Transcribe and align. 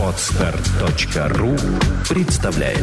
Отстар.ру 0.00 1.56
представляет 2.08 2.82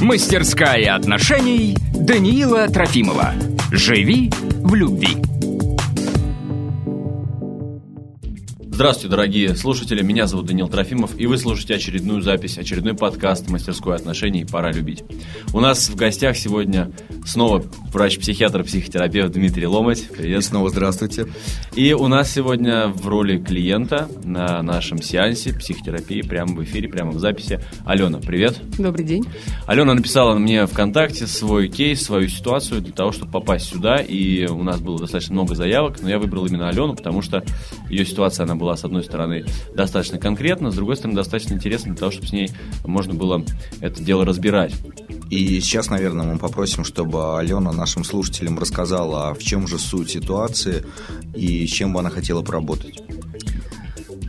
Мастерская 0.00 0.94
отношений 0.94 1.76
Даниила 1.92 2.66
Трофимова. 2.68 3.34
Живи 3.70 4.32
в 4.62 4.74
любви. 4.74 5.16
Здравствуйте, 8.76 9.08
дорогие 9.08 9.56
слушатели. 9.56 10.02
Меня 10.02 10.26
зовут 10.26 10.44
Даниил 10.44 10.68
Трофимов, 10.68 11.18
и 11.18 11.24
вы 11.24 11.38
слушаете 11.38 11.76
очередную 11.76 12.20
запись, 12.20 12.58
очередной 12.58 12.92
подкаст 12.92 13.48
«Мастерской 13.48 13.96
отношений. 13.96 14.44
Пора 14.44 14.70
любить». 14.70 15.02
У 15.54 15.60
нас 15.60 15.88
в 15.88 15.96
гостях 15.96 16.36
сегодня 16.36 16.92
снова 17.24 17.64
врач-психиатр, 17.90 18.64
психотерапевт 18.64 19.32
Дмитрий 19.32 19.66
Ломать. 19.66 20.06
Привет. 20.10 20.40
И 20.40 20.42
снова 20.42 20.68
здравствуйте. 20.68 21.26
И 21.74 21.94
у 21.94 22.06
нас 22.08 22.30
сегодня 22.30 22.88
в 22.88 23.08
роли 23.08 23.38
клиента 23.38 24.10
на 24.22 24.60
нашем 24.60 25.00
сеансе 25.00 25.54
психотерапии 25.54 26.20
прямо 26.20 26.54
в 26.54 26.62
эфире, 26.62 26.90
прямо 26.90 27.12
в 27.12 27.18
записи 27.18 27.60
Алена. 27.86 28.18
Привет. 28.18 28.60
Добрый 28.78 29.06
день. 29.06 29.24
Алена 29.66 29.94
написала 29.94 30.36
мне 30.36 30.66
ВКонтакте 30.66 31.26
свой 31.26 31.68
кейс, 31.68 32.02
свою 32.02 32.28
ситуацию 32.28 32.82
для 32.82 32.92
того, 32.92 33.12
чтобы 33.12 33.32
попасть 33.32 33.70
сюда, 33.70 33.96
и 33.96 34.46
у 34.46 34.62
нас 34.62 34.82
было 34.82 34.98
достаточно 34.98 35.32
много 35.32 35.54
заявок, 35.54 36.02
но 36.02 36.10
я 36.10 36.18
выбрал 36.18 36.44
именно 36.44 36.68
Алену, 36.68 36.94
потому 36.94 37.22
что 37.22 37.42
ее 37.88 38.04
ситуация, 38.04 38.44
она 38.44 38.54
была 38.54 38.65
была, 38.66 38.76
с 38.76 38.84
одной 38.84 39.04
стороны, 39.04 39.44
достаточно 39.74 40.18
конкретна, 40.18 40.72
с 40.72 40.74
другой 40.74 40.96
стороны, 40.96 41.14
достаточно 41.14 41.54
интересна 41.54 41.92
для 41.92 42.00
того, 42.00 42.10
чтобы 42.10 42.26
с 42.26 42.32
ней 42.32 42.50
можно 42.84 43.14
было 43.14 43.44
это 43.80 44.02
дело 44.02 44.24
разбирать. 44.24 44.74
И 45.30 45.60
сейчас, 45.60 45.88
наверное, 45.88 46.26
мы 46.26 46.38
попросим, 46.38 46.82
чтобы 46.84 47.38
Алена 47.38 47.72
нашим 47.72 48.02
слушателям 48.02 48.58
рассказала, 48.58 49.34
в 49.34 49.38
чем 49.38 49.68
же 49.68 49.78
суть 49.78 50.10
ситуации 50.10 50.84
и 51.32 51.64
с 51.64 51.70
чем 51.70 51.92
бы 51.92 52.00
она 52.00 52.10
хотела 52.10 52.42
поработать. 52.42 53.00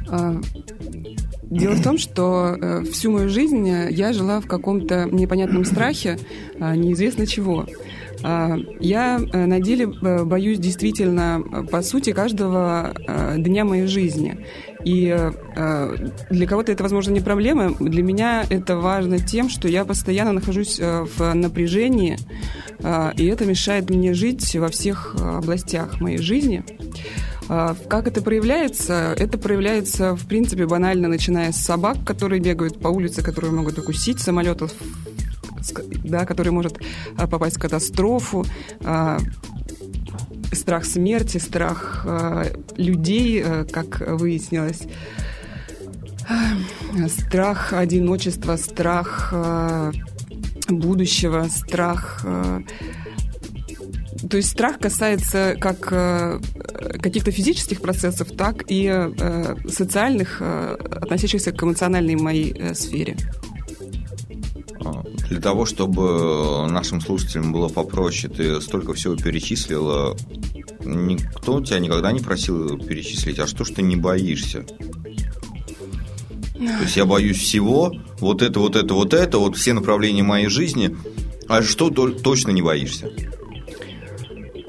А, 0.07 0.39
дело 1.43 1.73
в 1.73 1.83
том, 1.83 1.97
что 1.97 2.55
э, 2.61 2.83
всю 2.83 3.11
мою 3.11 3.29
жизнь 3.29 3.67
я 3.67 4.13
жила 4.13 4.39
в 4.39 4.45
каком-то 4.45 5.05
непонятном 5.11 5.65
страхе, 5.65 6.19
а, 6.59 6.75
неизвестно 6.75 7.25
чего. 7.25 7.65
А, 8.23 8.57
я 8.79 9.19
э, 9.19 9.45
на 9.45 9.59
деле 9.59 9.85
э, 10.01 10.23
боюсь 10.23 10.59
действительно, 10.59 11.41
э, 11.51 11.63
по 11.63 11.81
сути, 11.81 12.13
каждого 12.13 12.93
дня 13.37 13.65
моей 13.65 13.87
жизни. 13.87 14.45
И 14.83 15.13
для 16.29 16.47
кого-то 16.47 16.71
это, 16.71 16.83
возможно, 16.83 17.11
не 17.11 17.19
проблема. 17.19 17.73
Для 17.77 18.03
меня 18.03 18.45
это 18.49 18.77
важно 18.77 19.19
тем, 19.19 19.49
что 19.49 19.67
я 19.67 19.83
постоянно 19.83 20.31
нахожусь 20.31 20.79
в 20.79 21.33
напряжении, 21.33 22.17
и 23.17 23.25
это 23.25 23.45
мешает 23.45 23.89
мне 23.89 24.13
жить 24.13 24.55
во 24.55 24.69
всех 24.69 25.15
областях 25.19 25.99
моей 25.99 26.19
жизни. 26.19 26.63
Как 27.47 28.07
это 28.07 28.21
проявляется? 28.21 29.13
Это 29.17 29.37
проявляется, 29.37 30.15
в 30.15 30.25
принципе, 30.25 30.65
банально, 30.67 31.09
начиная 31.09 31.51
с 31.51 31.57
собак, 31.57 31.97
которые 32.05 32.39
бегают 32.39 32.79
по 32.79 32.87
улице, 32.87 33.21
которые 33.21 33.51
могут 33.51 33.77
укусить, 33.79 34.21
самолетов 34.21 34.71
да, 36.03 36.25
который 36.25 36.51
может 36.51 36.79
а, 37.17 37.27
попасть 37.27 37.57
в 37.57 37.59
катастрофу, 37.59 38.45
а, 38.83 39.19
страх 40.51 40.85
смерти, 40.85 41.37
страх 41.37 42.03
а, 42.05 42.45
людей, 42.77 43.43
как 43.71 43.99
выяснилось, 43.99 44.83
страх 47.07 47.73
одиночества, 47.73 48.57
страх 48.57 49.33
будущего, 50.67 51.47
страх 51.49 52.25
то 54.29 54.35
есть 54.35 54.49
страх 54.49 54.79
касается 54.79 55.55
как 55.59 55.79
каких-то 57.01 57.31
физических 57.31 57.81
процессов, 57.81 58.29
так 58.31 58.65
и 58.67 59.09
социальных, 59.69 60.41
относящихся 60.41 61.51
к 61.53 61.63
эмоциональной 61.63 62.15
моей 62.15 62.75
сфере. 62.75 63.15
Для 65.29 65.41
того, 65.41 65.65
чтобы 65.65 66.67
нашим 66.69 67.01
слушателям 67.01 67.51
было 67.51 67.67
попроще, 67.67 68.33
ты 68.33 68.61
столько 68.61 68.93
всего 68.93 69.15
перечислила. 69.15 70.15
Никто 70.85 71.61
тебя 71.61 71.79
никогда 71.79 72.11
не 72.11 72.19
просил 72.19 72.77
перечислить, 72.79 73.39
а 73.39 73.47
что 73.47 73.65
ж 73.65 73.71
ты 73.71 73.81
не 73.81 73.95
боишься? 73.95 74.65
То 76.53 76.83
есть 76.83 76.97
я 76.97 77.05
боюсь 77.05 77.37
всего, 77.37 77.93
вот 78.19 78.41
это, 78.41 78.59
вот 78.59 78.75
это, 78.75 78.93
вот 78.93 79.13
это, 79.13 79.37
вот 79.37 79.57
все 79.57 79.73
направления 79.73 80.23
моей 80.23 80.47
жизни. 80.47 80.95
А 81.47 81.61
что 81.61 81.89
точно 81.89 82.51
не 82.51 82.61
боишься? 82.61 83.09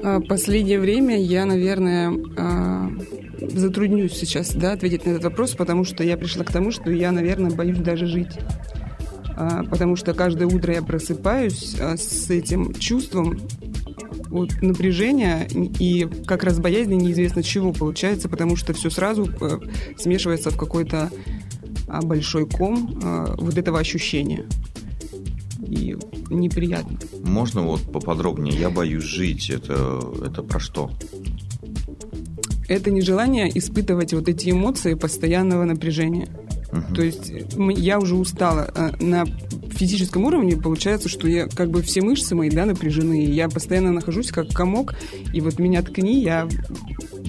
А, 0.01 0.19
последнее 0.21 0.79
время 0.79 1.21
я, 1.21 1.45
наверное, 1.45 2.13
а, 2.37 2.89
затруднюсь 3.41 4.13
сейчас 4.13 4.53
да, 4.53 4.73
ответить 4.73 5.05
на 5.05 5.11
этот 5.11 5.23
вопрос, 5.23 5.55
потому 5.55 5.83
что 5.83 6.03
я 6.03 6.15
пришла 6.15 6.43
к 6.43 6.51
тому, 6.51 6.71
что 6.71 6.91
я, 6.91 7.11
наверное, 7.11 7.51
боюсь 7.51 7.79
даже 7.79 8.05
жить. 8.05 8.37
А, 9.39 9.63
потому 9.63 9.95
что 9.95 10.13
каждое 10.13 10.47
утро 10.47 10.73
я 10.73 10.81
просыпаюсь 10.81 11.73
а, 11.79 11.95
с 11.95 12.29
этим 12.29 12.73
чувством 12.73 13.39
вот, 14.27 14.61
напряжения 14.61 15.47
и 15.47 16.05
как 16.25 16.43
раз 16.43 16.59
боязни 16.59 16.95
неизвестно 16.95 17.41
чего 17.41 17.71
получается, 17.71 18.27
потому 18.27 18.57
что 18.57 18.73
все 18.73 18.89
сразу 18.89 19.29
э, 19.39 19.59
смешивается 19.97 20.49
в 20.49 20.57
какой-то 20.57 21.09
а, 21.87 22.01
большой 22.01 22.47
ком 22.47 22.99
вот 23.37 23.57
этого 23.57 23.79
ощущения. 23.79 24.45
И 25.65 25.95
неприятно. 26.29 26.99
Можно 27.23 27.61
вот 27.61 27.81
поподробнее? 27.91 28.59
Я 28.59 28.69
боюсь 28.69 29.03
жить. 29.03 29.49
Это, 29.49 30.01
это 30.25 30.43
про 30.43 30.59
что? 30.59 30.91
Это 32.67 32.91
нежелание 32.91 33.49
испытывать 33.57 34.13
вот 34.13 34.27
эти 34.27 34.49
эмоции 34.49 34.95
постоянного 34.95 35.63
напряжения. 35.63 36.27
Угу. 36.71 36.95
То 36.95 37.01
есть 37.01 37.31
я 37.57 37.99
уже 37.99 38.15
устала. 38.15 38.71
А 38.75 38.91
на 38.99 39.25
физическом 39.71 40.25
уровне 40.25 40.57
получается, 40.57 41.09
что 41.09 41.27
я 41.27 41.47
как 41.47 41.69
бы 41.69 41.81
все 41.81 42.01
мышцы 42.01 42.35
мои 42.35 42.49
да, 42.49 42.65
напряжены. 42.65 43.25
Я 43.25 43.49
постоянно 43.49 43.91
нахожусь 43.91 44.31
как 44.31 44.49
комок, 44.49 44.95
и 45.33 45.41
вот 45.41 45.59
меня 45.59 45.81
ткни, 45.81 46.21
я 46.21 46.47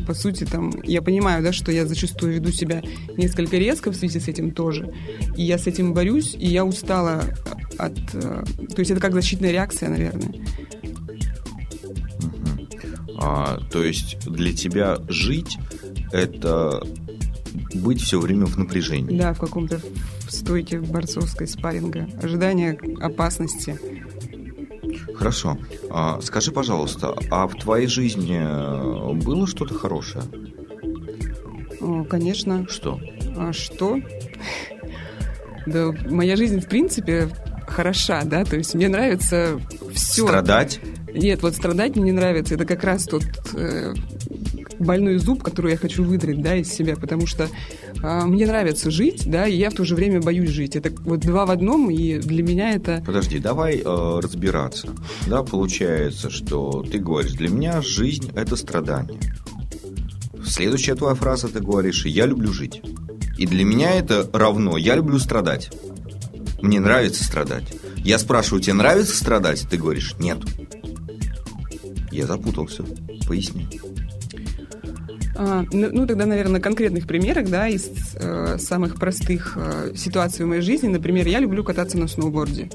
по 0.06 0.14
сути, 0.14 0.44
там, 0.44 0.72
я 0.82 1.02
понимаю, 1.02 1.42
да, 1.42 1.52
что 1.52 1.70
я 1.70 1.86
зачастую 1.86 2.34
веду 2.34 2.50
себя 2.50 2.82
несколько 3.16 3.58
резко 3.58 3.92
в 3.92 3.96
связи 3.96 4.18
с 4.18 4.26
этим 4.26 4.50
тоже. 4.50 4.92
И 5.36 5.44
я 5.44 5.56
с 5.56 5.68
этим 5.68 5.94
борюсь, 5.94 6.34
и 6.34 6.48
я 6.48 6.64
устала 6.64 7.22
от... 7.78 7.96
Э, 8.14 8.42
то 8.74 8.78
есть 8.78 8.90
это 8.90 9.00
как 9.00 9.12
защитная 9.12 9.52
реакция, 9.52 9.88
наверное. 9.88 10.34
А, 13.18 13.60
то 13.70 13.84
есть 13.84 14.18
для 14.28 14.52
тебя 14.52 14.96
жить 15.08 15.58
это 16.10 16.82
быть 17.74 18.00
все 18.02 18.20
время 18.20 18.46
в 18.46 18.56
напряжении. 18.56 19.16
Да, 19.18 19.32
в 19.32 19.38
каком-то 19.38 19.80
стойке 20.28 20.80
борцовской 20.80 21.46
спарринга. 21.46 22.08
Ожидание 22.22 22.78
опасности. 23.00 23.78
Хорошо. 25.14 25.58
А, 25.90 26.20
скажи, 26.20 26.50
пожалуйста, 26.50 27.14
а 27.30 27.46
в 27.46 27.54
твоей 27.54 27.86
жизни 27.86 28.40
э, 28.40 29.12
было 29.22 29.46
что-то 29.46 29.74
хорошее? 29.74 30.24
Конечно. 32.08 32.66
Что? 32.68 33.00
А 33.36 33.52
что? 33.52 34.00
Да, 35.66 35.92
моя 36.08 36.36
жизнь, 36.36 36.60
в 36.60 36.68
принципе, 36.68 37.28
хороша, 37.66 38.22
да, 38.24 38.44
то 38.44 38.56
есть 38.56 38.74
мне 38.74 38.88
нравится 38.88 39.60
все. 39.94 40.26
Страдать? 40.26 40.80
Нет, 41.12 41.42
вот 41.42 41.54
страдать 41.54 41.96
мне 41.96 42.06
не 42.06 42.12
нравится. 42.12 42.54
Это 42.54 42.64
как 42.64 42.84
раз 42.84 43.04
тот 43.04 43.24
э, 43.54 43.94
больной 44.80 45.18
зуб, 45.18 45.42
который 45.42 45.72
я 45.72 45.76
хочу 45.76 46.02
выдрать, 46.02 46.42
да, 46.42 46.56
из 46.56 46.72
себя, 46.72 46.96
потому 46.96 47.26
что 47.26 47.48
э, 48.02 48.24
мне 48.24 48.46
нравится 48.46 48.90
жить, 48.90 49.22
да, 49.26 49.46
и 49.46 49.56
я 49.56 49.70
в 49.70 49.74
то 49.74 49.84
же 49.84 49.94
время 49.94 50.20
боюсь 50.20 50.50
жить. 50.50 50.76
Это 50.76 50.90
вот 51.02 51.20
два 51.20 51.46
в 51.46 51.50
одном, 51.50 51.90
и 51.90 52.18
для 52.18 52.42
меня 52.42 52.72
это... 52.72 53.02
Подожди, 53.04 53.38
давай 53.38 53.82
э, 53.84 54.20
разбираться. 54.20 54.88
Да, 55.26 55.42
получается, 55.42 56.30
что 56.30 56.82
ты 56.82 56.98
говоришь, 56.98 57.32
для 57.32 57.48
меня 57.48 57.82
жизнь– 57.82 58.30
это 58.34 58.56
страдание. 58.56 59.20
Следующая 60.44 60.94
твоя 60.94 61.14
фраза, 61.14 61.48
ты 61.48 61.60
говоришь, 61.60 62.06
я 62.06 62.26
люблю 62.26 62.52
жить. 62.52 62.82
И 63.38 63.46
для 63.46 63.64
меня 63.64 63.94
это 63.94 64.28
равно, 64.32 64.76
я 64.76 64.96
люблю 64.96 65.18
страдать. 65.18 65.70
Мне 66.62 66.80
нравится 66.80 67.24
страдать. 67.24 67.64
Я 67.96 68.18
спрашиваю, 68.18 68.62
тебе 68.62 68.74
нравится 68.74 69.16
страдать? 69.16 69.66
Ты 69.70 69.76
говоришь, 69.76 70.14
нет. 70.18 70.38
Я 72.10 72.26
запутался. 72.26 72.84
Поясни. 73.26 73.68
А, 75.42 75.64
ну, 75.72 75.88
ну, 75.90 76.06
тогда, 76.06 76.26
наверное, 76.26 76.54
на 76.54 76.60
конкретных 76.60 77.06
примерах, 77.06 77.48
да, 77.48 77.66
из 77.66 77.90
э, 78.14 78.58
самых 78.58 78.96
простых 78.96 79.56
э, 79.56 79.94
ситуаций 79.96 80.44
в 80.44 80.48
моей 80.48 80.60
жизни. 80.60 80.88
Например, 80.88 81.26
я 81.26 81.38
люблю 81.38 81.64
кататься 81.64 81.96
на 81.96 82.08
сноуборде. 82.08 82.68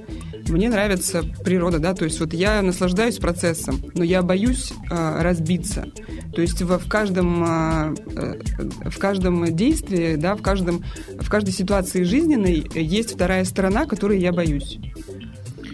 Мне 0.47 0.67
нравится 0.67 1.21
природа, 1.43 1.77
да, 1.77 1.93
то 1.93 2.05
есть 2.05 2.19
вот 2.19 2.33
я 2.33 2.63
наслаждаюсь 2.63 3.19
процессом, 3.19 3.79
но 3.93 4.03
я 4.03 4.23
боюсь 4.23 4.73
э, 4.89 5.21
разбиться. 5.21 5.85
То 6.33 6.41
есть 6.41 6.59
в, 6.63 6.79
в 6.79 6.89
каждом 6.89 7.43
э, 7.43 7.95
э, 8.15 8.89
в 8.89 8.97
каждом 8.97 9.55
действии, 9.55 10.15
да, 10.15 10.35
в 10.35 10.41
каждом 10.41 10.83
в 11.19 11.29
каждой 11.29 11.51
ситуации 11.51 12.01
жизненной 12.01 12.67
есть 12.73 13.13
вторая 13.13 13.45
сторона, 13.45 13.85
которой 13.85 14.19
я 14.19 14.31
боюсь. 14.31 14.79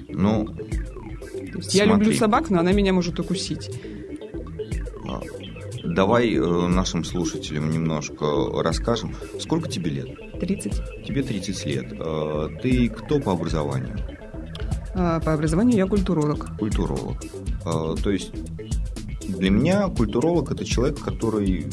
Ну, 0.10 0.50
я 1.70 1.86
люблю 1.86 2.12
собак, 2.12 2.50
но 2.50 2.60
она 2.60 2.74
меня 2.74 2.92
может 2.92 3.18
укусить. 3.18 3.70
Давай 5.94 6.34
э, 6.36 6.68
нашим 6.68 7.04
слушателям 7.04 7.70
немножко 7.70 8.26
расскажем. 8.62 9.16
Сколько 9.40 9.70
тебе 9.70 9.92
лет? 9.92 10.40
30. 10.40 11.06
Тебе 11.06 11.24
30 11.24 11.66
лет. 11.66 11.94
Э, 11.94 12.50
ты 12.62 12.90
кто 12.90 13.20
по 13.20 13.34
образованию? 13.34 13.98
А, 14.94 15.20
По 15.20 15.34
образованию 15.34 15.78
я 15.78 15.88
культуролог. 15.88 16.58
Культуролог. 16.58 17.24
Э, 17.66 17.96
То 18.04 18.12
есть 18.12 18.32
для 19.28 19.50
меня 19.50 19.88
культуролог 19.90 20.52
это 20.52 20.66
человек, 20.66 21.00
который 21.00 21.68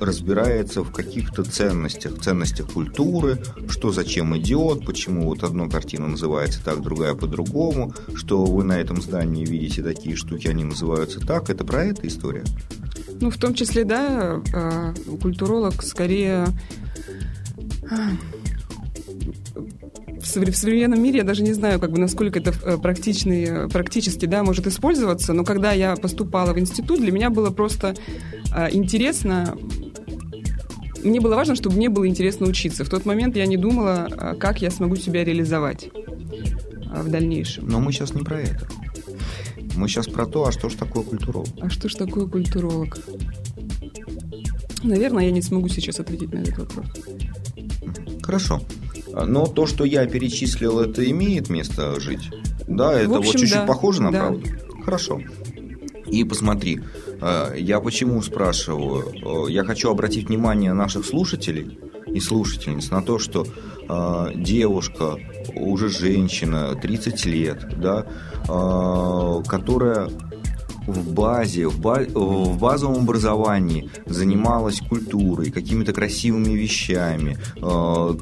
разбирается 0.00 0.82
в 0.82 0.92
каких-то 0.92 1.44
ценностях, 1.44 2.20
ценностях 2.20 2.72
культуры, 2.72 3.38
что 3.68 3.92
зачем 3.92 4.36
идет, 4.36 4.84
почему 4.84 5.26
вот 5.26 5.42
одна 5.42 5.68
картина 5.68 6.08
называется 6.08 6.62
так, 6.64 6.82
другая 6.82 7.14
по-другому, 7.14 7.92
что 8.14 8.44
вы 8.44 8.64
на 8.64 8.78
этом 8.78 9.00
здании 9.00 9.44
видите 9.44 9.82
такие 9.82 10.16
штуки, 10.16 10.48
они 10.48 10.64
называются 10.64 11.20
так. 11.20 11.50
Это 11.50 11.64
про 11.64 11.84
это 11.84 12.06
история? 12.06 12.44
Ну, 13.20 13.30
в 13.30 13.38
том 13.38 13.54
числе, 13.54 13.84
да, 13.84 14.42
а, 14.52 14.94
культуролог 15.20 15.82
скорее... 15.82 16.46
В 20.24 20.26
совре- 20.26 20.50
в 20.50 20.56
современном 20.56 21.02
мире 21.02 21.18
я 21.18 21.24
даже 21.24 21.42
не 21.42 21.52
знаю, 21.52 21.78
как 21.78 21.92
бы, 21.92 21.98
насколько 21.98 22.38
это 22.38 22.54
э, 22.62 22.78
практичный, 22.78 23.44
э, 23.44 23.68
практически 23.68 24.24
да, 24.24 24.42
может 24.42 24.66
использоваться, 24.66 25.34
но 25.34 25.44
когда 25.44 25.72
я 25.72 25.96
поступала 25.96 26.54
в 26.54 26.58
институт, 26.58 27.00
для 27.00 27.12
меня 27.12 27.28
было 27.28 27.50
просто 27.50 27.94
а, 28.50 28.70
интересно 28.70 29.56
мне 31.02 31.20
было 31.20 31.34
важно, 31.34 31.54
чтобы 31.54 31.76
мне 31.76 31.90
было 31.90 32.08
интересно 32.08 32.46
учиться. 32.46 32.84
В 32.84 32.88
тот 32.88 33.04
момент 33.04 33.36
я 33.36 33.44
не 33.44 33.58
думала, 33.58 34.08
а, 34.10 34.34
как 34.34 34.62
я 34.62 34.70
смогу 34.70 34.96
себя 34.96 35.22
реализовать 35.22 35.90
в 35.92 37.10
дальнейшем. 37.10 37.68
Но 37.68 37.78
мы 37.80 37.92
сейчас 37.92 38.14
не 38.14 38.22
про 38.22 38.40
это. 38.40 38.66
Мы 39.76 39.88
сейчас 39.88 40.06
про 40.06 40.24
то, 40.24 40.46
а 40.46 40.52
что 40.52 40.70
же 40.70 40.76
такое 40.76 41.02
культуролог? 41.02 41.48
А 41.60 41.68
что 41.68 41.88
ж 41.88 41.94
такое 41.94 42.26
культуролог? 42.26 42.96
Наверное, 44.82 45.24
я 45.24 45.30
не 45.30 45.42
смогу 45.42 45.68
сейчас 45.68 46.00
ответить 46.00 46.32
на 46.32 46.38
этот 46.38 46.58
вопрос. 46.58 46.86
Хорошо. 48.22 48.62
Но 49.26 49.46
то, 49.46 49.66
что 49.66 49.84
я 49.84 50.06
перечислил, 50.06 50.80
это 50.80 51.08
имеет 51.10 51.48
место 51.48 52.00
жить? 52.00 52.30
Да, 52.66 52.92
это 52.92 53.16
общем, 53.16 53.22
вот 53.22 53.32
чуть-чуть 53.32 53.52
да. 53.52 53.66
похоже 53.66 54.02
на 54.02 54.10
Да. 54.12 54.18
правду? 54.20 54.42
Хорошо. 54.84 55.20
И 56.06 56.24
посмотри, 56.24 56.80
э, 57.20 57.54
я 57.58 57.80
почему 57.80 58.20
спрашиваю? 58.22 59.48
Я 59.48 59.64
хочу 59.64 59.90
обратить 59.90 60.28
внимание 60.28 60.72
наших 60.72 61.04
слушателей 61.06 61.78
и 62.06 62.20
слушательниц 62.20 62.90
на 62.90 63.02
то, 63.02 63.18
что 63.18 63.46
э, 63.88 64.26
девушка, 64.34 65.16
уже 65.54 65.88
женщина, 65.88 66.74
30 66.80 67.24
лет, 67.24 67.80
да, 67.80 68.06
э, 68.48 69.42
которая 69.48 70.08
в 70.86 71.12
базе, 71.14 71.66
в, 71.68 71.80
ба- 71.80 72.06
в 72.14 72.58
базовом 72.58 73.04
образовании 73.04 73.90
занималась 74.06 74.80
культурой, 74.80 75.50
какими-то 75.50 75.92
красивыми 75.92 76.52
вещами, 76.52 77.38
э, 77.56 78.14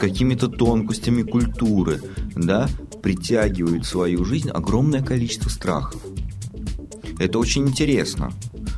какими-то 0.00 0.48
тонкостями 0.48 1.22
культуры, 1.22 2.00
да, 2.34 2.68
притягивает 3.02 3.84
в 3.84 3.88
свою 3.88 4.24
жизнь 4.24 4.48
огромное 4.48 5.02
количество 5.02 5.50
страхов. 5.50 6.00
Это 7.18 7.38
очень 7.38 7.68
интересно. 7.68 8.32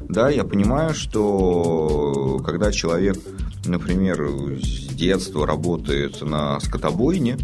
Да, 0.09 0.29
я 0.29 0.45
понимаю, 0.45 0.95
что 0.95 2.43
когда 2.45 2.73
человек, 2.73 3.17
например, 3.65 4.29
с 4.61 4.89
детства 4.89 5.47
работает 5.47 6.21
на 6.23 6.59
скотобойне, 6.61 7.39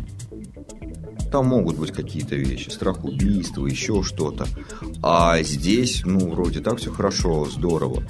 там 1.31 1.47
могут 1.47 1.79
быть 1.79 1.93
какие-то 1.93 2.35
вещи, 2.35 2.71
страх 2.71 3.05
убийства, 3.05 3.67
еще 3.67 4.03
что-то. 4.03 4.47
А 5.03 5.41
здесь, 5.43 6.03
ну, 6.05 6.31
вроде 6.31 6.61
так 6.61 6.79
все 6.79 6.91
хорошо, 6.91 7.45
здорово. 7.45 8.03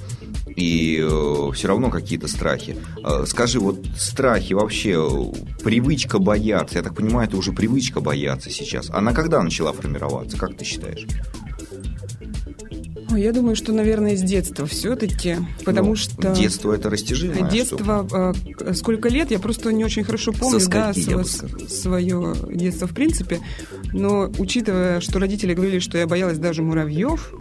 И 0.59 1.07
все 1.55 1.69
равно 1.69 1.89
какие-то 1.89 2.27
страхи. 2.27 2.77
Э, 3.05 3.25
скажи, 3.27 3.61
вот 3.61 3.87
страхи 3.97 4.55
вообще, 4.55 4.91
э, 4.99 5.63
привычка 5.63 6.19
бояться, 6.19 6.79
я 6.79 6.83
так 6.83 6.97
понимаю, 6.97 7.29
это 7.29 7.37
уже 7.37 7.53
привычка 7.53 8.01
бояться 8.01 8.51
сейчас. 8.51 8.91
Она 8.91 9.13
когда 9.13 9.41
начала 9.43 9.73
формироваться, 9.73 10.37
как 10.37 10.57
ты 10.57 10.65
считаешь? 10.65 11.07
Ой, 13.11 13.23
Я 13.23 13.33
думаю, 13.33 13.57
что, 13.57 13.73
наверное, 13.73 14.17
с 14.17 14.21
детства 14.23 14.67
все-таки, 14.67 15.37
потому 15.65 15.91
Ну, 15.91 15.97
что... 15.97 16.35
Детство 16.35 16.73
это 16.75 16.91
растяжимое. 16.91 17.49
Детство, 17.49 18.35
э, 18.61 18.75
сколько 18.75 19.09
лет, 19.09 19.31
я 19.31 19.39
просто 19.39 19.73
не 19.73 19.85
очень 19.85 20.05
хорошо 20.05 20.33
помню, 20.33 20.59
да, 20.69 20.93
скольки, 20.93 21.09
сво- 21.09 21.25
сказал. 21.25 21.69
свое 21.69 22.35
детство 22.53 22.87
в 22.87 22.93
принципе. 22.95 23.41
Но 23.95 24.31
учитывая, 24.39 25.01
что 25.01 25.19
родители 25.21 25.55
говорили, 25.55 25.79
что 25.79 25.97
я 25.97 26.07
боялась 26.07 26.37
даже 26.39 26.63
муравьев, 26.63 27.33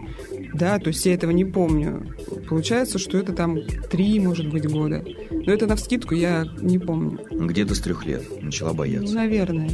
да, 0.54 0.78
то 0.78 0.88
есть 0.88 1.04
я 1.06 1.14
этого 1.14 1.30
не 1.30 1.44
помню. 1.44 2.14
Получается, 2.48 2.98
что 2.98 3.18
это 3.18 3.32
там 3.32 3.58
три, 3.90 4.18
может 4.20 4.50
быть, 4.50 4.66
года. 4.70 5.04
Но 5.30 5.52
это 5.52 5.66
на 5.66 5.76
вскидку 5.76 6.14
я 6.14 6.44
не 6.60 6.78
помню. 6.78 7.18
Где-то 7.30 7.74
с 7.74 7.80
трех 7.80 8.04
лет 8.06 8.22
начала 8.42 8.70
Ну, 8.70 8.76
бояться. 8.76 9.14
наверное. 9.14 9.70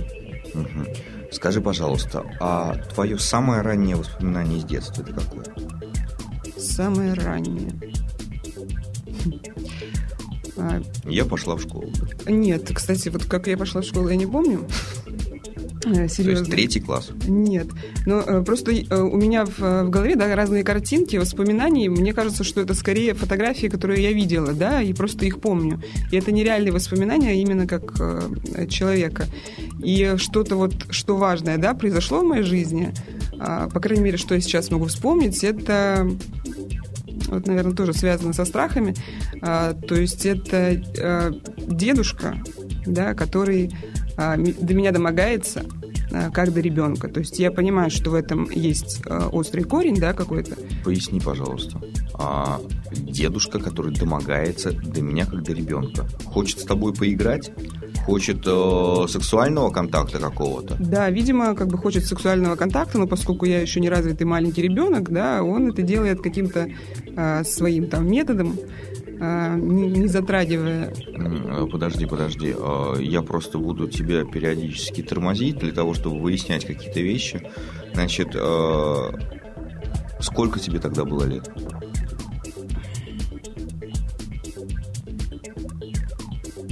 Мгм. 0.54 0.86
Скажи, 1.32 1.60
пожалуйста, 1.60 2.24
а 2.40 2.76
твое 2.94 3.18
самое 3.18 3.62
раннее 3.62 3.96
воспоминание 3.96 4.58
из 4.58 4.64
детства 4.64 5.02
это 5.02 5.12
какое? 5.14 5.44
Самое 6.56 7.14
раннее. 7.14 7.72
Я 11.04 11.24
пошла 11.24 11.56
в 11.56 11.62
школу. 11.62 11.90
нет, 12.28 12.70
кстати, 12.72 13.08
вот 13.08 13.24
как 13.24 13.48
я 13.48 13.56
пошла 13.56 13.80
в 13.80 13.84
школу, 13.84 14.08
я 14.08 14.16
не 14.16 14.26
помню. 14.26 14.66
Э, 15.86 15.94
То 15.94 16.02
есть 16.02 16.14
Серьезно. 16.16 16.46
третий 16.46 16.80
класс. 16.80 17.10
Нет, 17.26 17.68
но 18.06 18.20
э, 18.20 18.42
просто 18.42 18.72
э, 18.72 19.00
у 19.00 19.16
меня 19.16 19.44
в, 19.44 19.58
в 19.58 19.90
голове 19.90 20.16
да, 20.16 20.34
разные 20.34 20.64
картинки, 20.64 21.16
воспоминаний. 21.16 21.88
Мне 21.88 22.12
кажется, 22.12 22.44
что 22.44 22.60
это 22.60 22.74
скорее 22.74 23.14
фотографии, 23.14 23.66
которые 23.66 24.02
я 24.02 24.12
видела, 24.12 24.52
да, 24.52 24.82
и 24.82 24.92
просто 24.92 25.24
их 25.24 25.40
помню. 25.40 25.82
И 26.10 26.16
это 26.16 26.32
нереальные 26.32 26.72
воспоминания 26.72 27.30
а 27.30 27.32
именно 27.32 27.66
как 27.66 27.94
э, 28.00 28.66
человека. 28.68 29.26
И 29.82 30.14
что-то 30.16 30.56
вот, 30.56 30.74
что 30.90 31.16
важное, 31.16 31.58
да, 31.58 31.74
произошло 31.74 32.20
в 32.20 32.24
моей 32.24 32.42
жизни, 32.42 32.92
а, 33.38 33.68
по 33.68 33.80
крайней 33.80 34.04
мере, 34.04 34.16
что 34.16 34.34
я 34.34 34.40
сейчас 34.40 34.70
могу 34.70 34.86
вспомнить, 34.86 35.42
это 35.44 36.08
вот, 37.28 37.46
наверное, 37.46 37.74
тоже 37.74 37.92
связано 37.92 38.32
со 38.32 38.44
страхами. 38.44 38.94
А, 39.42 39.74
то 39.74 39.94
есть 39.94 40.26
это 40.26 40.82
а, 40.98 41.32
дедушка, 41.56 42.42
да, 42.86 43.14
который 43.14 43.74
до 44.16 44.74
меня 44.74 44.92
домогается 44.92 45.64
а, 46.12 46.30
как 46.30 46.52
до 46.52 46.60
ребенка. 46.60 47.08
То 47.08 47.20
есть 47.20 47.38
я 47.38 47.50
понимаю, 47.50 47.90
что 47.90 48.10
в 48.10 48.14
этом 48.14 48.48
есть 48.50 49.02
а, 49.06 49.28
острый 49.28 49.64
корень, 49.64 49.96
да, 49.96 50.12
какой-то. 50.12 50.56
Поясни, 50.84 51.20
пожалуйста. 51.20 51.80
А 52.14 52.60
дедушка, 52.92 53.58
который 53.58 53.92
домогается 53.94 54.72
до 54.72 55.02
меня 55.02 55.26
как 55.26 55.42
до 55.42 55.52
ребенка, 55.52 56.06
хочет 56.24 56.60
с 56.60 56.64
тобой 56.64 56.94
поиграть? 56.94 57.50
Хочет 58.06 58.42
э, 58.46 59.06
сексуального 59.08 59.70
контакта 59.70 60.18
какого-то? 60.18 60.76
Да, 60.78 61.08
видимо, 61.08 61.54
как 61.54 61.68
бы 61.68 61.78
хочет 61.78 62.04
сексуального 62.04 62.54
контакта, 62.54 62.98
но 62.98 63.06
поскольку 63.06 63.46
я 63.46 63.60
еще 63.62 63.80
не 63.80 63.88
развитый 63.88 64.26
маленький 64.26 64.60
ребенок, 64.60 65.10
да, 65.10 65.42
он 65.42 65.70
это 65.70 65.80
делает 65.80 66.20
каким-то 66.20 66.68
а, 67.16 67.44
своим 67.44 67.88
там 67.88 68.06
методом, 68.06 68.58
а, 68.58 69.03
не, 69.18 69.86
не 69.88 70.08
затрагивая 70.08 70.92
э, 71.06 71.66
Подожди, 71.70 72.06
подожди. 72.06 72.54
Э, 72.56 72.94
Я 73.00 73.22
просто 73.22 73.58
буду 73.58 73.88
тебя 73.88 74.24
периодически 74.24 75.02
тормозить 75.02 75.58
для 75.58 75.72
того, 75.72 75.94
чтобы 75.94 76.20
выяснять 76.20 76.64
какие-то 76.64 77.00
вещи. 77.00 77.46
Значит, 77.94 78.28
э, 78.34 79.10
сколько 80.20 80.58
тебе 80.58 80.78
тогда 80.80 81.04
было 81.04 81.24
лет? 81.24 81.48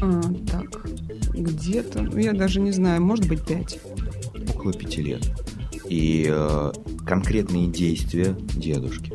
А, 0.00 0.20
так, 0.50 0.84
где-то, 1.32 2.02
ну, 2.02 2.18
я 2.18 2.32
даже 2.32 2.60
не 2.60 2.72
знаю, 2.72 3.02
может 3.02 3.28
быть, 3.28 3.44
пять. 3.46 3.78
Около 4.54 4.72
пяти 4.72 5.02
лет. 5.02 5.30
И 5.88 6.26
э, 6.28 6.72
конкретные 7.06 7.68
действия 7.68 8.36
дедушки 8.56 9.12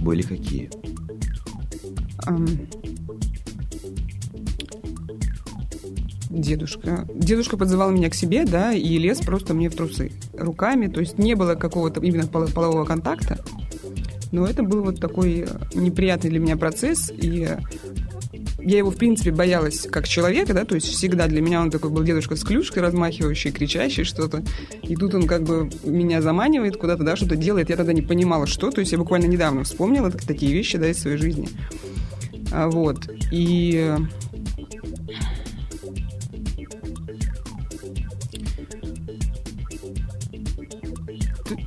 были 0.00 0.22
какие? 0.22 0.70
Дедушка. 6.30 7.06
Дедушка 7.12 7.56
подзывал 7.56 7.90
меня 7.90 8.08
к 8.08 8.14
себе, 8.14 8.44
да, 8.44 8.72
и 8.72 8.98
лез 8.98 9.18
просто 9.18 9.52
мне 9.52 9.68
в 9.68 9.74
трусы 9.74 10.12
руками. 10.32 10.86
То 10.86 11.00
есть 11.00 11.18
не 11.18 11.34
было 11.34 11.54
какого-то 11.56 12.00
именно 12.00 12.26
поло- 12.26 12.50
полового 12.52 12.84
контакта. 12.84 13.44
Но 14.30 14.46
это 14.46 14.62
был 14.62 14.84
вот 14.84 15.00
такой 15.00 15.40
э, 15.40 15.46
неприятный 15.74 16.30
для 16.30 16.38
меня 16.38 16.56
процесс. 16.56 17.10
И 17.10 17.48
я 18.60 18.78
его, 18.78 18.90
в 18.90 18.96
принципе, 18.96 19.32
боялась 19.32 19.88
как 19.90 20.06
человека, 20.06 20.54
да, 20.54 20.64
то 20.64 20.76
есть 20.76 20.86
всегда 20.86 21.26
для 21.26 21.40
меня 21.40 21.62
он 21.62 21.70
такой 21.70 21.90
был 21.90 22.04
дедушка 22.04 22.36
с 22.36 22.44
клюшкой, 22.44 22.82
размахивающий, 22.82 23.50
кричащий 23.50 24.04
что-то. 24.04 24.44
И 24.82 24.94
тут 24.94 25.14
он 25.14 25.26
как 25.26 25.42
бы 25.42 25.68
меня 25.84 26.22
заманивает 26.22 26.76
куда-то, 26.76 27.02
да, 27.02 27.16
что-то 27.16 27.34
делает. 27.34 27.70
Я 27.70 27.76
тогда 27.76 27.92
не 27.92 28.02
понимала, 28.02 28.46
что. 28.46 28.70
То 28.70 28.80
есть 28.80 28.92
я 28.92 28.98
буквально 28.98 29.26
недавно 29.26 29.64
вспомнила 29.64 30.12
так- 30.12 30.22
такие 30.22 30.52
вещи, 30.52 30.78
да, 30.78 30.88
из 30.88 30.98
своей 31.00 31.16
жизни. 31.16 31.48
А, 32.52 32.68
Вот. 32.68 33.08
И... 33.30 33.76
э, 33.76 33.98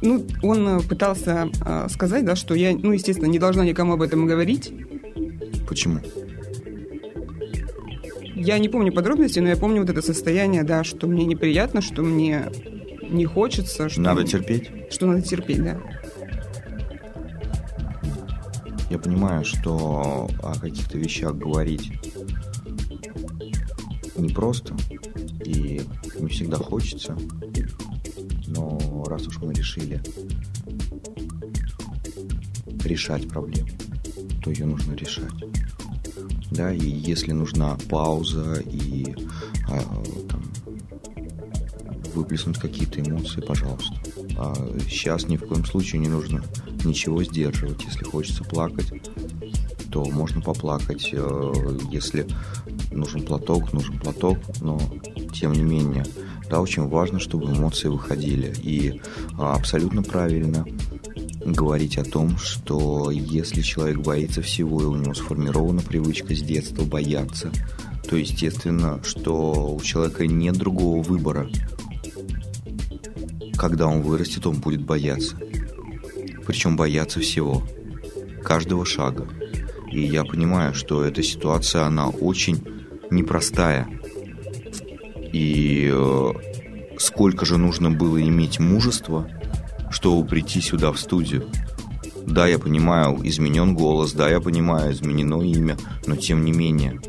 ну, 0.01 0.25
он 0.41 0.81
пытался 0.83 1.49
э, 1.65 1.87
сказать, 1.89 2.25
да, 2.25 2.35
что 2.35 2.53
я, 2.53 2.75
ну, 2.75 2.91
естественно, 2.91 3.27
не 3.27 3.39
должна 3.39 3.65
никому 3.65 3.93
об 3.93 4.01
этом 4.01 4.25
говорить. 4.25 4.71
Почему? 5.67 5.99
Я 8.35 8.57
не 8.59 8.67
помню 8.67 8.91
подробностей, 8.91 9.41
но 9.41 9.49
я 9.49 9.55
помню 9.55 9.81
вот 9.81 9.89
это 9.89 10.01
состояние, 10.01 10.63
да, 10.63 10.83
что 10.83 11.07
мне 11.07 11.23
неприятно, 11.25 11.81
что 11.81 12.01
мне 12.01 12.47
не 13.01 13.25
хочется. 13.25 13.87
Что, 13.87 14.01
Надо 14.01 14.25
терпеть? 14.25 14.69
Что 14.91 15.05
надо 15.05 15.21
терпеть, 15.21 15.63
да. 15.63 15.79
Я 18.93 18.99
понимаю, 18.99 19.43
что 19.43 20.29
о 20.43 20.53
каких-то 20.53 20.99
вещах 20.99 21.33
говорить 21.35 21.93
непросто 24.15 24.75
и 25.43 25.81
не 26.19 26.27
всегда 26.27 26.57
хочется. 26.57 27.17
Но 28.45 29.03
раз 29.07 29.25
уж 29.25 29.39
мы 29.39 29.51
решили 29.51 29.99
решать 32.85 33.27
проблему, 33.27 33.67
то 34.43 34.51
ее 34.51 34.67
нужно 34.67 34.93
решать. 34.93 35.33
Да, 36.51 36.71
и 36.71 36.87
если 36.87 37.31
нужна 37.31 37.75
пауза 37.89 38.61
и 38.63 39.15
а, 39.69 39.81
выплеснуть 42.13 42.59
какие-то 42.59 43.01
эмоции, 43.01 43.41
пожалуйста. 43.41 43.95
А 44.37 44.53
сейчас 44.87 45.27
ни 45.27 45.37
в 45.37 45.47
коем 45.47 45.65
случае 45.65 45.99
не 46.01 46.09
нужно 46.09 46.43
ничего 46.85 47.23
сдерживать. 47.23 47.83
Если 47.83 48.03
хочется 48.03 48.43
плакать, 48.43 48.91
то 49.91 50.03
можно 50.05 50.41
поплакать. 50.41 51.09
Э, 51.13 51.53
если 51.91 52.27
нужен 52.91 53.21
платок, 53.23 53.73
нужен 53.73 53.99
платок, 53.99 54.37
но 54.61 54.79
тем 55.33 55.53
не 55.53 55.63
менее, 55.63 56.05
да, 56.49 56.61
очень 56.61 56.87
важно, 56.87 57.19
чтобы 57.19 57.51
эмоции 57.51 57.87
выходили. 57.87 58.53
И 58.61 59.01
а, 59.37 59.55
абсолютно 59.55 60.03
правильно 60.03 60.65
говорить 61.45 61.97
о 61.97 62.03
том, 62.03 62.37
что 62.37 63.11
если 63.11 63.61
человек 63.61 63.99
боится 63.99 64.41
всего, 64.41 64.81
и 64.81 64.85
у 64.85 64.95
него 64.95 65.13
сформирована 65.13 65.81
привычка 65.81 66.35
с 66.35 66.41
детства 66.41 66.83
бояться, 66.83 67.51
то 68.07 68.15
естественно, 68.15 68.99
что 69.03 69.75
у 69.75 69.81
человека 69.81 70.27
нет 70.27 70.57
другого 70.57 71.01
выбора. 71.01 71.49
Когда 73.55 73.87
он 73.87 74.01
вырастет, 74.01 74.45
он 74.45 74.57
будет 74.57 74.83
бояться. 74.83 75.37
Причем 76.45 76.75
бояться 76.75 77.19
всего. 77.19 77.63
Каждого 78.43 78.85
шага. 78.85 79.27
И 79.91 80.01
я 80.01 80.23
понимаю, 80.23 80.73
что 80.73 81.03
эта 81.03 81.21
ситуация, 81.21 81.83
она 81.83 82.09
очень 82.09 82.63
непростая. 83.11 83.87
И 85.31 85.89
э, 85.91 86.31
сколько 86.97 87.45
же 87.45 87.57
нужно 87.57 87.91
было 87.91 88.21
иметь 88.21 88.59
мужества, 88.59 89.29
чтобы 89.91 90.27
прийти 90.27 90.61
сюда 90.61 90.91
в 90.91 90.99
студию. 90.99 91.47
Да, 92.25 92.47
я 92.47 92.57
понимаю, 92.57 93.19
изменен 93.23 93.75
голос, 93.75 94.13
да, 94.13 94.29
я 94.29 94.39
понимаю, 94.39 94.93
изменено 94.93 95.41
имя, 95.41 95.77
но 96.05 96.15
тем 96.15 96.43
не 96.45 96.51
менее. 96.51 96.99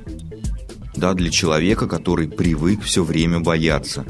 Да, 0.97 1.15
для 1.15 1.31
человека, 1.31 1.87
который 1.87 2.29
привык 2.29 2.83
все 2.83 3.03
время 3.03 3.41
бояться. 3.41 4.05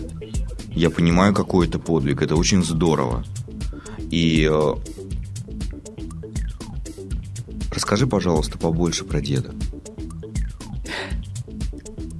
Я 0.71 0.91
понимаю, 0.91 1.35
какой 1.35 1.69
это 1.69 1.79
подвиг, 1.79 2.23
это 2.23 2.37
очень 2.37 2.65
здорово. 2.65 3.25
И 4.11 4.49
э, 4.51 4.75
расскажи, 7.75 8.07
пожалуйста, 8.07 8.59
побольше 8.59 9.05
про 9.05 9.21
деда. 9.21 9.55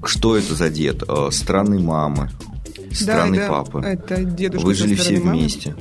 Что 0.05 0.37
это 0.37 0.55
за 0.55 0.69
дед? 0.71 1.03
Э, 1.09 1.31
странной 1.31 1.81
мамы, 1.81 2.31
странный 2.93 3.39
да, 3.39 3.49
папы. 3.49 3.81
Это 3.81 4.23
дедушка. 4.23 4.67
Вы 4.67 4.75
жили 4.75 4.95
все 4.95 5.19
мамы. 5.19 5.39
вместе? 5.39 5.75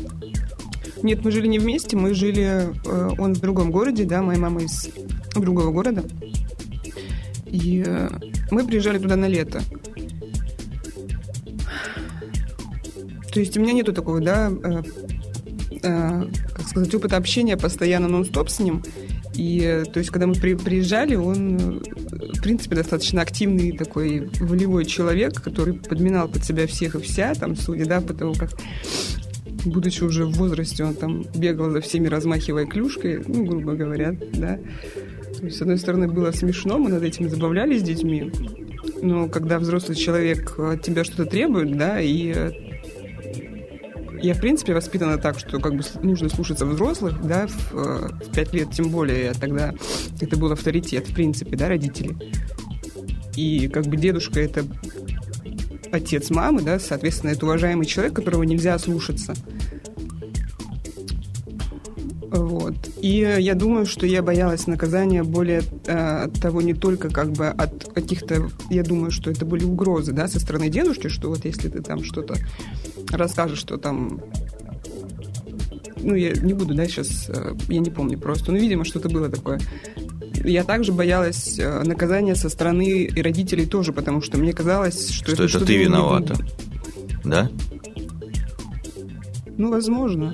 Нет, 1.02 1.24
мы 1.26 1.32
жили 1.32 1.48
не 1.48 1.60
вместе, 1.60 1.98
мы 1.98 2.14
жили, 2.14 2.74
э, 2.86 3.10
он 3.18 3.34
в 3.34 3.40
другом 3.40 3.72
городе, 3.72 4.06
да, 4.06 4.22
моя 4.22 4.40
мама 4.40 4.64
из 4.64 4.90
другого 5.36 5.72
города. 5.72 6.04
И 7.46 7.84
э, 7.86 8.10
мы 8.52 8.66
приезжали 8.66 8.98
туда 8.98 9.18
на 9.18 9.28
лето. 9.28 9.62
То 13.34 13.40
есть 13.40 13.58
у 13.58 13.62
меня 13.62 13.74
нету 13.74 13.94
такого, 13.94 14.22
да, 14.22 14.52
как 15.82 16.68
сказать, 16.70 16.94
опыта 16.94 17.18
общения 17.18 17.58
постоянно 17.58 18.08
нон-стоп 18.08 18.50
с 18.50 18.60
ним. 18.60 18.84
И, 19.36 19.84
то 19.92 20.00
есть, 20.00 20.12
когда 20.12 20.28
мы 20.28 20.36
при, 20.36 20.56
приезжали, 20.56 21.16
он, 21.16 21.82
в 21.82 22.42
принципе, 22.42 22.76
достаточно 22.76 23.22
активный 23.22 23.76
такой 23.76 24.30
волевой 24.40 24.86
человек, 24.86 25.42
который 25.42 25.74
подминал 25.74 26.28
под 26.28 26.44
себя 26.44 26.68
всех 26.68 26.96
и 26.96 27.02
вся, 27.02 27.34
там, 27.34 27.56
судя, 27.56 27.86
да, 27.86 28.02
по 28.02 28.14
тому, 28.14 28.34
как 28.34 28.52
будучи 29.66 30.04
уже 30.04 30.26
в 30.26 30.34
возрасте, 30.34 30.84
он 30.84 30.94
там 30.94 31.26
бегал 31.36 31.72
за 31.72 31.82
всеми, 31.82 32.08
размахивая 32.08 32.66
клюшкой, 32.66 33.24
ну, 33.26 33.46
грубо 33.46 33.74
говоря, 33.74 34.16
да. 34.34 34.60
То 35.40 35.46
есть, 35.46 35.58
с 35.58 35.62
одной 35.62 35.78
стороны, 35.78 36.08
было 36.08 36.32
смешно, 36.32 36.78
мы 36.78 36.90
над 36.90 37.04
этим 37.04 37.30
забавлялись 37.30 37.82
с 37.82 37.84
детьми, 37.84 38.32
но 39.02 39.28
когда 39.28 39.60
взрослый 39.60 39.98
человек 39.98 40.58
от 40.60 40.82
тебя 40.82 41.04
что-то 41.04 41.26
требует, 41.26 41.78
да, 41.78 42.00
и 42.00 42.63
я, 44.24 44.34
в 44.34 44.40
принципе, 44.40 44.74
воспитана 44.74 45.18
так, 45.18 45.38
что 45.38 45.60
как 45.60 45.76
бы 45.76 45.84
нужно 46.02 46.30
слушаться 46.30 46.66
взрослых, 46.66 47.22
да, 47.26 47.48
в, 47.48 47.74
в 47.74 48.32
5 48.34 48.54
лет 48.54 48.72
тем 48.72 48.90
более, 48.90 49.34
тогда 49.34 49.74
это 50.22 50.38
был 50.38 50.52
авторитет, 50.52 51.10
в 51.10 51.14
принципе, 51.14 51.58
да, 51.58 51.68
родители. 51.68 52.16
И 53.36 53.68
как 53.68 53.86
бы 53.86 53.98
дедушка 53.98 54.40
это 54.40 54.66
отец 55.92 56.30
мамы, 56.30 56.62
да, 56.62 56.80
соответственно, 56.80 57.32
это 57.32 57.46
уважаемый 57.46 57.86
человек, 57.86 58.14
которого 58.14 58.44
нельзя 58.44 58.78
слушаться. 58.80 59.34
Вот. 62.34 62.74
И 63.00 63.20
я 63.20 63.54
думаю, 63.54 63.86
что 63.86 64.08
я 64.08 64.24
боялась 64.24 64.66
наказания 64.66 65.24
более 65.24 65.62
э, 65.86 66.28
того 66.42 66.64
не 66.64 66.74
только 66.74 67.10
как 67.10 67.32
бы 67.32 67.48
от 67.48 67.94
каких-то, 67.94 68.50
я 68.72 68.82
думаю, 68.82 69.12
что 69.12 69.30
это 69.30 69.46
были 69.46 69.64
угрозы, 69.64 70.14
да, 70.14 70.28
со 70.28 70.40
стороны 70.40 70.70
дедушки, 70.70 71.10
что 71.10 71.30
вот 71.30 71.46
если 71.46 71.70
ты 71.70 71.84
там 71.84 72.04
что-то 72.04 72.36
расскажешь, 73.12 73.60
что 73.60 73.78
там 73.78 74.20
ну, 76.02 76.16
я 76.16 76.32
не 76.32 76.54
буду, 76.54 76.74
да, 76.74 76.88
сейчас, 76.88 77.30
э, 77.30 77.54
я 77.70 77.80
не 77.80 77.92
помню 77.92 78.18
просто, 78.18 78.52
но, 78.52 78.58
видимо, 78.58 78.84
что-то 78.84 79.10
было 79.10 79.30
такое. 79.30 79.60
Я 80.44 80.64
также 80.64 80.92
боялась 80.92 81.60
э, 81.60 81.84
наказания 81.84 82.34
со 82.34 82.50
стороны 82.50 83.04
и 83.04 83.22
родителей 83.22 83.68
тоже, 83.68 83.94
потому 83.94 84.24
что 84.24 84.40
мне 84.40 84.54
казалось, 84.54 85.12
что, 85.12 85.36
что 85.36 85.44
это, 85.44 85.58
это 85.58 85.66
ты 85.68 85.78
виновата. 85.78 86.36
Да? 87.24 87.52
Ну, 89.56 89.70
возможно. 89.70 90.34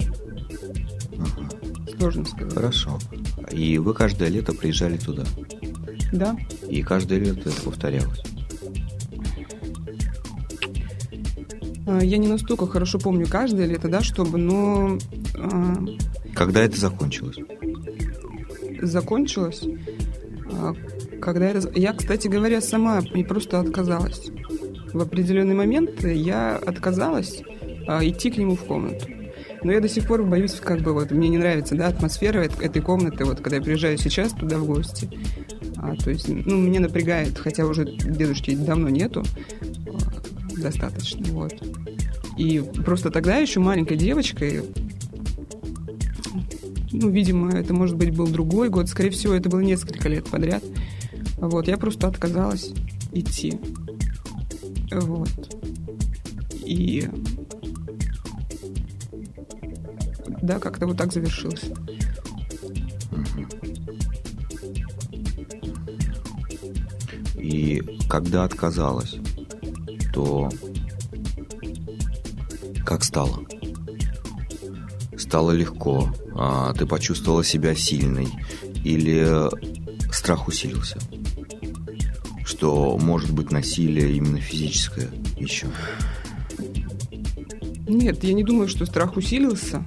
Сложно 2.00 2.25
сказать. 2.25 2.53
Хорошо. 2.53 2.98
И 3.51 3.77
вы 3.77 3.94
каждое 3.94 4.29
лето 4.29 4.53
приезжали 4.53 4.98
туда? 4.98 5.25
Да. 6.13 6.36
И 6.70 6.82
каждое 6.82 7.20
лето 7.20 7.50
это 7.50 7.62
повторялось? 7.62 8.22
А, 11.86 12.01
я 12.01 12.18
не 12.18 12.27
настолько 12.27 12.68
хорошо 12.68 13.00
помню 13.00 13.27
каждое 13.27 13.65
лето, 13.65 13.89
да, 13.89 14.01
чтобы, 14.01 14.38
но... 14.38 14.98
А, 15.36 15.75
когда 16.34 16.62
это 16.62 16.79
закончилось? 16.79 17.38
Закончилось? 18.82 19.63
А, 20.53 20.74
когда 21.22 21.48
это... 21.48 21.70
Я, 21.77 21.91
кстати 21.91 22.29
говоря, 22.29 22.62
сама 22.62 23.01
не 23.13 23.25
просто 23.25 23.60
отказалась. 23.60 24.29
В 24.94 25.01
определенный 25.01 25.56
момент 25.56 26.01
я 26.03 26.56
отказалась 26.56 27.41
идти 28.01 28.32
к 28.32 28.38
нему 28.38 28.56
в 28.56 28.63
комнату. 28.63 29.06
Но 29.63 29.71
я 29.71 29.81
до 29.81 29.89
сих 29.89 30.05
пор 30.05 30.23
боюсь, 30.23 30.53
как 30.53 30.81
бы 30.81 30.93
вот 30.93 31.11
мне 31.11 31.29
не 31.29 31.37
нравится, 31.37 31.75
да, 31.75 31.87
атмосфера 31.87 32.39
этой 32.39 32.81
комнаты, 32.81 33.25
вот 33.25 33.41
когда 33.41 33.57
я 33.57 33.61
приезжаю 33.61 33.97
сейчас 33.97 34.31
туда 34.31 34.57
в 34.57 34.65
гости. 34.65 35.09
А, 35.77 35.95
то 35.95 36.09
есть, 36.09 36.27
ну, 36.27 36.57
меня 36.57 36.79
напрягает, 36.79 37.37
хотя 37.37 37.65
уже 37.65 37.85
дедушки 37.85 38.55
давно 38.55 38.89
нету 38.89 39.23
достаточно, 40.57 41.25
вот. 41.33 41.53
И 42.37 42.59
просто 42.85 43.11
тогда 43.11 43.37
еще 43.37 43.59
маленькой 43.59 43.97
девочкой, 43.97 44.63
ну, 46.91 47.09
видимо, 47.09 47.51
это, 47.51 47.73
может 47.73 47.95
быть, 47.95 48.15
был 48.15 48.27
другой 48.27 48.69
год, 48.69 48.87
скорее 48.87 49.11
всего, 49.11 49.33
это 49.33 49.49
было 49.49 49.59
несколько 49.59 50.09
лет 50.09 50.25
подряд. 50.29 50.63
Вот, 51.37 51.67
я 51.67 51.77
просто 51.77 52.07
отказалась 52.07 52.73
идти. 53.13 53.59
Вот. 54.91 55.29
И 56.65 57.07
да, 60.41 60.60
как-то 60.60 60.88
вот 60.88 60.98
так 60.98 61.12
завершилось. 61.13 61.63
И 67.36 67.81
когда 68.10 68.43
отказалась, 68.43 69.15
то 70.13 70.50
как 72.86 73.03
стало? 73.03 73.39
Стало 75.17 75.51
легко, 75.51 76.13
а 76.36 76.74
ты 76.74 76.86
почувствовала 76.86 77.43
себя 77.43 77.75
сильной 77.75 78.27
или 78.84 79.50
страх 80.12 80.48
усилился? 80.48 80.98
Что 82.46 82.98
может 82.98 83.31
быть 83.31 83.51
насилие 83.51 84.13
именно 84.13 84.39
физическое 84.39 85.10
еще? 85.38 85.67
Нет, 87.88 88.24
я 88.24 88.34
не 88.34 88.43
думаю, 88.43 88.67
что 88.67 88.86
страх 88.86 89.17
усилился. 89.17 89.84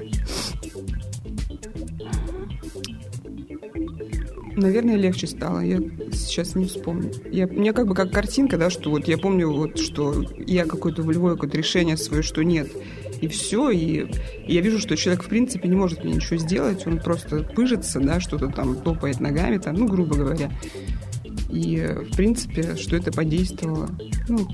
Наверное, 4.62 4.94
легче 4.94 5.26
стало. 5.26 5.58
Я 5.58 5.78
сейчас 6.12 6.54
не 6.54 6.66
вспомню. 6.66 7.12
Я, 7.30 7.46
у 7.46 7.52
меня 7.52 7.72
как 7.72 7.88
бы 7.88 7.96
как 7.96 8.12
картинка, 8.12 8.56
да, 8.56 8.70
что 8.70 8.90
вот 8.90 9.08
я 9.08 9.18
помню, 9.18 9.50
вот, 9.50 9.76
что 9.78 10.24
я 10.38 10.66
какое-то 10.66 11.02
волевое 11.02 11.34
какое-то 11.34 11.58
решение 11.58 11.96
свое, 11.96 12.22
что 12.22 12.44
нет. 12.44 12.70
И 13.20 13.26
все, 13.26 13.70
и, 13.70 14.06
и 14.46 14.54
я 14.54 14.60
вижу, 14.60 14.78
что 14.78 14.96
человек, 14.96 15.24
в 15.24 15.28
принципе, 15.28 15.68
не 15.68 15.74
может 15.74 16.04
мне 16.04 16.14
ничего 16.14 16.36
сделать, 16.36 16.86
он 16.86 17.00
просто 17.00 17.42
пыжится, 17.42 17.98
да, 17.98 18.20
что-то 18.20 18.48
там 18.48 18.76
топает 18.76 19.18
ногами, 19.18 19.58
там, 19.58 19.74
ну, 19.74 19.88
грубо 19.88 20.14
говоря. 20.14 20.52
И, 21.50 21.76
в 22.10 22.16
принципе, 22.16 22.76
что 22.76 22.96
это 22.96 23.10
подействовало, 23.10 23.90
ну, 24.28 24.48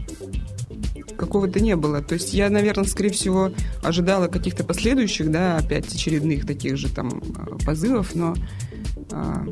какого-то 1.19 1.61
не 1.61 1.77
было. 1.77 2.01
То 2.01 2.15
есть 2.15 2.33
я, 2.33 2.49
наверное, 2.49 2.85
скорее 2.85 3.11
всего, 3.11 3.53
ожидала 3.83 4.29
каких-то 4.29 4.65
последующих, 4.65 5.31
да, 5.31 5.59
опять 5.59 5.93
очередных 5.93 6.47
таких 6.47 6.79
же 6.79 6.89
там 6.89 7.23
позывов, 7.65 8.15
но 8.15 8.35
а, 9.11 9.47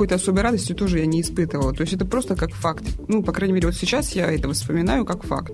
какой-то 0.00 0.14
особой 0.14 0.42
радости 0.42 0.72
тоже 0.72 1.00
я 1.00 1.04
не 1.04 1.20
испытывала. 1.20 1.74
То 1.74 1.82
есть 1.82 1.92
это 1.92 2.06
просто 2.06 2.34
как 2.34 2.54
факт. 2.54 2.84
Ну, 3.06 3.22
по 3.22 3.32
крайней 3.34 3.52
мере, 3.52 3.66
вот 3.68 3.76
сейчас 3.76 4.12
я 4.12 4.32
это 4.32 4.50
вспоминаю 4.50 5.04
как 5.04 5.24
факт. 5.24 5.52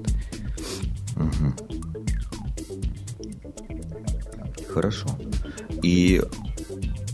Угу. 1.17 1.53
Хорошо. 4.73 5.09
И 5.83 6.23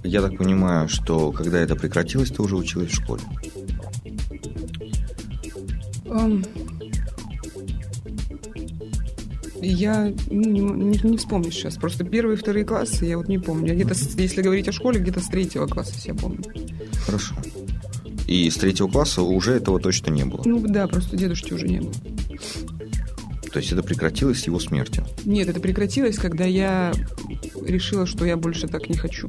я 0.04 0.20
так 0.20 0.36
понимаю, 0.36 0.90
что 0.90 1.32
когда 1.32 1.58
это 1.58 1.74
прекратилось, 1.74 2.28
ты 2.28 2.42
уже 2.42 2.54
училась 2.54 2.90
в 2.90 3.02
школе. 3.02 3.22
Um, 6.04 6.46
я 9.62 10.12
ну, 10.28 10.50
не, 10.50 10.60
не, 10.60 11.00
не 11.02 11.16
вспомню 11.16 11.50
сейчас. 11.50 11.78
Просто 11.78 12.04
первые 12.04 12.36
и 12.36 12.38
вторые 12.38 12.66
классы 12.66 13.06
я 13.06 13.16
вот 13.16 13.28
не 13.28 13.38
помню. 13.38 13.74
Где-то, 13.74 13.94
если 14.20 14.42
говорить 14.42 14.68
о 14.68 14.72
школе, 14.72 15.00
где-то 15.00 15.20
с 15.20 15.28
третьего 15.28 15.66
класса 15.66 15.94
я 16.04 16.14
помню. 16.14 16.42
Хорошо. 17.12 17.34
И 18.26 18.48
с 18.48 18.56
третьего 18.56 18.88
класса 18.88 19.20
уже 19.22 19.52
этого 19.52 19.78
точно 19.78 20.10
не 20.10 20.24
было? 20.24 20.40
Ну 20.46 20.60
да, 20.66 20.86
просто 20.88 21.14
дедушки 21.14 21.52
уже 21.52 21.68
не 21.68 21.80
было. 21.80 21.92
То 23.52 23.58
есть 23.58 23.70
это 23.70 23.82
прекратилось 23.82 24.40
с 24.40 24.46
его 24.46 24.58
смертью? 24.58 25.04
Нет, 25.26 25.46
это 25.46 25.60
прекратилось, 25.60 26.16
когда 26.16 26.44
я 26.44 26.92
решила, 27.66 28.06
что 28.06 28.24
я 28.24 28.38
больше 28.38 28.66
так 28.66 28.88
не 28.88 28.96
хочу. 28.96 29.28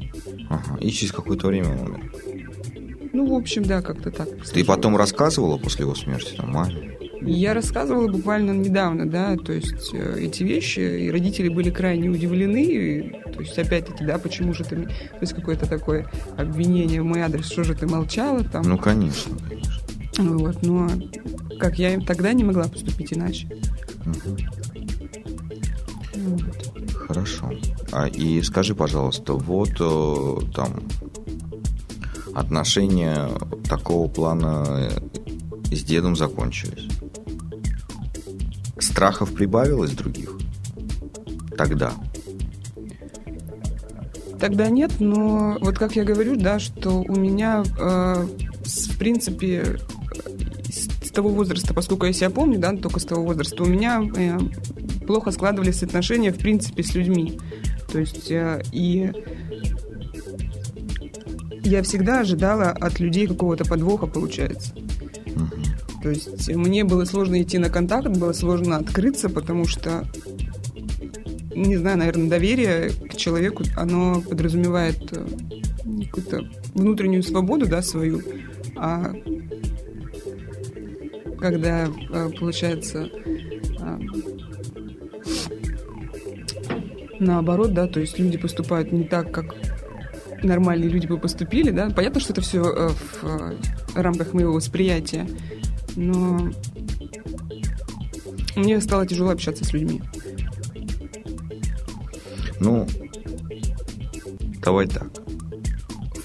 Ага. 0.50 0.78
И 0.80 0.92
через 0.92 1.12
какое-то 1.12 1.48
время 1.48 1.72
он 1.72 1.80
умер? 1.90 2.14
Ну, 3.12 3.28
в 3.28 3.34
общем, 3.34 3.64
да, 3.64 3.82
как-то 3.82 4.12
так. 4.12 4.30
Ты 4.54 4.64
потом 4.64 4.96
рассказывала 4.96 5.58
после 5.58 5.84
его 5.84 5.94
смерти 5.94 6.36
там 6.38 6.52
маме? 6.52 6.93
Я 7.26 7.54
рассказывала 7.54 8.08
буквально 8.08 8.52
недавно, 8.52 9.10
да, 9.10 9.36
то 9.38 9.54
есть 9.54 9.94
э, 9.94 10.20
эти 10.20 10.44
вещи, 10.44 10.80
и 10.80 11.10
родители 11.10 11.50
были 11.50 11.70
крайне 11.70 12.10
удивлены, 12.10 12.64
и, 12.64 13.10
то 13.32 13.40
есть 13.40 13.58
опять-таки, 13.58 14.06
да, 14.06 14.18
почему 14.18 14.54
же 14.54 14.64
ты, 14.64 14.76
то 14.76 15.20
есть 15.22 15.34
какое-то 15.34 15.68
такое 15.68 16.10
обвинение 16.38 17.02
в 17.02 17.06
мой 17.06 17.22
адрес, 17.22 17.46
что 17.46 17.64
же 17.64 17.76
ты 17.76 17.88
молчала 17.88 18.44
там. 18.44 18.64
Ну, 18.64 18.78
конечно, 18.78 19.36
конечно. 19.48 20.38
Вот, 20.38 20.62
но 20.64 20.90
как 21.60 21.80
я 21.80 22.00
тогда 22.02 22.34
не 22.34 22.44
могла 22.44 22.68
поступить 22.68 23.14
иначе. 23.14 23.48
Угу. 24.06 24.38
Вот. 26.16 26.94
Хорошо. 27.08 27.52
А, 27.92 28.08
и 28.08 28.42
скажи, 28.42 28.76
пожалуйста, 28.76 29.34
вот 29.34 29.72
э, 29.80 30.52
там 30.54 30.84
отношения 32.36 33.30
такого 33.68 34.10
плана 34.10 34.90
с 35.72 35.84
дедом 35.84 36.16
закончились. 36.16 36.88
Страхов 38.84 39.34
прибавилось 39.34 39.92
других? 39.92 40.38
Тогда. 41.58 41.94
Тогда 44.40 44.70
нет, 44.70 45.00
но 45.00 45.58
вот 45.62 45.78
как 45.78 45.96
я 45.96 46.04
говорю, 46.04 46.36
да, 46.36 46.60
что 46.60 47.02
у 47.02 47.16
меня, 47.16 47.64
э, 47.80 48.28
в 48.66 48.98
принципе, 48.98 49.80
с 50.70 51.12
того 51.12 51.30
возраста, 51.30 51.74
поскольку 51.74 52.06
я 52.08 52.14
себя 52.14 52.30
помню, 52.30 52.60
да, 52.60 52.76
только 52.76 53.00
с 53.00 53.06
того 53.06 53.24
возраста, 53.24 53.64
у 53.64 53.68
меня 53.68 54.04
э, 54.16 54.38
плохо 55.08 55.32
складывались 55.32 55.82
отношения, 55.82 56.34
в 56.34 56.38
принципе, 56.38 56.84
с 56.84 56.94
людьми. 56.94 57.40
То 57.92 58.00
есть, 58.00 58.30
э, 58.32 58.62
и 58.74 59.12
я 61.64 61.82
всегда 61.84 62.20
ожидала 62.20 62.72
от 62.72 63.00
людей 63.00 63.28
какого-то 63.28 63.64
подвоха, 63.64 64.08
получается. 64.08 64.74
То 66.04 66.10
есть 66.10 66.54
мне 66.54 66.84
было 66.84 67.06
сложно 67.06 67.42
идти 67.42 67.58
на 67.58 67.70
контакт, 67.70 68.10
было 68.10 68.34
сложно 68.34 68.76
открыться, 68.76 69.30
потому 69.30 69.66
что, 69.66 70.06
не 71.56 71.78
знаю, 71.78 71.98
наверное, 71.98 72.30
доверие 72.30 72.90
к 72.90 73.16
человеку, 73.16 73.64
оно 73.78 74.20
подразумевает 74.22 75.00
э, 75.14 75.26
какую-то 76.08 76.42
внутреннюю 76.74 77.24
свободу, 77.24 77.68
да, 77.68 77.82
свою. 77.82 78.22
А 78.76 79.14
когда, 81.40 81.86
э, 81.86 82.30
получается, 82.38 83.08
э, 83.80 84.00
наоборот, 87.22 87.74
да, 87.74 87.88
то 87.88 88.02
есть 88.02 88.20
люди 88.20 88.38
поступают 88.38 88.92
не 88.92 89.06
так, 89.06 89.32
как 89.32 89.56
нормальные 90.44 90.90
люди 90.90 91.08
бы 91.08 91.18
поступили, 91.18 91.72
да. 91.72 91.90
Понятно, 91.92 92.20
что 92.20 92.34
это 92.34 92.42
все 92.42 92.62
в 92.62 93.96
рамках 93.96 94.34
моего 94.34 94.52
восприятия 94.52 95.26
но 95.96 96.50
мне 98.56 98.80
стало 98.82 99.06
тяжело 99.06 99.32
общаться 99.32 99.64
с 99.64 99.74
людьми. 99.74 100.02
Ну, 102.60 102.88
давай 104.62 104.88
так. 104.88 105.10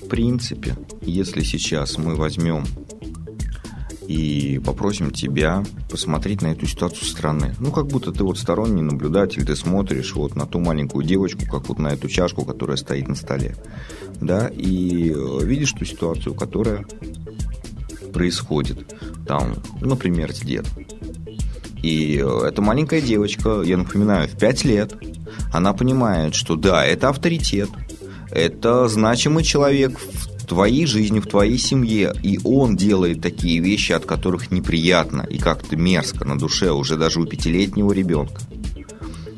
В 0.03 0.09
принципе, 0.09 0.77
если 1.03 1.43
сейчас 1.43 1.99
мы 1.99 2.15
возьмем 2.15 2.65
и 4.09 4.59
попросим 4.65 5.11
тебя 5.11 5.63
посмотреть 5.91 6.41
на 6.41 6.49
эту 6.49 6.67
ситуацию 6.67 7.05
со 7.05 7.13
стороны. 7.13 7.55
Ну, 7.61 7.71
как 7.71 7.89
будто 7.89 8.11
ты 8.11 8.25
вот 8.25 8.39
сторонний 8.39 8.81
наблюдатель, 8.81 9.45
ты 9.45 9.55
смотришь 9.55 10.15
вот 10.15 10.35
на 10.35 10.47
ту 10.47 10.61
маленькую 10.61 11.05
девочку, 11.05 11.45
как 11.45 11.69
вот 11.69 11.79
на 11.79 11.89
эту 11.89 12.09
чашку, 12.09 12.47
которая 12.47 12.79
стоит 12.79 13.07
на 13.07 13.15
столе, 13.15 13.55
да, 14.19 14.49
и 14.49 15.11
э, 15.11 15.45
видишь 15.45 15.73
ту 15.73 15.85
ситуацию, 15.85 16.35
которая 16.35 16.87
происходит 18.15 18.95
там, 19.29 19.55
например, 19.81 20.35
с 20.35 20.41
дедом. 20.41 20.73
И 21.83 22.21
э, 22.25 22.49
эта 22.49 22.61
маленькая 22.61 23.01
девочка, 23.01 23.63
я 23.63 23.77
напоминаю, 23.77 24.29
в 24.29 24.37
5 24.37 24.65
лет, 24.65 24.95
она 25.53 25.73
понимает, 25.73 26.35
что 26.35 26.57
да, 26.57 26.85
это 26.85 27.11
авторитет, 27.11 27.69
это 28.33 28.89
значимый 28.89 29.45
человек 29.45 29.99
в 29.99 30.47
твоей 30.47 30.87
жизни, 30.87 31.21
в 31.21 31.27
твоей 31.27 31.59
семье, 31.59 32.13
и 32.23 32.41
он 32.43 32.75
делает 32.75 33.21
такие 33.21 33.61
вещи, 33.61 33.93
от 33.93 34.07
которых 34.07 34.51
неприятно 34.51 35.23
и 35.29 35.39
как-то 35.39 35.77
мерзко 35.77 36.25
на 36.25 36.39
душе 36.39 36.73
уже 36.73 36.97
даже 36.97 37.21
у 37.21 37.27
пятилетнего 37.27 37.93
ребенка. 37.93 38.41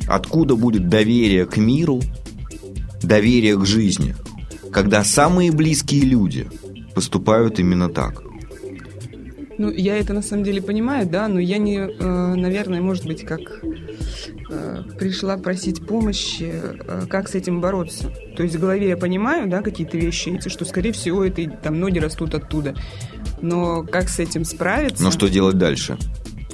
Откуда 0.07 0.57
будет 0.57 0.89
доверие 0.89 1.47
к 1.47 1.57
миру, 1.57 2.01
доверие 3.03 3.59
к 3.59 3.67
жизни, 3.67 4.15
когда 4.73 5.05
самые 5.05 5.53
близкие 5.53 6.03
люди 6.03 6.49
поступают 6.95 7.59
именно 7.59 7.89
так? 7.89 8.30
Ну, 9.61 9.71
я 9.71 9.99
это 9.99 10.15
на 10.15 10.23
самом 10.23 10.43
деле 10.43 10.63
понимаю, 10.63 11.07
да, 11.07 11.29
но 11.29 11.39
я 11.39 11.59
не, 11.59 11.77
э, 11.77 12.35
наверное, 12.35 12.81
может 12.81 13.05
быть, 13.05 13.27
как 13.27 13.41
э, 13.63 14.83
пришла 14.99 15.37
просить 15.37 15.87
помощи, 15.87 16.51
э, 16.51 17.05
как 17.11 17.29
с 17.29 17.35
этим 17.35 17.61
бороться. 17.61 18.11
То 18.39 18.43
есть 18.43 18.57
в 18.57 18.59
голове 18.59 18.89
я 18.89 18.97
понимаю, 18.97 19.51
да, 19.51 19.61
какие-то 19.61 19.99
вещи 19.99 20.31
эти, 20.31 20.49
что, 20.49 20.65
скорее 20.65 20.93
всего, 20.93 21.27
это 21.27 21.47
там 21.63 21.79
ноги 21.79 21.99
растут 21.99 22.35
оттуда. 22.35 22.75
Но 23.43 23.83
как 23.83 24.09
с 24.09 24.19
этим 24.19 24.47
справиться? 24.47 25.05
Но 25.05 25.11
что 25.11 25.29
делать 25.29 25.59
дальше? 25.59 25.99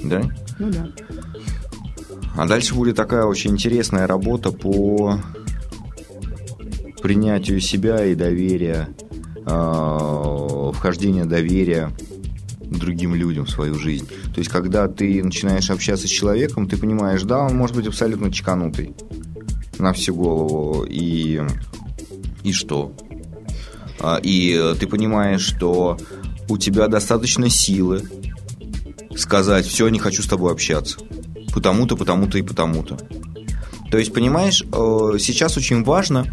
Да? 0.03 0.23
Ну 0.59 0.69
да. 0.69 0.89
А 2.35 2.45
дальше 2.45 2.75
будет 2.75 2.97
такая 2.97 3.23
очень 3.23 3.51
интересная 3.51 4.05
работа 4.05 4.51
по 4.51 5.21
принятию 7.01 7.61
себя 7.61 8.03
и 8.03 8.15
доверия, 8.15 8.89
э, 9.45 10.71
вхождения 10.73 11.23
доверия 11.23 11.93
другим 12.69 13.15
людям 13.15 13.47
свою 13.47 13.75
жизнь. 13.75 14.07
То 14.33 14.39
есть, 14.39 14.49
когда 14.49 14.87
ты 14.87 15.23
начинаешь 15.23 15.69
общаться 15.69 16.07
с 16.07 16.11
человеком, 16.11 16.67
ты 16.67 16.77
понимаешь, 16.77 17.23
да, 17.23 17.39
он 17.39 17.55
может 17.55 17.75
быть 17.75 17.87
абсолютно 17.87 18.31
чеканутый 18.31 18.95
на 19.79 19.93
всю 19.93 20.15
голову, 20.15 20.85
и, 20.87 21.41
и 22.43 22.51
что? 22.51 22.93
А, 23.99 24.19
и 24.21 24.73
ты 24.79 24.87
понимаешь, 24.87 25.41
что 25.41 25.97
у 26.49 26.57
тебя 26.57 26.87
достаточно 26.87 27.49
силы 27.49 28.03
сказать, 29.15 29.65
все, 29.65 29.87
не 29.89 29.99
хочу 29.99 30.21
с 30.21 30.27
тобой 30.27 30.51
общаться. 30.51 30.99
Потому-то, 31.53 31.95
потому-то 31.95 32.37
и 32.37 32.43
потому-то. 32.43 32.97
То 33.89 33.97
есть, 33.97 34.13
понимаешь, 34.13 34.61
э, 34.61 35.17
сейчас 35.19 35.57
очень 35.57 35.83
важно 35.83 36.25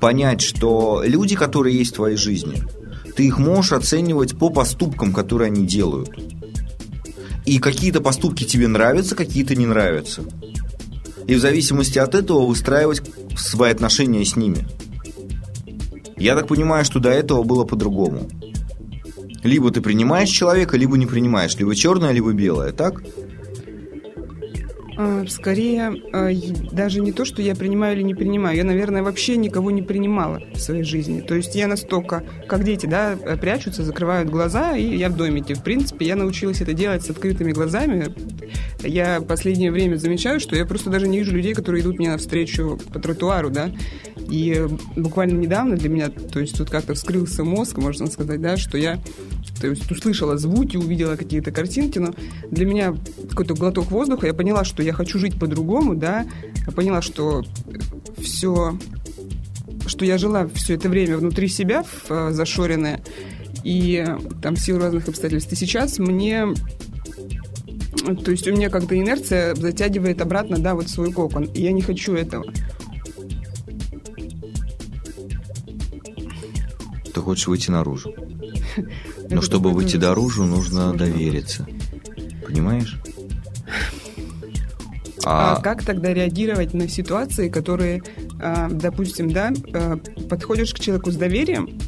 понять, 0.00 0.40
что 0.40 1.02
люди, 1.04 1.36
которые 1.36 1.76
есть 1.76 1.92
в 1.92 1.96
твоей 1.96 2.16
жизни– 2.16 2.62
ты 3.16 3.26
их 3.26 3.38
можешь 3.38 3.72
оценивать 3.72 4.38
по 4.38 4.50
поступкам, 4.50 5.12
которые 5.12 5.46
они 5.46 5.66
делают. 5.66 6.10
И 7.44 7.58
какие-то 7.58 8.00
поступки 8.00 8.44
тебе 8.44 8.68
нравятся, 8.68 9.14
какие-то 9.14 9.54
не 9.54 9.66
нравятся. 9.66 10.22
И 11.26 11.34
в 11.34 11.40
зависимости 11.40 11.98
от 11.98 12.14
этого 12.14 12.46
выстраивать 12.46 13.02
свои 13.36 13.70
отношения 13.70 14.24
с 14.24 14.36
ними. 14.36 14.66
Я 16.16 16.34
так 16.34 16.46
понимаю, 16.46 16.84
что 16.84 17.00
до 17.00 17.10
этого 17.10 17.42
было 17.42 17.64
по-другому. 17.64 18.28
Либо 19.42 19.70
ты 19.70 19.80
принимаешь 19.82 20.30
человека, 20.30 20.76
либо 20.76 20.96
не 20.96 21.06
принимаешь. 21.06 21.56
Либо 21.56 21.74
черное, 21.74 22.12
либо 22.12 22.32
белое, 22.32 22.72
так? 22.72 23.02
Скорее, 25.28 25.92
а, 26.12 26.30
даже 26.72 27.00
не 27.00 27.12
то, 27.12 27.24
что 27.24 27.42
я 27.42 27.54
принимаю 27.54 27.96
или 27.96 28.02
не 28.02 28.14
принимаю. 28.14 28.56
Я, 28.56 28.64
наверное, 28.64 29.02
вообще 29.02 29.36
никого 29.36 29.70
не 29.70 29.82
принимала 29.82 30.40
в 30.54 30.58
своей 30.58 30.84
жизни. 30.84 31.20
То 31.20 31.34
есть 31.34 31.54
я 31.54 31.66
настолько, 31.66 32.22
как 32.48 32.64
дети, 32.64 32.86
да, 32.86 33.16
прячутся, 33.40 33.82
закрывают 33.82 34.30
глаза, 34.30 34.76
и 34.76 34.96
я 34.96 35.08
в 35.08 35.16
домике. 35.16 35.54
В 35.54 35.62
принципе, 35.62 36.06
я 36.06 36.16
научилась 36.16 36.60
это 36.60 36.72
делать 36.72 37.04
с 37.04 37.10
открытыми 37.10 37.52
глазами. 37.52 38.14
Я 38.82 39.20
последнее 39.20 39.72
время 39.72 39.96
замечаю, 39.96 40.40
что 40.40 40.56
я 40.56 40.66
просто 40.66 40.90
даже 40.90 41.08
не 41.08 41.18
вижу 41.18 41.32
людей, 41.32 41.54
которые 41.54 41.82
идут 41.82 41.98
мне 41.98 42.10
навстречу 42.10 42.78
по 42.92 42.98
тротуару, 42.98 43.50
да. 43.50 43.70
И 44.28 44.66
буквально 44.96 45.38
недавно 45.38 45.76
для 45.76 45.88
меня, 45.88 46.08
то 46.08 46.40
есть 46.40 46.56
тут 46.56 46.70
как-то 46.70 46.94
вскрылся 46.94 47.44
мозг, 47.44 47.78
можно 47.78 48.06
сказать, 48.06 48.40
да, 48.40 48.56
что 48.56 48.78
я 48.78 49.00
то 49.60 49.68
есть 49.68 49.90
услышала 49.90 50.36
звуки, 50.36 50.76
увидела 50.76 51.16
какие-то 51.16 51.50
картинки, 51.50 51.98
но 51.98 52.14
для 52.50 52.66
меня 52.66 52.94
какой-то 53.30 53.54
глоток 53.54 53.90
воздуха, 53.90 54.26
я 54.26 54.34
поняла, 54.34 54.64
что 54.64 54.82
я 54.82 54.92
хочу 54.92 55.18
жить 55.18 55.38
по-другому, 55.38 55.94
да, 55.94 56.26
я 56.66 56.72
поняла, 56.72 57.02
что 57.02 57.44
все, 58.18 58.78
что 59.86 60.04
я 60.04 60.18
жила 60.18 60.48
все 60.54 60.74
это 60.74 60.88
время 60.88 61.16
внутри 61.18 61.48
себя, 61.48 61.84
в, 61.84 62.32
зашоренная, 62.32 63.02
и 63.62 64.04
там 64.42 64.56
в 64.56 64.60
силу 64.60 64.80
разных 64.80 65.08
обстоятельств. 65.08 65.52
И 65.52 65.56
сейчас 65.56 65.98
мне 65.98 66.48
то 68.22 68.30
есть 68.30 68.46
у 68.46 68.52
меня 68.52 68.68
как-то 68.68 68.98
инерция 68.98 69.54
затягивает 69.54 70.20
обратно, 70.20 70.58
да, 70.58 70.74
вот 70.74 70.88
свой 70.88 71.10
кокон. 71.10 71.44
И 71.44 71.62
я 71.62 71.72
не 71.72 71.80
хочу 71.80 72.14
этого. 72.14 72.44
Ты 77.14 77.20
хочешь 77.20 77.46
выйти 77.46 77.70
наружу? 77.70 78.12
Но 79.30 79.40
чтобы 79.42 79.70
выйти 79.70 79.96
наружу, 79.96 80.44
нужно 80.44 80.92
довериться. 80.94 81.66
Понимаешь? 82.46 82.98
А, 85.24 85.56
а 85.56 85.62
как 85.62 85.84
тогда 85.84 86.12
реагировать 86.12 86.74
на 86.74 86.88
ситуации, 86.88 87.48
которые, 87.48 88.02
а, 88.40 88.68
допустим, 88.70 89.32
да, 89.32 89.52
а, 89.72 89.96
подходишь 90.28 90.74
к 90.74 90.80
человеку 90.80 91.10
с 91.10 91.16
доверием, 91.16 91.78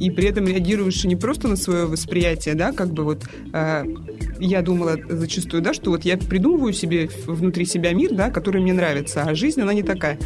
и 0.00 0.10
при 0.10 0.28
этом 0.28 0.46
реагируешь 0.46 1.04
не 1.04 1.14
просто 1.14 1.46
на 1.46 1.56
свое 1.56 1.86
восприятие, 1.86 2.54
да, 2.54 2.72
как 2.72 2.88
бы 2.88 3.04
вот 3.04 3.22
я 4.38 4.62
думала 4.62 4.96
зачастую, 5.10 5.62
да, 5.62 5.74
что 5.74 5.90
вот 5.90 6.06
я 6.06 6.16
придумываю 6.16 6.72
себе 6.72 7.10
внутри 7.26 7.66
себя 7.66 7.92
мир, 7.92 8.14
да, 8.14 8.30
который 8.30 8.62
мне 8.62 8.72
нравится, 8.72 9.24
а 9.24 9.34
жизнь, 9.34 9.60
она 9.60 9.74
не 9.74 9.82
такая. 9.82 10.18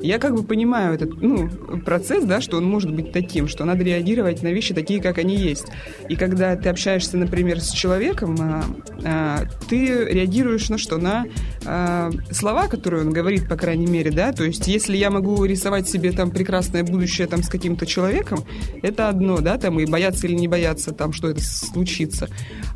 Я 0.00 0.18
как 0.18 0.34
бы 0.34 0.42
понимаю 0.42 0.94
этот 0.94 1.20
ну, 1.22 1.48
процесс, 1.84 2.24
да, 2.24 2.40
что 2.40 2.58
он 2.58 2.64
может 2.64 2.92
быть 2.92 3.12
таким, 3.12 3.48
что 3.48 3.64
надо 3.64 3.82
реагировать 3.82 4.42
на 4.42 4.48
вещи 4.48 4.74
такие, 4.74 5.00
как 5.00 5.18
они 5.18 5.36
есть. 5.36 5.66
И 6.08 6.16
когда 6.16 6.54
ты 6.56 6.68
общаешься, 6.68 7.16
например, 7.16 7.60
с 7.60 7.70
человеком, 7.70 8.36
а, 8.40 8.64
а, 9.04 9.44
ты 9.68 10.04
реагируешь 10.04 10.68
на 10.68 10.78
что? 10.78 10.98
На 10.98 11.26
а, 11.64 12.10
слова, 12.30 12.68
которые 12.68 13.02
он 13.02 13.12
говорит, 13.12 13.48
по 13.48 13.56
крайней 13.56 13.86
мере, 13.86 14.10
да, 14.10 14.32
то 14.32 14.44
есть 14.44 14.66
если 14.66 14.96
я 14.96 15.10
могу 15.10 15.44
рисовать 15.44 15.88
себе 15.88 16.12
там 16.12 16.30
прекрасное 16.30 16.84
будущее 16.84 17.26
там 17.26 17.42
с 17.42 17.48
каким-то 17.48 17.86
человеком, 17.86 18.44
это 18.82 19.08
одно, 19.08 19.38
да, 19.38 19.56
там 19.56 19.80
и 19.80 19.86
бояться 19.86 20.26
или 20.26 20.34
не 20.34 20.48
бояться 20.48 20.92
там, 20.92 21.12
что 21.12 21.30
это 21.30 21.40
случится. 21.40 22.28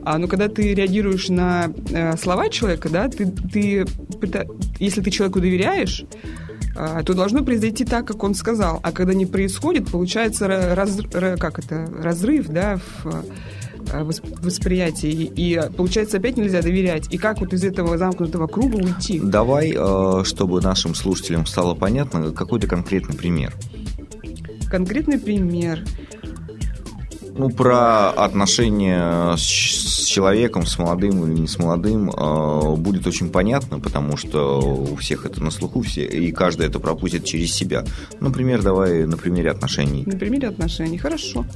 А, 0.03 0.19
но 0.19 0.27
когда 0.27 0.49
ты 0.49 0.75
реагируешь 0.75 1.29
на 1.29 1.73
а, 1.93 2.17
слова 2.17 2.49
человека, 2.49 2.89
да, 2.89 3.09
ты, 3.09 3.27
ты, 3.27 3.87
если 4.79 5.03
ты 5.03 5.11
человеку 5.11 5.41
доверяешь, 5.41 6.05
а, 6.77 7.03
то 7.11 7.17
должно 7.17 7.43
произойти 7.43 7.85
так, 7.85 8.07
как 8.07 8.23
он 8.23 8.37
сказал. 8.37 8.79
А 8.85 8.93
когда 8.93 9.15
не 9.15 9.27
происходит, 9.27 9.91
получается 9.91 10.47
раз, 10.47 10.97
как 11.41 11.59
это, 11.59 11.89
разрыв 12.01 12.47
да, 12.47 12.79
в 13.03 13.25
а, 13.93 14.05
восприятии. 14.05 15.33
И 15.35 15.61
получается 15.77 16.19
опять 16.19 16.37
нельзя 16.37 16.63
доверять. 16.63 17.13
И 17.13 17.19
как 17.19 17.41
вот 17.41 17.53
из 17.53 17.65
этого 17.65 17.99
замкнутого 17.99 18.47
круга 18.47 18.77
уйти? 18.77 19.19
Давай, 19.21 19.75
э, 19.77 20.23
чтобы 20.25 20.61
нашим 20.61 20.95
слушателям 20.95 21.47
стало 21.47 21.75
понятно, 21.75 22.31
какой-то 22.31 22.69
конкретный 22.69 23.17
пример. 23.17 23.55
Конкретный 24.71 25.19
пример. 25.19 25.85
Ну, 27.41 27.49
про 27.49 28.11
отношения 28.11 29.35
с, 29.35 30.05
человеком, 30.05 30.67
с 30.67 30.79
молодым 30.79 31.25
или 31.25 31.41
не 31.41 31.49
с 31.49 31.59
молодым, 31.59 32.11
э, 32.11 32.77
будет 32.77 33.07
очень 33.07 33.31
понятно, 33.31 33.81
потому 33.81 34.19
что 34.19 34.61
у 34.61 34.95
всех 34.97 35.25
это 35.25 35.43
на 35.43 35.51
слуху, 35.51 35.81
все, 35.81 36.05
и 36.05 36.33
каждый 36.33 36.67
это 36.67 36.81
пропустит 36.81 37.25
через 37.25 37.55
себя. 37.55 37.83
Например, 38.21 38.63
давай 38.63 39.07
на 39.07 39.17
примере 39.17 39.51
отношений. 39.51 40.03
На 40.05 40.19
примере 40.19 40.49
отношений, 40.49 40.99
хорошо. 40.99 41.47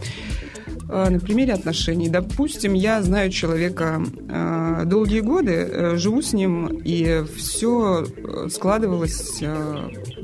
Э, 0.94 1.10
на 1.10 1.18
примере 1.18 1.54
отношений. 1.54 2.08
Допустим, 2.08 2.74
я 2.74 3.02
знаю 3.02 3.32
человека 3.32 4.00
э, 4.28 4.82
долгие 4.86 5.20
годы, 5.20 5.50
э, 5.52 5.96
живу 5.96 6.22
с 6.22 6.32
ним, 6.32 6.68
и 6.84 7.24
все 7.36 8.06
складывалось, 8.48 9.42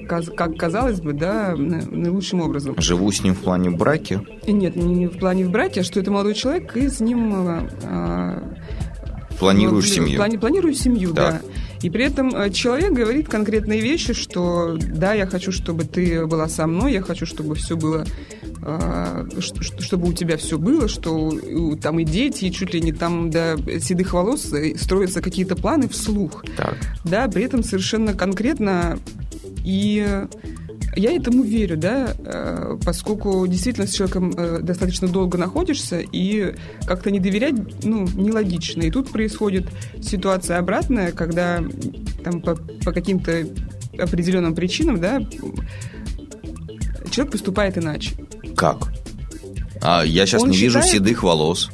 как 0.08 0.56
казалось 0.56 1.00
бы, 1.00 1.12
да, 1.12 1.56
наилучшим 1.56 2.40
образом. 2.40 2.76
Живу 2.78 3.10
с 3.10 3.24
ним 3.24 3.34
в 3.34 3.40
плане 3.40 3.70
браки? 3.70 4.20
Нет, 4.46 4.76
не 4.76 5.08
в 5.08 5.18
плане 5.18 5.44
в 5.44 5.50
браке, 5.50 5.80
а 5.80 5.84
что 5.84 5.98
это 5.98 6.12
молодой 6.12 6.34
человек, 6.34 6.76
и 6.76 6.88
с 6.88 7.00
ним... 7.00 7.68
Планируешь 9.40 9.86
вот, 9.86 9.94
семью? 9.94 10.16
Плани, 10.18 10.36
планирую 10.36 10.74
семью, 10.74 11.14
так. 11.14 11.42
да. 11.42 11.50
И 11.82 11.90
при 11.90 12.04
этом 12.04 12.52
человек 12.52 12.92
говорит 12.92 13.28
конкретные 13.28 13.80
вещи, 13.80 14.12
что 14.12 14.76
да, 14.78 15.14
я 15.14 15.26
хочу, 15.26 15.52
чтобы 15.52 15.84
ты 15.84 16.26
была 16.26 16.48
со 16.48 16.66
мной, 16.66 16.92
я 16.92 17.02
хочу, 17.02 17.26
чтобы 17.26 17.54
все 17.54 17.76
было 17.76 18.04
а, 18.62 19.26
чтобы 19.78 20.08
у 20.08 20.12
тебя 20.12 20.36
все 20.36 20.58
было, 20.58 20.86
что 20.86 21.32
там 21.80 21.98
и 21.98 22.04
дети, 22.04 22.44
и 22.46 22.52
чуть 22.52 22.74
ли 22.74 22.80
не 22.80 22.92
там 22.92 23.30
до 23.30 23.56
седых 23.80 24.12
волос 24.12 24.52
строятся 24.76 25.22
какие-то 25.22 25.56
планы 25.56 25.88
вслух. 25.88 26.44
Так. 26.56 26.76
Да, 27.04 27.26
при 27.28 27.44
этом 27.44 27.62
совершенно 27.62 28.12
конкретно 28.12 28.98
и 29.64 30.26
я 30.96 31.12
этому 31.12 31.42
верю, 31.42 31.76
да, 31.76 32.14
а, 32.18 32.78
поскольку 32.84 33.46
действительно 33.46 33.86
с 33.86 33.92
человеком 33.92 34.32
э, 34.36 34.60
достаточно 34.62 35.08
долго 35.08 35.38
находишься, 35.38 36.00
и 36.00 36.54
как-то 36.86 37.10
не 37.10 37.20
доверять, 37.20 37.84
ну, 37.84 38.06
нелогично. 38.14 38.82
И 38.82 38.90
тут 38.90 39.10
происходит 39.10 39.68
ситуация 40.02 40.58
обратная, 40.58 41.12
когда 41.12 41.62
там 42.24 42.42
по, 42.42 42.56
по 42.84 42.92
каким-то 42.92 43.46
определенным 43.98 44.54
причинам, 44.54 45.00
да, 45.00 45.20
человек 47.10 47.32
поступает 47.32 47.78
иначе. 47.78 48.14
Как? 48.56 48.92
А 49.82 50.02
я 50.04 50.26
сейчас 50.26 50.42
Он 50.42 50.50
не 50.50 50.56
считает... 50.56 50.84
вижу 50.84 50.88
седых 50.88 51.22
волос. 51.22 51.70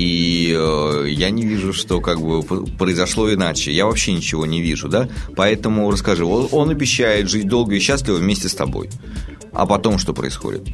И 0.00 0.56
э, 0.56 1.08
я 1.10 1.28
не 1.28 1.42
вижу, 1.42 1.74
что 1.74 2.00
как 2.00 2.22
бы 2.22 2.42
произошло 2.78 3.30
иначе. 3.30 3.70
Я 3.70 3.84
вообще 3.84 4.14
ничего 4.14 4.46
не 4.46 4.62
вижу, 4.62 4.88
да? 4.88 5.10
Поэтому 5.36 5.90
расскажи, 5.90 6.24
он, 6.24 6.48
он 6.52 6.70
обещает 6.70 7.28
жить 7.28 7.46
долго 7.46 7.74
и 7.74 7.80
счастливо 7.80 8.16
вместе 8.16 8.48
с 8.48 8.54
тобой. 8.54 8.88
А 9.52 9.66
потом 9.66 9.98
что 9.98 10.14
происходит? 10.14 10.68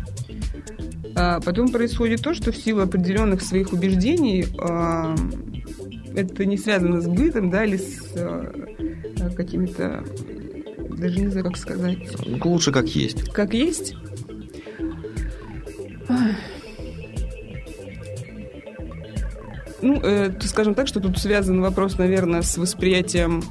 А 1.17 1.41
потом 1.41 1.71
происходит 1.71 2.23
то, 2.23 2.35
что 2.35 2.53
в 2.53 2.57
силу 2.57 2.83
определенных 2.83 3.43
своих 3.43 3.73
убеждений 3.73 4.47
а, 4.61 5.17
это 6.15 6.45
не 6.45 6.57
связано 6.57 7.01
с 7.01 7.09
бытом, 7.09 7.51
да, 7.51 7.65
или 7.65 7.79
с 7.79 8.13
а, 8.15 8.53
какими-то 9.37 10.05
даже 10.91 11.19
не 11.19 11.27
знаю, 11.27 11.47
как 11.47 11.57
сказать. 11.57 11.99
Лучше 12.45 12.71
как 12.71 12.87
есть. 12.87 13.29
Как 13.33 13.55
есть. 13.55 13.97
Ну, 19.87 20.01
э, 20.03 20.33
скажем 20.41 20.75
так, 20.75 20.89
что 20.89 20.99
тут 20.99 21.17
связан 21.19 21.61
вопрос, 21.61 21.97
наверное, 21.97 22.43
с 22.43 22.59
восприятием 22.59 23.45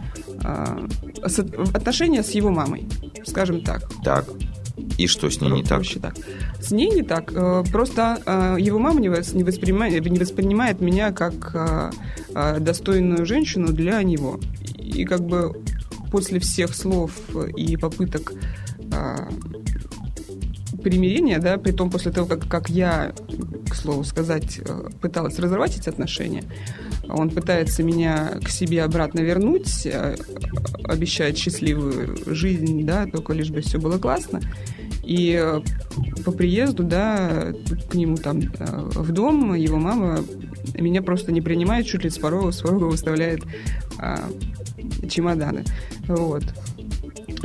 э, 0.43 0.87
с, 1.25 1.39
отношения 1.39 2.23
с 2.23 2.31
его 2.31 2.51
мамой, 2.51 2.89
скажем 3.25 3.61
так. 3.61 3.89
Так. 4.03 4.25
И 4.97 5.07
что 5.07 5.29
с 5.29 5.39
ней 5.39 5.49
не 5.49 5.63
так? 5.63 5.83
так? 6.01 6.15
С 6.59 6.71
ней 6.71 6.91
не 6.91 7.03
так. 7.03 7.31
Э, 7.33 7.63
просто 7.71 8.19
э, 8.25 8.57
его 8.59 8.79
мама 8.79 8.99
не, 8.99 9.07
воспринимает, 9.07 10.05
не 10.05 10.19
воспринимает 10.19 10.81
меня 10.81 11.13
как 11.13 11.51
э, 11.53 12.59
достойную 12.59 13.25
женщину 13.25 13.67
для 13.67 14.03
него. 14.03 14.41
И 14.77 15.05
как 15.05 15.21
бы 15.21 15.63
после 16.11 16.39
всех 16.39 16.75
слов 16.75 17.11
и 17.55 17.77
попыток 17.77 18.33
примирения, 20.85 21.39
да, 21.39 21.57
при 21.57 21.71
том 21.71 21.89
после 21.89 22.11
того, 22.11 22.27
как, 22.27 22.47
как 22.47 22.69
я, 22.69 23.11
к 23.67 23.73
слову 23.73 24.03
сказать, 24.03 24.59
э, 24.63 24.89
пыталась 25.01 25.39
разорвать 25.39 25.75
эти 25.75 25.89
отношения, 25.89 26.43
он 27.09 27.31
пытается 27.31 27.81
меня 27.81 28.33
к 28.43 28.49
себе 28.49 28.83
обратно 28.83 29.21
вернуть, 29.21 29.87
э, 29.87 30.15
обещает 30.83 31.39
счастливую 31.39 32.17
жизнь, 32.27 32.85
да, 32.85 33.07
только 33.07 33.33
лишь 33.33 33.49
бы 33.49 33.61
все 33.61 33.79
было 33.79 33.97
классно. 33.97 34.41
И 35.01 35.35
э, 35.41 35.61
по 36.23 36.31
приезду, 36.31 36.83
да, 36.83 37.51
к 37.89 37.95
нему 37.95 38.17
там 38.17 38.41
в 38.41 39.11
дом, 39.11 39.55
его 39.55 39.77
мама 39.77 40.23
меня 40.75 41.01
просто 41.01 41.31
не 41.31 41.41
принимает, 41.41 41.87
чуть 41.87 42.03
ли 42.03 42.11
с 42.11 42.19
порога, 42.19 42.51
с 42.51 42.61
порога 42.61 42.83
выставляет 42.83 43.41
а, 43.97 44.29
чемоданы. 45.09 45.63
Вот. 46.07 46.43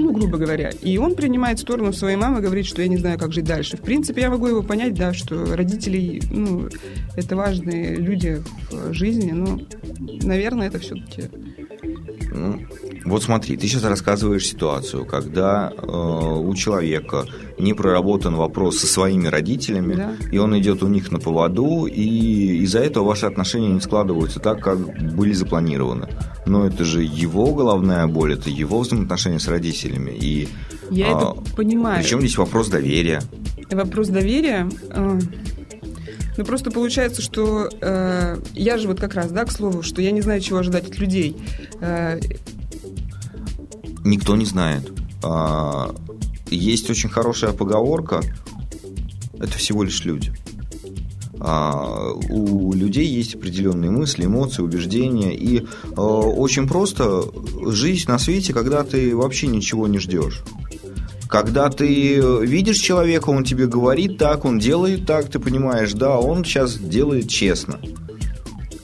Ну, 0.01 0.13
грубо 0.13 0.39
говоря. 0.39 0.71
И 0.83 0.99
он 0.99 1.15
принимает 1.15 1.59
сторону 1.59 1.93
своей 1.93 2.17
мамы, 2.17 2.41
говорит, 2.41 2.67
что 2.67 2.83
я 2.83 2.89
не 2.89 2.97
знаю, 2.97 3.19
как 3.19 3.33
жить 3.33 3.45
дальше. 3.45 3.77
В 3.77 3.83
принципе, 3.83 4.23
я 4.23 4.31
могу 4.31 4.47
его 4.47 4.63
понять, 4.63 4.95
да, 4.95 5.13
что 5.13 5.57
родители, 5.57 6.21
ну, 6.31 6.69
это 7.17 7.37
важные 7.37 7.97
люди 7.97 8.43
в 8.71 8.93
жизни, 8.93 9.33
но, 9.33 9.61
наверное, 10.23 10.69
это 10.69 10.79
все-таки... 10.79 11.25
Ну, 12.33 12.61
вот 13.05 13.23
смотри, 13.23 13.57
ты 13.57 13.67
сейчас 13.67 13.85
рассказываешь 13.85 14.47
ситуацию, 14.47 15.05
когда 15.05 15.73
э, 15.77 15.87
у 15.87 16.55
человека 16.55 17.25
не 17.59 17.75
проработан 17.75 18.37
вопрос 18.37 18.79
со 18.79 18.87
своими 18.87 19.27
родителями, 19.27 19.95
Да. 19.95 20.13
и 20.31 20.39
он 20.39 20.57
идет 20.59 20.83
у 20.83 20.89
них 20.89 21.11
на 21.11 21.19
поводу, 21.19 21.87
и 21.87 22.63
из-за 22.63 22.79
этого 22.81 23.05
ваши 23.05 23.27
отношения 23.27 23.69
не 23.69 23.81
складываются 23.81 24.41
так, 24.41 24.61
как 24.61 24.79
были 25.15 25.33
запланированы. 25.33 26.09
Но 26.47 26.67
это 26.67 26.85
же 26.85 27.03
его 27.03 27.53
головная 27.55 28.07
боль, 28.07 28.35
это 28.35 28.51
его 28.51 28.81
взаимоотношения 28.81 29.39
с 29.41 29.49
родителями. 29.49 30.11
И, 30.11 30.49
Я 30.91 31.13
а, 31.13 31.17
это 31.17 31.57
понимаю. 31.57 32.03
Причем 32.03 32.21
здесь 32.21 32.39
вопрос 32.39 32.69
доверия. 32.69 33.23
Вопрос 33.71 34.09
доверия. 34.09 34.69
Э, 36.31 36.35
Ну, 36.37 36.45
просто 36.45 36.71
получается, 36.71 37.23
что 37.23 37.69
э, 37.81 38.39
я 38.55 38.79
же 38.79 38.89
вот 38.89 39.01
как 39.01 39.15
раз, 39.15 39.31
да, 39.31 39.45
к 39.45 39.53
слову, 39.53 39.83
что 39.83 40.03
я 40.03 40.11
не 40.11 40.21
знаю, 40.21 40.41
чего 40.41 40.59
ожидать 40.59 40.89
от 40.89 40.99
людей. 40.99 41.37
Э, 41.81 42.19
Никто 44.05 44.37
не 44.37 44.47
знает. 44.47 44.91
А, 45.23 45.95
Есть 46.51 46.89
очень 46.91 47.11
хорошая 47.11 47.53
поговорка. 47.53 48.23
Это 49.39 49.53
всего 49.53 49.83
лишь 49.85 50.05
люди. 50.05 50.33
А, 51.39 52.13
У 52.31 52.73
людей 52.73 53.07
есть 53.07 53.35
определенные 53.35 53.91
мысли, 53.91 54.25
эмоции, 54.25 54.63
убеждения. 54.63 55.35
И 55.37 55.67
а, 55.97 56.01
очень 56.03 56.67
просто 56.69 57.25
жизнь 57.67 58.11
на 58.11 58.19
свете, 58.19 58.53
когда 58.53 58.85
ты 58.85 59.15
вообще 59.15 59.47
ничего 59.49 59.87
не 59.87 59.99
ждешь. 59.99 60.43
Когда 61.31 61.71
ты 61.71 62.21
видишь 62.45 62.79
человека, 62.79 63.31
он 63.31 63.45
тебе 63.45 63.67
говорит 63.67 64.19
так, 64.19 64.45
он 64.45 64.59
делает 64.59 65.07
так, 65.07 65.31
ты 65.31 65.39
понимаешь, 65.39 65.93
да, 65.93 66.19
он 66.19 66.45
сейчас 66.45 66.77
делает 66.77 67.29
честно. 67.29 67.79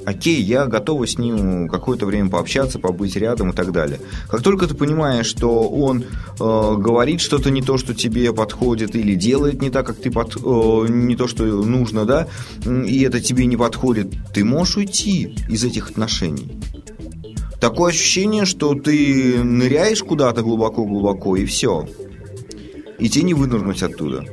Окей, 0.04 0.40
я 0.40 0.66
готова 0.66 1.04
с 1.04 1.18
ним 1.18 1.68
какое-то 1.68 2.06
время 2.06 2.30
пообщаться, 2.30 2.78
побыть 2.78 3.16
рядом 3.16 3.50
и 3.50 3.52
так 3.52 3.72
далее. 3.72 3.98
Как 4.28 4.40
только 4.42 4.68
ты 4.68 4.76
понимаешь, 4.76 5.26
что 5.26 5.68
он 5.68 6.04
э, 6.04 6.04
говорит 6.38 7.20
что-то 7.20 7.50
не 7.50 7.60
то, 7.60 7.76
что 7.76 7.92
тебе 7.92 8.32
подходит, 8.32 8.94
или 8.94 9.16
делает 9.16 9.60
не 9.60 9.70
так, 9.70 9.84
как 9.84 9.96
ты 9.96 10.12
под, 10.12 10.36
э, 10.36 10.86
не 10.88 11.16
то, 11.16 11.26
что 11.26 11.42
нужно, 11.44 12.04
да, 12.04 12.28
и 12.64 13.02
это 13.02 13.20
тебе 13.20 13.46
не 13.46 13.56
подходит, 13.56 14.14
ты 14.32 14.44
можешь 14.44 14.76
уйти 14.76 15.34
из 15.48 15.64
этих 15.64 15.90
отношений. 15.90 16.52
Такое 17.60 17.90
ощущение, 17.90 18.44
что 18.44 18.74
ты 18.74 19.42
ныряешь 19.42 20.04
куда-то 20.04 20.42
глубоко-глубоко, 20.42 21.34
и 21.34 21.44
все. 21.46 21.88
И 22.98 23.08
тебе 23.08 23.24
не 23.24 23.34
вынырнуть 23.34 23.82
оттуда. 23.82 24.24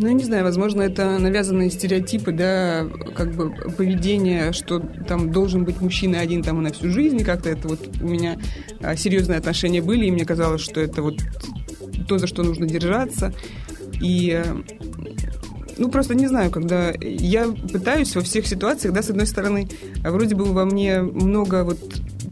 Ну, 0.00 0.06
я 0.06 0.12
не 0.12 0.22
знаю, 0.22 0.44
возможно, 0.44 0.82
это 0.82 1.18
навязанные 1.18 1.70
стереотипы, 1.70 2.30
да, 2.30 2.86
как 3.16 3.34
бы 3.34 3.50
поведение, 3.76 4.52
что 4.52 4.78
там 4.78 5.32
должен 5.32 5.64
быть 5.64 5.80
мужчина 5.80 6.20
один 6.20 6.44
там 6.44 6.62
на 6.62 6.72
всю 6.72 6.88
жизнь, 6.88 7.24
как-то 7.24 7.50
это 7.50 7.66
вот 7.66 7.80
у 8.00 8.06
меня 8.06 8.38
а, 8.80 8.94
серьезные 8.94 9.38
отношения 9.38 9.82
были, 9.82 10.06
и 10.06 10.12
мне 10.12 10.24
казалось, 10.24 10.60
что 10.60 10.80
это 10.80 11.02
вот 11.02 11.16
то, 12.06 12.18
за 12.18 12.28
что 12.28 12.44
нужно 12.44 12.66
держаться. 12.66 13.34
И 14.00 14.40
ну, 15.78 15.88
просто 15.90 16.14
не 16.14 16.28
знаю, 16.28 16.52
когда 16.52 16.92
я 17.00 17.48
пытаюсь 17.48 18.14
во 18.14 18.22
всех 18.22 18.46
ситуациях, 18.46 18.94
да, 18.94 19.02
с 19.02 19.10
одной 19.10 19.26
стороны, 19.26 19.68
а 20.04 20.12
вроде 20.12 20.36
бы 20.36 20.44
во 20.44 20.64
мне 20.64 21.02
много 21.02 21.64
вот 21.64 21.78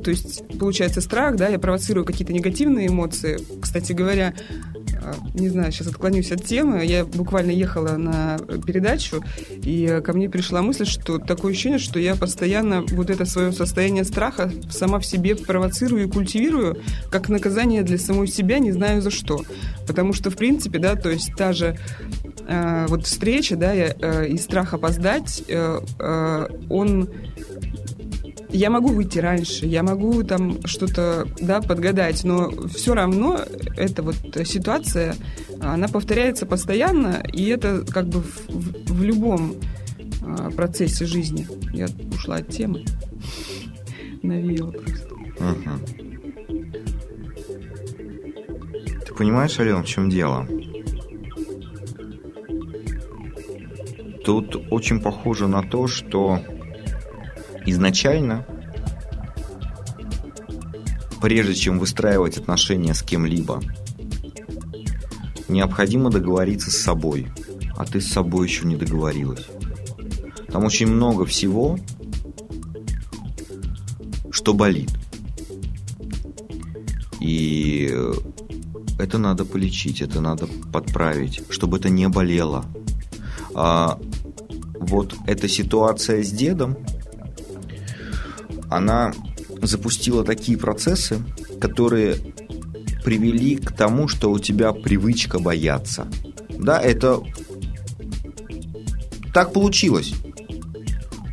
то 0.07 0.11
есть, 0.11 0.45
получается, 0.61 1.01
страх, 1.01 1.35
да, 1.35 1.49
я 1.49 1.59
провоцирую 1.59 2.07
какие-то 2.07 2.33
негативные 2.33 2.87
эмоции. 2.87 3.40
Кстати 3.61 3.90
говоря, 3.90 4.35
а, 5.03 5.16
не 5.35 5.49
знаю, 5.49 5.73
сейчас 5.73 5.88
отклонюсь 5.88 6.31
от 6.31 6.45
темы. 6.45 6.85
Я 6.85 7.05
буквально 7.05 7.51
ехала 7.51 7.97
на 7.97 8.38
передачу, 8.64 9.25
и 9.51 10.01
ко 10.05 10.12
мне 10.12 10.31
пришла 10.31 10.62
мысль, 10.62 10.87
что 10.87 11.19
такое 11.19 11.51
ощущение, 11.51 11.81
что 11.81 11.99
я 11.99 12.14
постоянно 12.14 12.83
вот 12.83 13.11
это 13.11 13.25
свое 13.25 13.51
состояние 13.51 14.05
страха 14.05 14.53
сама 14.71 15.01
в 15.01 15.05
себе 15.05 15.35
провоцирую 15.35 16.05
и 16.05 16.09
культивирую, 16.09 16.81
как 17.11 17.29
наказание 17.29 17.83
для 17.83 17.99
самой 17.99 18.29
себя, 18.29 18.61
не 18.61 18.71
знаю 18.71 19.03
за 19.03 19.11
что. 19.11 19.42
Потому 19.88 20.12
что, 20.12 20.31
в 20.31 20.37
принципе, 20.37 20.79
да, 20.79 20.95
то 20.95 21.11
есть 21.11 21.33
та 21.37 21.53
же 21.53 21.77
э, 22.47 22.87
вот 22.88 23.07
встреча, 23.07 23.57
да, 23.57 23.73
я, 23.73 23.92
э, 24.01 24.29
и 24.29 24.38
страх 24.38 24.73
опоздать, 24.73 25.42
э, 25.49 25.81
э, 25.99 26.49
он 26.71 27.09
я 28.57 28.71
могу 28.71 28.88
выйти 28.88 29.19
раньше, 29.19 29.66
я 29.66 29.83
могу 29.83 30.23
там 30.23 30.59
что-то 30.64 31.27
да, 31.40 31.61
подгадать, 31.61 32.25
но 32.25 32.51
все 32.69 32.95
равно 32.95 33.38
эта 33.77 34.03
вот 34.03 34.16
ситуация, 34.45 35.14
она 35.61 35.88
повторяется 35.88 36.47
постоянно, 36.47 37.23
и 37.33 37.45
это 37.47 37.85
как 37.88 38.07
бы 38.09 38.21
в, 38.23 38.49
в- 38.49 38.92
в 38.95 39.03
любом 39.03 39.55
а, 40.23 40.51
процессе 40.51 41.05
жизни. 41.07 41.47
Я 41.73 41.87
ушла 42.14 42.37
от 42.37 42.49
темы. 42.49 42.85
Навеяла 44.23 44.71
просто. 44.73 45.14
Мгм. 45.38 45.81
Ты 49.07 49.14
понимаешь, 49.14 49.59
Ален, 49.61 49.83
в 49.83 49.87
чем 49.87 50.09
дело? 50.11 50.47
Тут 54.25 54.57
очень 54.71 55.01
похоже 55.01 55.47
на 55.47 55.62
то, 55.62 55.87
что 55.87 56.40
изначально, 57.66 58.46
прежде 61.20 61.55
чем 61.55 61.79
выстраивать 61.79 62.38
отношения 62.38 62.94
с 62.94 63.02
кем-либо, 63.02 63.62
необходимо 65.48 66.11
договориться 66.11 66.70
с 66.70 66.76
собой, 66.76 67.29
а 67.76 67.85
ты 67.85 68.00
с 68.00 68.09
собой 68.09 68.46
еще 68.46 68.66
не 68.66 68.76
договорилась. 68.76 69.46
Там 70.48 70.64
очень 70.64 70.87
много 70.87 71.26
всего, 71.26 71.79
что 74.31 74.55
болит. 74.55 74.90
И 77.20 77.90
э, 77.90 78.12
это 78.98 79.18
надо 79.18 79.44
полечить, 79.44 80.00
это 80.00 80.20
надо 80.20 80.46
подправить, 80.72 81.42
чтобы 81.50 81.79
это 81.79 81.88
не 81.88 82.09
болело. 82.09 82.64
А 83.55 83.98
вот 84.79 85.14
эта 85.26 85.48
ситуация 85.48 86.22
с 86.22 86.31
дедом, 86.31 86.76
она 88.76 89.12
запустила 89.62 90.24
такие 90.24 90.58
процессы, 90.58 91.18
которые 91.60 92.16
привели 93.04 93.56
к 93.56 93.72
тому, 93.72 94.08
что 94.08 94.30
у 94.30 94.38
тебя 94.38 94.72
привычка 94.72 95.38
бояться. 95.38 96.06
Да, 96.50 96.80
это 96.80 97.22
так 99.32 99.52
получилось. 99.52 100.14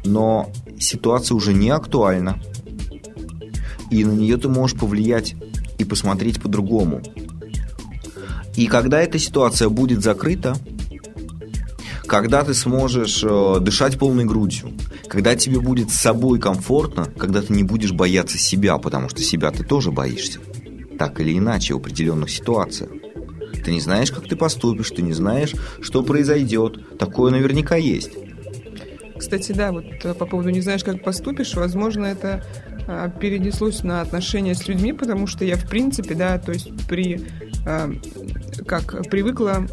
Но 0.06 0.52
ситуация 0.80 1.36
уже 1.36 1.54
не 1.54 1.70
актуальна. 1.70 2.40
И 3.90 4.04
на 4.04 4.12
нее 4.12 4.38
ты 4.38 4.50
можешь 4.50 4.78
повлиять 4.78 5.36
и 5.78 5.84
посмотреть 5.84 6.42
по-другому. 6.42 7.02
И 8.56 8.68
когда 8.68 9.02
эта 9.02 9.18
ситуация 9.18 9.70
будет 9.70 10.04
закрыта, 10.04 10.56
когда 12.14 12.44
ты 12.44 12.54
сможешь 12.54 13.24
э, 13.24 13.58
дышать 13.60 13.98
полной 13.98 14.26
грудью, 14.26 14.72
когда 15.08 15.36
тебе 15.36 15.60
будет 15.60 15.90
с 15.90 15.96
собой 15.96 16.40
комфортно, 16.40 17.06
когда 17.06 17.42
ты 17.42 17.52
не 17.52 17.64
будешь 17.64 17.92
бояться 17.92 18.38
себя, 18.38 18.78
потому 18.78 19.10
что 19.10 19.24
себя 19.24 19.50
ты 19.50 19.64
тоже 19.64 19.92
боишься. 19.92 20.38
Так 21.00 21.20
или 21.20 21.36
иначе, 21.36 21.74
в 21.74 21.78
определенных 21.78 22.30
ситуациях. 22.30 22.92
Ты 23.66 23.72
не 23.72 23.82
знаешь, 23.82 24.12
как 24.12 24.28
ты 24.28 24.36
поступишь, 24.36 24.92
ты 24.92 25.02
не 25.02 25.14
знаешь, 25.14 25.56
что 25.82 26.04
произойдет. 26.04 27.00
Такое 27.00 27.32
наверняка 27.32 27.78
есть. 27.78 28.12
Кстати, 29.18 29.52
да, 29.52 29.72
вот 29.72 29.86
э, 30.04 30.14
по 30.14 30.28
поводу 30.28 30.52
не 30.52 30.62
знаешь, 30.62 30.84
как 30.84 31.04
поступишь, 31.04 31.56
возможно, 31.56 32.06
это 32.06 32.46
а, 32.86 33.10
перенеслось 33.10 33.82
на 33.82 34.02
отношения 34.02 34.54
с 34.54 34.68
людьми, 34.68 34.94
потому 34.94 35.26
что 35.26 35.46
я, 35.46 35.56
в 35.56 35.68
принципе, 35.68 36.14
да, 36.14 36.38
то 36.38 36.52
есть 36.52 36.70
при, 36.88 37.26
как, 38.68 39.10
привыкла 39.10 39.68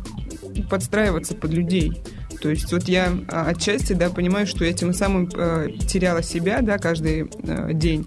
подстраиваться 0.70 1.35
под 1.35 1.53
людей. 1.53 2.03
То 2.40 2.48
есть 2.48 2.72
вот 2.72 2.88
я 2.88 3.12
а, 3.29 3.48
отчасти, 3.48 3.92
да, 3.92 4.09
понимаю, 4.09 4.46
что 4.46 4.64
я 4.64 4.72
тем 4.72 4.94
самым 4.94 5.29
э, 5.35 5.68
теряла 5.87 6.22
себя, 6.22 6.62
да, 6.62 6.79
каждый 6.79 7.31
э, 7.42 7.74
день. 7.74 8.07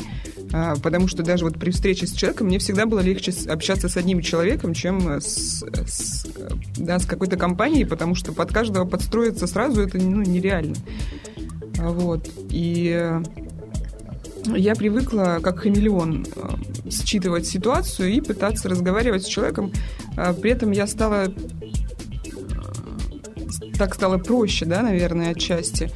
А, 0.51 0.75
Потому 0.75 1.07
что 1.07 1.23
даже 1.23 1.45
вот 1.45 1.59
при 1.59 1.69
встрече 1.69 2.07
с 2.07 2.11
человеком 2.11 2.47
мне 2.47 2.57
всегда 2.57 2.85
было 2.85 2.99
легче 2.99 3.31
общаться 3.47 3.89
с 3.89 3.97
одним 3.97 4.21
человеком, 4.21 4.73
чем 4.73 5.19
с, 5.21 5.63
с, 5.63 6.27
да, 6.77 6.97
с 6.99 7.05
какой-то 7.05 7.37
компанией, 7.37 7.85
потому 7.85 8.15
что 8.15 8.33
под 8.33 8.51
каждого 8.51 8.85
подстроиться 8.85 9.45
сразу 9.45 9.81
это 9.81 9.97
ну, 9.99 10.23
нереально. 10.23 10.75
А, 11.77 11.89
Вот. 11.89 12.27
И 12.49 12.91
э, 12.91 13.21
я 14.47 14.73
привыкла, 14.73 15.39
как 15.43 15.59
хамелеон, 15.59 16.25
считывать 16.89 17.45
ситуацию 17.45 18.11
и 18.11 18.19
пытаться 18.19 18.67
разговаривать 18.67 19.23
с 19.23 19.27
человеком. 19.27 19.71
При 20.41 20.51
этом 20.51 20.71
я 20.71 20.87
стала... 20.87 21.31
Так 23.77 23.95
стало 23.95 24.17
проще, 24.17 24.65
да, 24.65 24.81
наверное, 24.81 25.31
отчасти. 25.31 25.89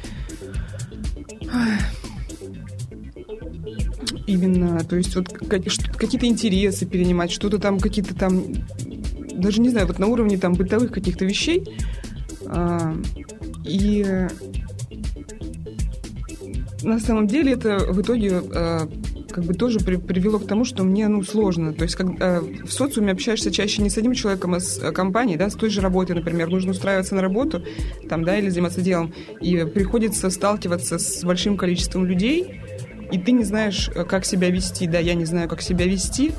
Именно, 4.26 4.84
то 4.84 4.96
есть 4.96 5.16
вот 5.16 5.28
какие-то 5.28 6.26
интересы 6.26 6.84
перенимать, 6.84 7.30
что-то 7.30 7.58
там, 7.58 7.78
какие-то 7.78 8.14
там, 8.14 8.44
даже 9.32 9.60
не 9.60 9.70
знаю, 9.70 9.86
вот 9.86 9.98
на 9.98 10.06
уровне 10.06 10.36
там 10.36 10.52
бытовых 10.52 10.92
каких-то 10.92 11.24
вещей. 11.24 11.64
А, 12.46 12.94
и 13.64 14.26
на 16.82 17.00
самом 17.00 17.26
деле 17.26 17.52
это 17.52 17.78
в 17.78 18.00
итоге 18.02 18.42
а, 18.54 18.88
как 19.30 19.44
бы 19.44 19.54
тоже 19.54 19.78
при, 19.80 19.96
привело 19.96 20.38
к 20.38 20.46
тому, 20.46 20.64
что 20.64 20.84
мне 20.84 21.08
ну 21.08 21.22
сложно. 21.22 21.72
То 21.72 21.84
есть 21.84 21.96
как, 21.96 22.08
э, 22.20 22.40
в 22.40 22.72
социуме 22.72 23.12
общаешься 23.12 23.50
чаще 23.50 23.82
не 23.82 23.90
с 23.90 23.98
одним 23.98 24.14
человеком, 24.14 24.54
а 24.54 24.60
с 24.60 24.92
компанией, 24.92 25.36
да, 25.36 25.50
с 25.50 25.54
той 25.54 25.70
же 25.70 25.80
работой, 25.80 26.16
например. 26.16 26.48
Нужно 26.48 26.72
устраиваться 26.72 27.14
на 27.14 27.22
работу, 27.22 27.62
там, 28.08 28.24
да, 28.24 28.38
или 28.38 28.48
заниматься 28.48 28.80
делом. 28.80 29.12
И 29.40 29.64
приходится 29.64 30.30
сталкиваться 30.30 30.98
с 30.98 31.22
большим 31.24 31.56
количеством 31.56 32.06
людей, 32.06 32.62
и 33.10 33.18
ты 33.18 33.32
не 33.32 33.44
знаешь, 33.44 33.90
э, 33.94 34.04
как 34.04 34.24
себя 34.24 34.50
вести. 34.50 34.86
Да, 34.86 34.98
я 34.98 35.14
не 35.14 35.24
знаю, 35.24 35.48
как 35.48 35.62
себя 35.62 35.86
вести. 35.86 36.32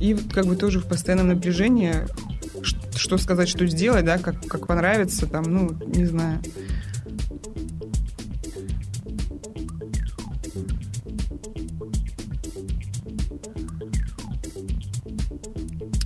И 0.00 0.16
как 0.34 0.46
бы 0.46 0.56
тоже 0.56 0.80
в 0.80 0.86
постоянном 0.86 1.28
напряжении, 1.28 1.94
что 2.96 3.18
сказать, 3.18 3.48
что 3.48 3.66
сделать, 3.66 4.04
да, 4.04 4.18
как, 4.18 4.44
как 4.46 4.66
понравится, 4.66 5.26
там, 5.26 5.44
ну, 5.44 5.70
не 5.86 6.06
знаю. 6.06 6.40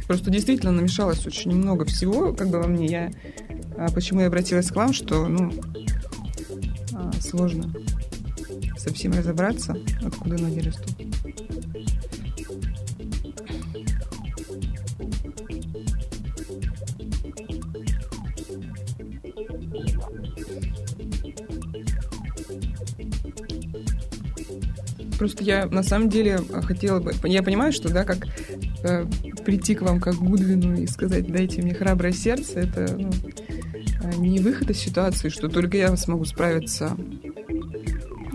Просто 0.06 0.30
действительно 0.30 0.72
намешалось 0.72 1.26
очень 1.26 1.54
много 1.54 1.84
всего, 1.84 2.32
как 2.32 2.48
бы 2.48 2.60
во 2.60 2.66
мне. 2.66 2.86
Я, 2.86 3.10
а, 3.76 3.90
почему 3.90 4.20
я 4.20 4.28
обратилась 4.28 4.70
к 4.70 4.76
вам, 4.76 4.92
что, 4.92 5.26
ну, 5.26 5.52
сложно 7.20 7.72
совсем 8.76 9.12
разобраться, 9.12 9.76
откуда 10.02 10.40
ноги 10.40 10.60
растут. 10.60 10.94
Просто 25.18 25.42
я 25.42 25.66
на 25.66 25.82
самом 25.82 26.08
деле 26.08 26.38
хотела 26.62 27.00
бы... 27.00 27.12
Я 27.24 27.42
понимаю, 27.42 27.72
что, 27.72 27.88
да, 27.88 28.04
как 28.04 28.26
э, 28.86 29.06
прийти 29.44 29.74
к 29.74 29.82
вам 29.82 30.00
как 30.00 30.14
Гудвину 30.14 30.74
и 30.80 30.86
сказать, 30.86 31.30
дайте 31.30 31.62
мне 31.62 31.74
храброе 31.74 32.12
сердце, 32.12 32.60
это 32.60 32.96
ну, 32.98 33.10
не 34.18 34.38
выход 34.38 34.70
из 34.70 34.78
ситуации, 34.78 35.28
что 35.28 35.48
только 35.48 35.76
я 35.76 35.96
смогу 35.96 36.24
справиться 36.24 36.96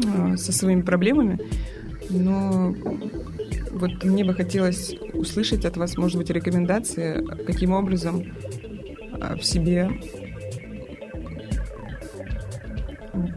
Э, 0.05 0.37
со 0.37 0.51
своими 0.51 0.81
проблемами, 0.81 1.39
но 2.09 2.73
вот 3.71 4.03
мне 4.03 4.23
бы 4.23 4.33
хотелось 4.33 4.95
услышать 5.13 5.65
от 5.65 5.77
вас, 5.77 5.97
может 5.97 6.17
быть, 6.17 6.29
рекомендации, 6.29 7.23
каким 7.45 7.73
образом 7.73 8.23
э, 8.23 9.35
в 9.35 9.43
себе, 9.43 9.89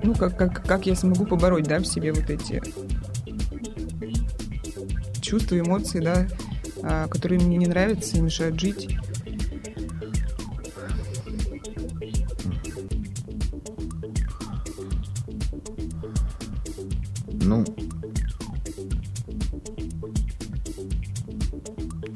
ну, 0.02 0.14
как, 0.14 0.36
как, 0.36 0.64
как 0.64 0.86
я 0.86 0.94
смогу 0.94 1.26
побороть, 1.26 1.64
да, 1.64 1.78
в 1.78 1.86
себе 1.86 2.12
вот 2.12 2.30
эти 2.30 2.62
чувства, 5.20 5.58
эмоции, 5.58 6.00
да, 6.00 6.22
э, 6.22 6.26
которые 7.10 7.40
мне 7.40 7.56
не 7.56 7.66
нравятся 7.66 8.18
и 8.18 8.20
мешают 8.20 8.60
жить. 8.60 8.88
Ну, 17.30 17.64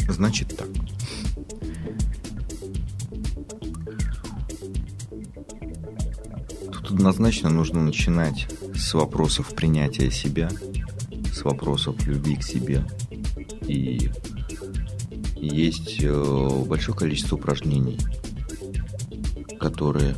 значит 0.09 0.57
так. 0.57 0.69
Тут 6.73 6.91
однозначно 6.91 7.51
нужно 7.51 7.83
начинать 7.83 8.47
с 8.75 8.95
вопросов 8.95 9.55
принятия 9.55 10.11
себя, 10.11 10.51
с 11.33 11.43
вопросов 11.43 12.07
любви 12.07 12.37
к 12.37 12.43
себе. 12.43 12.85
И 13.67 14.11
есть 15.40 15.98
э, 16.01 16.64
большое 16.66 16.96
количество 16.96 17.37
упражнений, 17.37 17.98
которые 19.59 20.16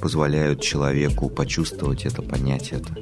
позволяют 0.00 0.62
человеку 0.62 1.28
почувствовать 1.28 2.06
это, 2.06 2.22
понять 2.22 2.72
это. 2.72 2.94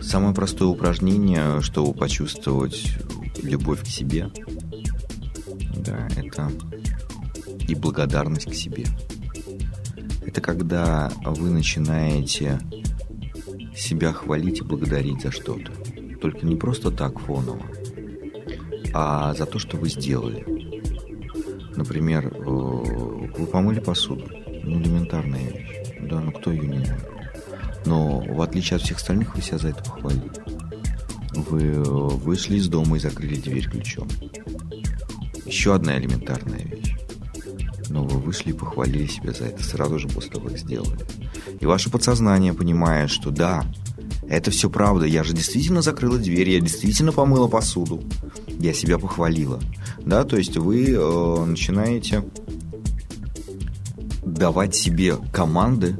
Самое 0.00 0.34
простое 0.34 0.68
упражнение, 0.68 1.60
чтобы 1.60 1.92
почувствовать 1.92 2.92
любовь 3.42 3.82
к 3.82 3.86
себе, 3.86 4.30
да, 5.76 6.08
это 6.16 6.50
и 7.66 7.74
благодарность 7.74 8.50
к 8.50 8.54
себе. 8.54 8.84
Это 10.24 10.40
когда 10.40 11.12
вы 11.24 11.50
начинаете 11.50 12.60
себя 13.76 14.12
хвалить 14.12 14.60
и 14.60 14.64
благодарить 14.64 15.22
за 15.22 15.30
что-то. 15.30 15.72
Только 16.20 16.46
не 16.46 16.56
просто 16.56 16.90
так 16.90 17.18
фоново, 17.18 17.62
а 18.94 19.34
за 19.34 19.44
то, 19.44 19.58
что 19.58 19.76
вы 19.76 19.90
сделали. 19.90 20.46
Например, 21.76 22.26
э, 22.26 22.40
вы 22.40 23.46
помыли 23.46 23.80
посуду. 23.80 24.24
Ну, 24.62 24.80
элементарная 24.80 25.50
вещь. 25.50 25.98
Да, 26.02 26.20
ну 26.20 26.30
кто 26.30 26.52
ее 26.52 26.62
не 26.62 26.78
моет? 26.78 27.08
Но 27.84 28.20
в 28.20 28.40
отличие 28.40 28.76
от 28.76 28.82
всех 28.82 28.98
остальных, 28.98 29.34
вы 29.34 29.42
себя 29.42 29.58
за 29.58 29.68
это 29.68 29.82
похвалили. 29.82 30.30
Вы 31.34 31.62
э, 31.62 31.82
вышли 31.82 32.56
из 32.56 32.68
дома 32.68 32.96
и 32.96 33.00
закрыли 33.00 33.34
дверь 33.34 33.68
ключом. 33.68 34.08
Еще 35.44 35.74
одна 35.74 35.98
элементарная 35.98 36.62
вещь. 36.62 36.94
Но 37.88 38.04
вы 38.04 38.20
вышли 38.20 38.50
и 38.50 38.54
похвалили 38.54 39.06
себя 39.06 39.32
за 39.32 39.46
это 39.46 39.62
сразу 39.64 39.98
же 39.98 40.08
после 40.08 40.30
того, 40.30 40.48
как 40.48 40.58
сделали. 40.58 41.00
И 41.60 41.66
ваше 41.66 41.90
подсознание 41.90 42.54
понимает, 42.54 43.10
что 43.10 43.30
да, 43.30 43.64
это 44.28 44.50
все 44.50 44.70
правда. 44.70 45.06
Я 45.06 45.24
же 45.24 45.32
действительно 45.32 45.82
закрыла 45.82 46.18
дверь, 46.18 46.50
я 46.50 46.60
действительно 46.60 47.12
помыла 47.12 47.48
посуду. 47.48 48.02
Я 48.58 48.72
себя 48.72 48.98
похвалила. 48.98 49.60
Да, 50.00 50.24
то 50.24 50.36
есть 50.36 50.56
вы 50.56 50.90
э, 50.90 51.44
начинаете 51.44 52.24
давать 54.24 54.74
себе 54.74 55.16
команды 55.32 55.96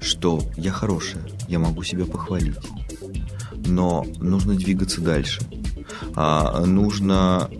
что 0.00 0.40
я 0.56 0.70
хорошая, 0.70 1.22
я 1.48 1.58
могу 1.58 1.82
себя 1.82 2.04
похвалить. 2.04 2.56
Но 3.66 4.06
нужно 4.18 4.54
двигаться 4.54 5.00
дальше. 5.00 5.42
А, 6.14 6.64
нужно 6.64 7.50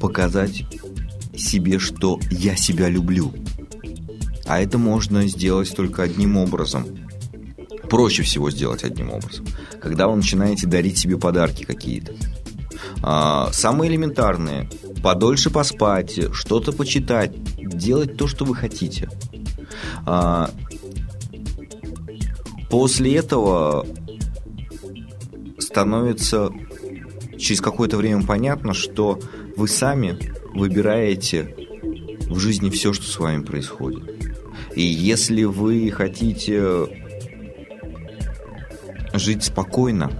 показать 0.00 0.64
себе, 1.36 1.78
что 1.78 2.18
я 2.30 2.56
себя 2.56 2.88
люблю. 2.88 3.32
А 4.46 4.60
это 4.60 4.78
можно 4.78 5.26
сделать 5.26 5.74
только 5.74 6.02
одним 6.02 6.36
образом. 6.36 6.86
Проще 7.90 8.22
всего 8.22 8.50
сделать 8.50 8.84
одним 8.84 9.10
образом. 9.10 9.46
Когда 9.82 10.08
вы 10.08 10.16
начинаете 10.16 10.66
дарить 10.66 10.98
себе 10.98 11.18
подарки 11.18 11.64
какие-то. 11.64 12.14
А, 13.02 13.50
самые 13.52 13.90
элементарные. 13.90 14.70
Подольше 15.02 15.50
поспать, 15.50 16.32
что-то 16.32 16.72
почитать, 16.72 17.32
делать 17.56 18.16
то, 18.16 18.26
что 18.26 18.44
вы 18.44 18.54
хотите. 18.54 19.10
А, 20.06 20.50
После 22.70 23.16
этого 23.16 23.84
становится 25.58 26.50
через 27.36 27.60
какое-то 27.60 27.96
время 27.96 28.24
понятно, 28.24 28.74
что 28.74 29.18
вы 29.56 29.66
сами 29.66 30.16
выбираете 30.54 31.56
в 32.28 32.38
жизни 32.38 32.70
все, 32.70 32.92
что 32.92 33.04
с 33.06 33.18
вами 33.18 33.42
происходит. 33.42 34.04
И 34.76 34.82
если 34.82 35.42
вы 35.42 35.90
хотите 35.90 37.09
жить 39.12 39.44
спокойно, 39.44 40.10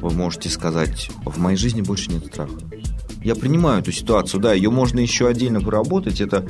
вы 0.00 0.10
можете 0.10 0.48
сказать, 0.48 1.10
в 1.24 1.38
моей 1.38 1.56
жизни 1.56 1.80
больше 1.80 2.10
нет 2.10 2.26
страха. 2.26 2.54
Я 3.22 3.34
принимаю 3.34 3.80
эту 3.80 3.90
ситуацию, 3.92 4.40
да, 4.40 4.52
ее 4.52 4.70
можно 4.70 5.00
еще 5.00 5.26
отдельно 5.26 5.60
проработать. 5.60 6.20
Это 6.20 6.46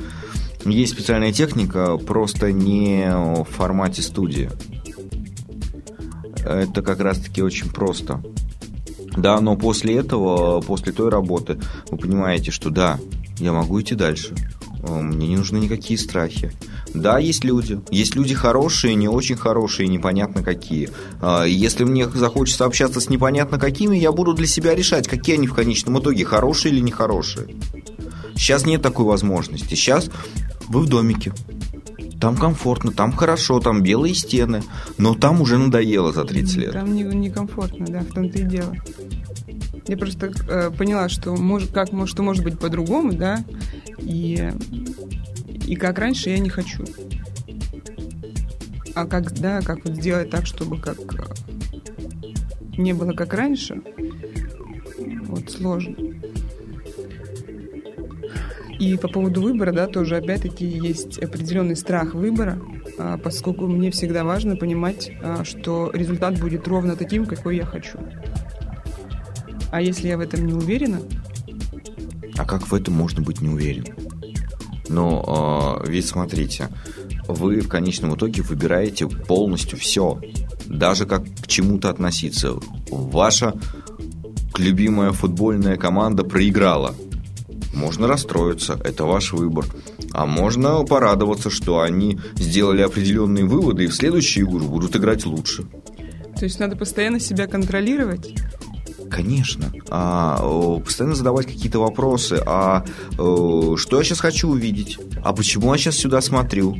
есть 0.65 0.93
специальная 0.93 1.31
техника, 1.31 1.97
просто 1.97 2.51
не 2.51 3.07
в 3.09 3.45
формате 3.45 4.01
студии 4.01 4.49
это 6.45 6.81
как 6.81 6.99
раз-таки 6.99 7.41
очень 7.41 7.69
просто. 7.69 8.21
Да, 9.17 9.39
но 9.39 9.55
после 9.55 9.95
этого, 9.95 10.61
после 10.61 10.91
той 10.91 11.09
работы, 11.09 11.57
вы 11.89 11.97
понимаете, 11.97 12.51
что 12.51 12.69
да, 12.69 12.99
я 13.39 13.53
могу 13.53 13.81
идти 13.81 13.95
дальше. 13.95 14.35
Мне 14.87 15.27
не 15.27 15.37
нужны 15.37 15.57
никакие 15.57 15.97
страхи. 15.97 16.51
Да, 16.95 17.19
есть 17.19 17.43
люди. 17.43 17.79
Есть 17.91 18.15
люди 18.15 18.33
хорошие, 18.33 18.95
не 18.95 19.07
очень 19.07 19.35
хорошие, 19.35 19.87
непонятно 19.87 20.43
какие. 20.43 20.89
А, 21.21 21.43
если 21.43 21.83
мне 21.83 22.07
захочется 22.09 22.65
общаться 22.65 22.99
с 22.99 23.09
непонятно 23.09 23.59
какими, 23.59 23.97
я 23.97 24.11
буду 24.11 24.33
для 24.33 24.47
себя 24.47 24.75
решать, 24.75 25.07
какие 25.07 25.35
они 25.35 25.47
в 25.47 25.53
конечном 25.53 25.99
итоге, 25.99 26.25
хорошие 26.25 26.73
или 26.73 26.79
нехорошие. 26.79 27.55
Сейчас 28.35 28.65
нет 28.65 28.81
такой 28.81 29.05
возможности. 29.05 29.75
Сейчас 29.75 30.09
вы 30.67 30.81
в 30.81 30.87
домике. 30.87 31.33
Там 32.19 32.37
комфортно, 32.37 32.91
там 32.91 33.11
хорошо, 33.11 33.59
там 33.59 33.83
белые 33.83 34.15
стены, 34.15 34.63
но 34.97 35.15
там 35.15 35.41
уже 35.41 35.57
надоело 35.57 36.11
за 36.13 36.23
30 36.23 36.55
лет. 36.57 36.73
Там 36.73 36.95
некомфортно, 36.95 37.85
не 37.85 37.93
да, 37.93 37.99
в 37.99 38.13
том-то 38.13 38.39
и 38.39 38.43
дело. 38.43 38.73
Я 39.87 39.97
просто 39.97 40.31
э, 40.49 40.71
поняла, 40.71 41.09
что 41.09 41.35
может, 41.35 41.71
как, 41.71 41.89
что 42.07 42.23
может 42.23 42.43
быть 42.43 42.57
по-другому, 42.57 43.13
да, 43.13 43.43
и, 43.99 44.51
и 45.65 45.75
как 45.75 45.99
раньше 45.99 46.29
я 46.29 46.39
не 46.39 46.49
хочу. 46.49 46.83
А 48.93 49.05
как, 49.05 49.33
да, 49.39 49.61
как 49.61 49.83
вот 49.85 49.95
сделать 49.95 50.29
так, 50.29 50.45
чтобы 50.45 50.79
как 50.79 50.97
не 52.77 52.93
было 52.93 53.13
как 53.13 53.33
раньше, 53.33 53.81
вот 55.27 55.49
сложно. 55.49 55.95
И 58.79 58.97
по 58.97 59.07
поводу 59.07 59.41
выбора, 59.41 59.71
да, 59.71 59.87
тоже 59.87 60.17
опять-таки 60.17 60.65
есть 60.65 61.17
определенный 61.19 61.75
страх 61.75 62.13
выбора, 62.13 62.59
а, 62.97 63.17
поскольку 63.17 63.67
мне 63.67 63.89
всегда 63.89 64.23
важно 64.23 64.57
понимать, 64.57 65.11
а, 65.21 65.43
что 65.45 65.91
результат 65.93 66.39
будет 66.39 66.67
ровно 66.67 66.95
таким, 66.95 67.25
какой 67.25 67.57
я 67.57 67.65
хочу. 67.65 67.97
А 69.71 69.81
если 69.81 70.09
я 70.09 70.17
в 70.17 70.21
этом 70.21 70.45
не 70.45 70.53
уверена? 70.53 70.99
А 72.37 72.45
как 72.45 72.67
в 72.67 72.73
этом 72.73 72.93
можно 72.93 73.21
быть 73.21 73.41
не 73.41 73.49
уверен? 73.49 73.85
Но 74.89 75.81
э, 75.83 75.89
ведь 75.89 76.07
смотрите, 76.07 76.69
вы 77.27 77.61
в 77.61 77.67
конечном 77.67 78.15
итоге 78.15 78.41
выбираете 78.41 79.07
полностью 79.07 79.77
все, 79.77 80.19
даже 80.65 81.05
как 81.05 81.23
к 81.23 81.47
чему-то 81.47 81.89
относиться. 81.89 82.53
Ваша 82.89 83.53
любимая 84.57 85.11
футбольная 85.11 85.77
команда 85.77 86.23
проиграла. 86.23 86.95
Можно 87.73 88.07
расстроиться, 88.07 88.79
это 88.83 89.03
ваш 89.05 89.33
выбор. 89.33 89.65
А 90.11 90.25
можно 90.25 90.83
порадоваться, 90.85 91.49
что 91.49 91.81
они 91.81 92.19
сделали 92.35 92.81
определенные 92.81 93.45
выводы 93.45 93.83
и 93.83 93.87
в 93.87 93.95
следующую 93.95 94.47
игру 94.47 94.65
будут 94.65 94.95
играть 94.95 95.25
лучше. 95.25 95.65
То 96.37 96.45
есть 96.45 96.59
надо 96.59 96.75
постоянно 96.75 97.19
себя 97.19 97.47
контролировать? 97.47 98.33
Конечно. 99.09 99.71
А, 99.89 100.79
постоянно 100.79 101.15
задавать 101.15 101.45
какие-то 101.45 101.79
вопросы. 101.79 102.41
А 102.45 102.83
что 103.13 103.97
я 103.97 104.03
сейчас 104.03 104.19
хочу 104.19 104.49
увидеть? 104.49 104.99
А 105.23 105.33
почему 105.33 105.71
я 105.73 105.77
сейчас 105.77 105.95
сюда 105.95 106.21
смотрю? 106.21 106.77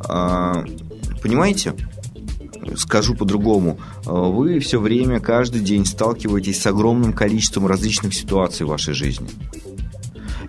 А, 0.00 0.64
понимаете? 1.22 1.74
Скажу 2.76 3.14
по-другому. 3.16 3.80
Вы 4.04 4.60
все 4.60 4.78
время, 4.78 5.18
каждый 5.18 5.62
день 5.62 5.84
сталкиваетесь 5.84 6.60
с 6.60 6.66
огромным 6.66 7.12
количеством 7.12 7.66
различных 7.66 8.14
ситуаций 8.14 8.64
в 8.64 8.68
вашей 8.68 8.94
жизни. 8.94 9.28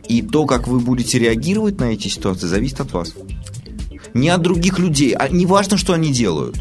И 0.08 0.22
то, 0.22 0.46
как 0.46 0.68
вы 0.68 0.80
будете 0.80 1.18
реагировать 1.18 1.80
на 1.80 1.86
эти 1.86 2.10
ситуации, 2.10 2.46
зависит 2.46 2.82
от 2.82 2.92
вас. 2.94 3.14
Не 4.14 4.30
от 4.30 4.42
других 4.42 4.78
людей. 4.78 5.14
А 5.14 5.28
не 5.28 5.46
важно, 5.48 5.78
что 5.78 5.94
они 5.94 6.12
делают. 6.12 6.58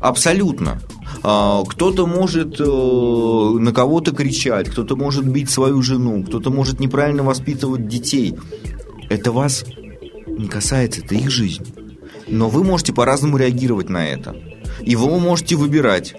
Абсолютно. 0.00 0.80
А, 1.26 1.64
кто-то 1.64 2.06
может 2.06 2.60
э, 2.60 2.64
на 2.64 3.72
кого-то 3.72 4.12
кричать, 4.12 4.68
кто-то 4.68 4.94
может 4.94 5.26
бить 5.26 5.48
свою 5.48 5.80
жену, 5.80 6.22
кто-то 6.22 6.50
может 6.50 6.80
неправильно 6.80 7.22
воспитывать 7.22 7.88
детей. 7.88 8.36
Это 9.08 9.32
вас 9.32 9.64
не 10.26 10.48
касается, 10.48 11.00
это 11.00 11.14
их 11.14 11.30
жизнь. 11.30 11.64
Но 12.28 12.50
вы 12.50 12.62
можете 12.62 12.92
по-разному 12.92 13.38
реагировать 13.38 13.88
на 13.88 14.06
это. 14.06 14.36
И 14.82 14.96
вы 14.96 15.18
можете 15.18 15.56
выбирать. 15.56 16.14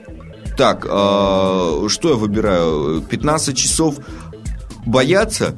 Так, 0.58 0.88
э, 0.90 1.88
что 1.88 2.10
я 2.10 2.16
выбираю? 2.16 3.04
15 3.08 3.56
часов 3.56 4.00
бояться 4.88 5.56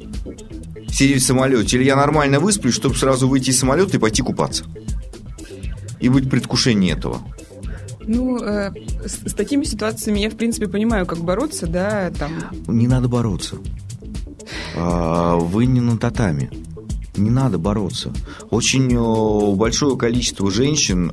сидеть 0.90 1.22
в 1.22 1.26
самолете, 1.26 1.78
или 1.78 1.84
я 1.84 1.96
нормально 1.96 2.38
высплюсь, 2.38 2.74
чтобы 2.74 2.96
сразу 2.96 3.26
выйти 3.26 3.48
из 3.48 3.58
самолета 3.58 3.96
и 3.96 4.00
пойти 4.00 4.20
купаться. 4.20 4.64
И 6.00 6.10
быть 6.10 6.26
в 6.26 6.28
предвкушении 6.28 6.92
этого. 6.92 7.22
Ну, 8.08 8.38
э, 8.42 8.72
с, 9.06 9.30
с 9.30 9.34
такими 9.34 9.64
ситуациями 9.64 10.20
я, 10.20 10.30
в 10.30 10.34
принципе, 10.34 10.66
понимаю, 10.66 11.06
как 11.06 11.18
бороться, 11.18 11.66
да, 11.66 12.10
там... 12.10 12.32
Не 12.66 12.88
надо 12.88 13.06
бороться. 13.06 13.56
А, 14.74 15.36
вы 15.36 15.66
не 15.66 15.80
на 15.80 15.98
татами. 15.98 16.50
Не 17.16 17.30
надо 17.30 17.58
бороться. 17.58 18.12
Очень 18.50 19.56
большое 19.56 19.96
количество 19.96 20.50
женщин 20.50 21.12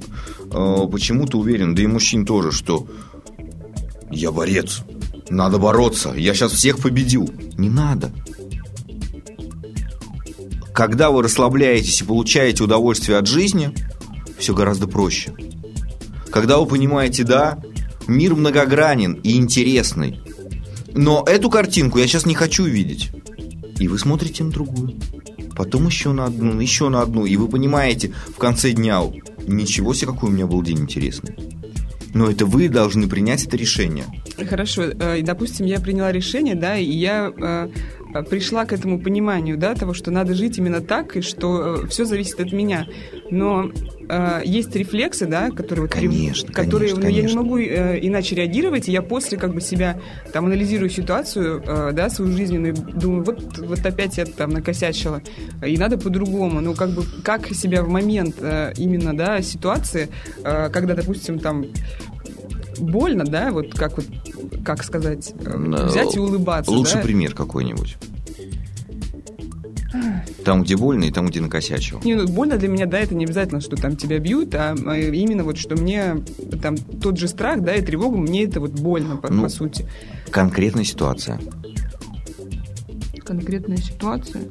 почему-то 0.49 1.39
уверен, 1.39 1.75
да 1.75 1.81
и 1.81 1.87
мужчин 1.87 2.25
тоже, 2.25 2.51
что 2.51 2.87
я 4.11 4.31
борец, 4.31 4.83
надо 5.29 5.57
бороться, 5.57 6.13
я 6.15 6.33
сейчас 6.33 6.51
всех 6.51 6.77
победю. 6.77 7.27
Не 7.57 7.69
надо. 7.69 8.11
Когда 10.73 11.09
вы 11.09 11.23
расслабляетесь 11.23 12.01
и 12.01 12.05
получаете 12.05 12.63
удовольствие 12.63 13.17
от 13.17 13.27
жизни, 13.27 13.73
все 14.37 14.53
гораздо 14.53 14.87
проще. 14.87 15.33
Когда 16.35 16.57
вы 16.57 16.65
понимаете, 16.65 17.23
да, 17.23 17.61
мир 18.07 18.35
многогранен 18.35 19.13
и 19.23 19.37
интересный, 19.37 20.19
но 20.93 21.23
эту 21.25 21.49
картинку 21.49 21.97
я 21.97 22.07
сейчас 22.07 22.25
не 22.25 22.35
хочу 22.35 22.65
видеть. 22.65 23.09
И 23.79 23.87
вы 23.87 23.97
смотрите 23.97 24.43
на 24.43 24.51
другую. 24.51 24.95
Потом 25.55 25.87
еще 25.87 26.11
на 26.11 26.25
одну, 26.25 26.59
еще 26.59 26.89
на 26.89 27.03
одну. 27.03 27.25
И 27.25 27.37
вы 27.37 27.47
понимаете 27.47 28.11
в 28.27 28.35
конце 28.35 28.71
дня, 28.71 29.01
ничего 29.47 29.93
себе, 29.93 30.11
какой 30.11 30.29
у 30.29 30.33
меня 30.33 30.45
был 30.45 30.61
день 30.61 30.79
интересный. 30.79 31.37
Но 32.13 32.29
это 32.29 32.45
вы 32.45 32.67
должны 32.67 33.07
принять 33.07 33.45
это 33.45 33.55
решение. 33.55 34.03
Хорошо, 34.49 34.83
э, 34.83 35.21
допустим, 35.21 35.65
я 35.65 35.79
приняла 35.79 36.11
решение, 36.11 36.55
да, 36.55 36.75
и 36.75 36.91
я 36.91 37.31
э, 37.33 37.69
пришла 38.23 38.65
к 38.65 38.73
этому 38.73 38.99
пониманию, 38.99 39.57
да, 39.57 39.75
того, 39.75 39.93
что 39.93 40.11
надо 40.11 40.33
жить 40.33 40.57
именно 40.57 40.81
так, 40.81 41.17
и 41.17 41.21
что 41.21 41.83
э, 41.83 41.87
все 41.87 42.05
зависит 42.05 42.39
от 42.39 42.51
меня. 42.51 42.87
Но 43.29 43.71
э, 44.07 44.41
есть 44.45 44.75
рефлексы, 44.75 45.25
да, 45.25 45.49
которые, 45.49 45.87
конечно, 45.87 46.51
которые 46.51 46.93
конечно, 46.93 46.99
ну, 46.99 47.01
конечно. 47.01 47.21
я 47.21 47.27
не 47.27 47.35
могу 47.35 47.57
э, 47.57 47.99
иначе 48.01 48.35
реагировать, 48.35 48.87
и 48.87 48.91
я 48.91 49.01
после 49.01 49.37
как 49.37 49.53
бы 49.53 49.61
себя 49.61 49.99
там 50.31 50.45
анализирую 50.45 50.89
ситуацию, 50.89 51.63
э, 51.65 51.91
да, 51.93 52.09
свою 52.09 52.31
жизненную, 52.31 52.75
думаю, 52.75 53.23
вот, 53.23 53.57
вот 53.57 53.85
опять 53.85 54.17
я 54.17 54.25
там 54.25 54.51
накосячила, 54.51 55.21
и 55.65 55.77
надо 55.77 55.97
по-другому. 55.97 56.61
Ну, 56.61 56.73
как 56.73 56.91
бы, 56.91 57.03
как 57.23 57.47
себя 57.47 57.83
в 57.83 57.89
момент 57.89 58.35
э, 58.39 58.73
именно, 58.77 59.15
да, 59.15 59.41
ситуации, 59.41 60.09
э, 60.43 60.69
когда, 60.69 60.95
допустим, 60.95 61.39
там 61.39 61.65
больно, 62.79 63.23
да, 63.23 63.51
вот 63.51 63.73
как 63.73 63.97
вот, 63.97 64.05
как 64.63 64.83
сказать, 64.83 65.33
э, 65.45 65.57
взять 65.87 66.15
и 66.15 66.19
улыбаться. 66.19 66.71
Лучший 66.71 66.95
да? 66.95 67.01
пример 67.01 67.33
какой-нибудь. 67.33 67.97
Там, 70.43 70.63
где 70.63 70.75
больно, 70.75 71.05
и 71.05 71.11
там, 71.11 71.27
где 71.27 71.41
накосячил. 71.41 72.01
Не, 72.03 72.15
ну, 72.15 72.27
больно 72.27 72.57
для 72.57 72.67
меня, 72.67 72.85
да, 72.85 72.99
это 72.99 73.15
не 73.15 73.25
обязательно, 73.25 73.61
что 73.61 73.75
там 73.75 73.95
тебя 73.95 74.19
бьют, 74.19 74.53
а, 74.53 74.75
а 74.85 74.97
именно 74.97 75.43
вот, 75.43 75.57
что 75.57 75.75
мне 75.75 76.17
там 76.61 76.77
тот 76.77 77.17
же 77.17 77.27
страх, 77.27 77.61
да, 77.61 77.73
и 77.73 77.81
тревога, 77.81 78.17
мне 78.17 78.43
это 78.43 78.59
вот 78.59 78.71
больно, 78.71 79.17
по, 79.17 79.31
ну, 79.31 79.43
по 79.43 79.49
сути. 79.49 79.87
Конкретная 80.29 80.83
ситуация. 80.83 81.39
Конкретная 83.23 83.77
ситуация? 83.77 84.43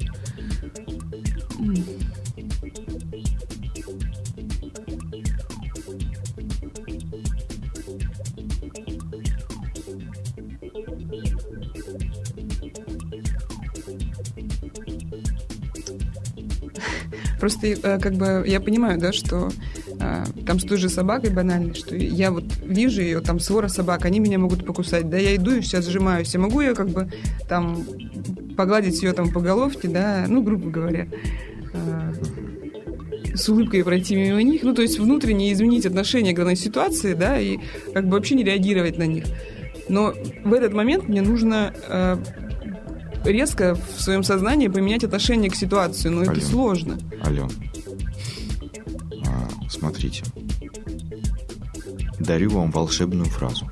Просто 17.45 17.67
э, 17.67 17.99
как 17.99 18.15
бы 18.15 18.43
я 18.47 18.59
понимаю, 18.59 18.99
да, 18.99 19.13
что 19.13 19.51
э, 20.01 20.25
там 20.47 20.59
с 20.59 20.63
той 20.63 20.79
же 20.79 20.89
собакой 20.89 21.29
банальной, 21.29 21.75
что 21.75 21.95
я 21.95 22.31
вот 22.31 22.45
вижу 22.63 23.03
ее, 23.03 23.21
там 23.21 23.39
свора 23.39 23.69
собак, 23.69 24.07
они 24.07 24.19
меня 24.19 24.39
могут 24.39 24.65
покусать, 24.65 25.11
да, 25.11 25.19
я 25.19 25.37
иду 25.37 25.51
и 25.51 25.61
сейчас 25.61 25.87
сжимаюсь, 25.87 26.33
я 26.33 26.41
могу 26.41 26.63
ее 26.63 26.75
как 26.75 26.89
бы 26.89 27.11
там 27.47 27.85
погладить 28.57 29.03
ее 29.03 29.13
там 29.13 29.31
по 29.31 29.43
головке, 29.43 29.89
да, 29.89 30.25
ну, 30.27 30.43
грубо 30.43 30.71
говоря, 30.71 31.07
э, 31.75 32.13
с 33.35 33.47
улыбкой 33.51 33.85
пройти 33.85 34.17
мимо 34.17 34.43
них, 34.43 34.63
ну, 34.63 34.75
то 34.75 34.81
есть 34.81 34.99
внутренне 34.99 35.53
изменить 35.53 35.85
отношение 35.85 36.33
к 36.33 36.39
данной 36.39 36.57
ситуации, 36.57 37.13
да, 37.13 37.39
и 37.39 37.59
как 37.93 38.07
бы 38.07 38.13
вообще 38.13 38.37
не 38.37 38.45
реагировать 38.45 38.97
на 38.97 39.07
них. 39.07 39.25
Но 39.91 40.15
в 40.45 40.55
этот 40.55 40.73
момент 40.73 41.09
мне 41.09 41.21
нужно 41.21 41.75
резко 43.25 43.75
в 43.75 44.01
своем 44.01 44.23
сознании 44.23 44.69
поменять 44.69 45.05
отношение 45.05 45.51
к 45.51 45.57
ситуации, 45.57 46.09
но 46.09 46.21
Ален, 46.21 46.33
это 46.33 46.41
сложно. 46.41 46.99
Ален, 47.25 47.51
а, 49.27 49.49
смотрите. 49.69 50.25
Дарю 52.19 52.51
вам 52.51 52.71
волшебную 52.71 53.27
фразу. 53.27 53.69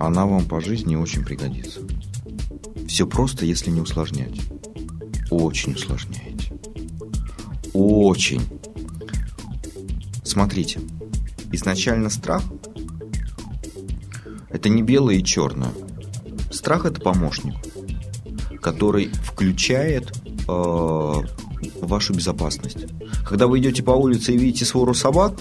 Она 0.00 0.26
вам 0.26 0.44
по 0.46 0.60
жизни 0.60 0.96
очень 0.96 1.24
пригодится. 1.24 1.80
Все 2.88 3.06
просто, 3.06 3.46
если 3.46 3.70
не 3.70 3.80
усложнять. 3.80 4.40
Очень 5.30 5.74
усложняете. 5.74 6.52
Очень. 7.72 8.42
Смотрите. 10.24 10.80
Изначально 11.52 12.10
страх– 12.10 12.42
это 14.50 14.68
не 14.68 14.82
белое 14.82 15.16
и 15.16 15.24
черное– 15.24 15.70
Страх– 16.62 16.84
это 16.86 17.00
помощник, 17.00 17.54
который 18.60 19.08
включает 19.08 20.12
э, 20.46 21.12
вашу 21.80 22.14
безопасность. 22.14 22.86
Когда 23.26 23.48
вы 23.48 23.58
идете 23.58 23.82
по 23.82 23.90
улице 23.90 24.32
и 24.32 24.38
видите 24.38 24.64
свору 24.64 24.94
собак, 24.94 25.34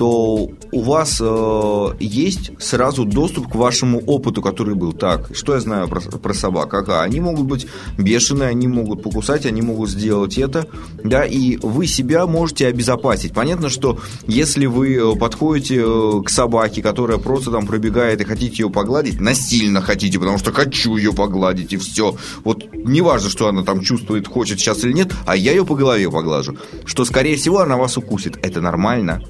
то 0.00 0.48
у 0.72 0.80
вас 0.80 1.18
э, 1.20 1.88
есть 2.00 2.52
сразу 2.58 3.04
доступ 3.04 3.52
к 3.52 3.54
вашему 3.54 4.00
опыту, 4.06 4.40
который 4.40 4.74
был. 4.74 4.94
Так, 4.94 5.36
что 5.36 5.52
я 5.52 5.60
знаю 5.60 5.88
про, 5.88 6.00
про 6.00 6.32
собак? 6.32 6.72
Ага, 6.72 7.02
они 7.02 7.20
могут 7.20 7.44
быть 7.44 7.66
бешеные, 7.98 8.48
они 8.48 8.66
могут 8.66 9.02
покусать, 9.02 9.44
они 9.44 9.60
могут 9.60 9.90
сделать 9.90 10.38
это, 10.38 10.66
да, 11.04 11.26
и 11.26 11.58
вы 11.58 11.86
себя 11.86 12.26
можете 12.26 12.66
обезопасить. 12.68 13.34
Понятно, 13.34 13.68
что 13.68 14.00
если 14.26 14.64
вы 14.64 14.94
э, 14.94 15.16
подходите 15.16 15.82
э, 15.84 16.22
к 16.24 16.30
собаке, 16.30 16.80
которая 16.80 17.18
просто 17.18 17.50
там 17.50 17.66
пробегает 17.66 18.22
и 18.22 18.24
хотите 18.24 18.62
ее 18.62 18.70
погладить, 18.70 19.20
насильно 19.20 19.82
хотите, 19.82 20.18
потому 20.18 20.38
что 20.38 20.50
хочу 20.50 20.96
ее 20.96 21.12
погладить 21.12 21.74
и 21.74 21.76
все. 21.76 22.16
Вот 22.42 22.72
неважно, 22.72 23.28
что 23.28 23.48
она 23.48 23.64
там 23.64 23.82
чувствует, 23.82 24.26
хочет 24.26 24.60
сейчас 24.60 24.82
или 24.82 24.94
нет, 24.94 25.12
а 25.26 25.36
я 25.36 25.50
ее 25.50 25.66
по 25.66 25.74
голове 25.74 26.10
поглажу, 26.10 26.56
что 26.86 27.04
скорее 27.04 27.36
всего 27.36 27.58
она 27.58 27.76
вас 27.76 27.98
укусит. 27.98 28.38
Это 28.42 28.62
нормально. 28.62 29.22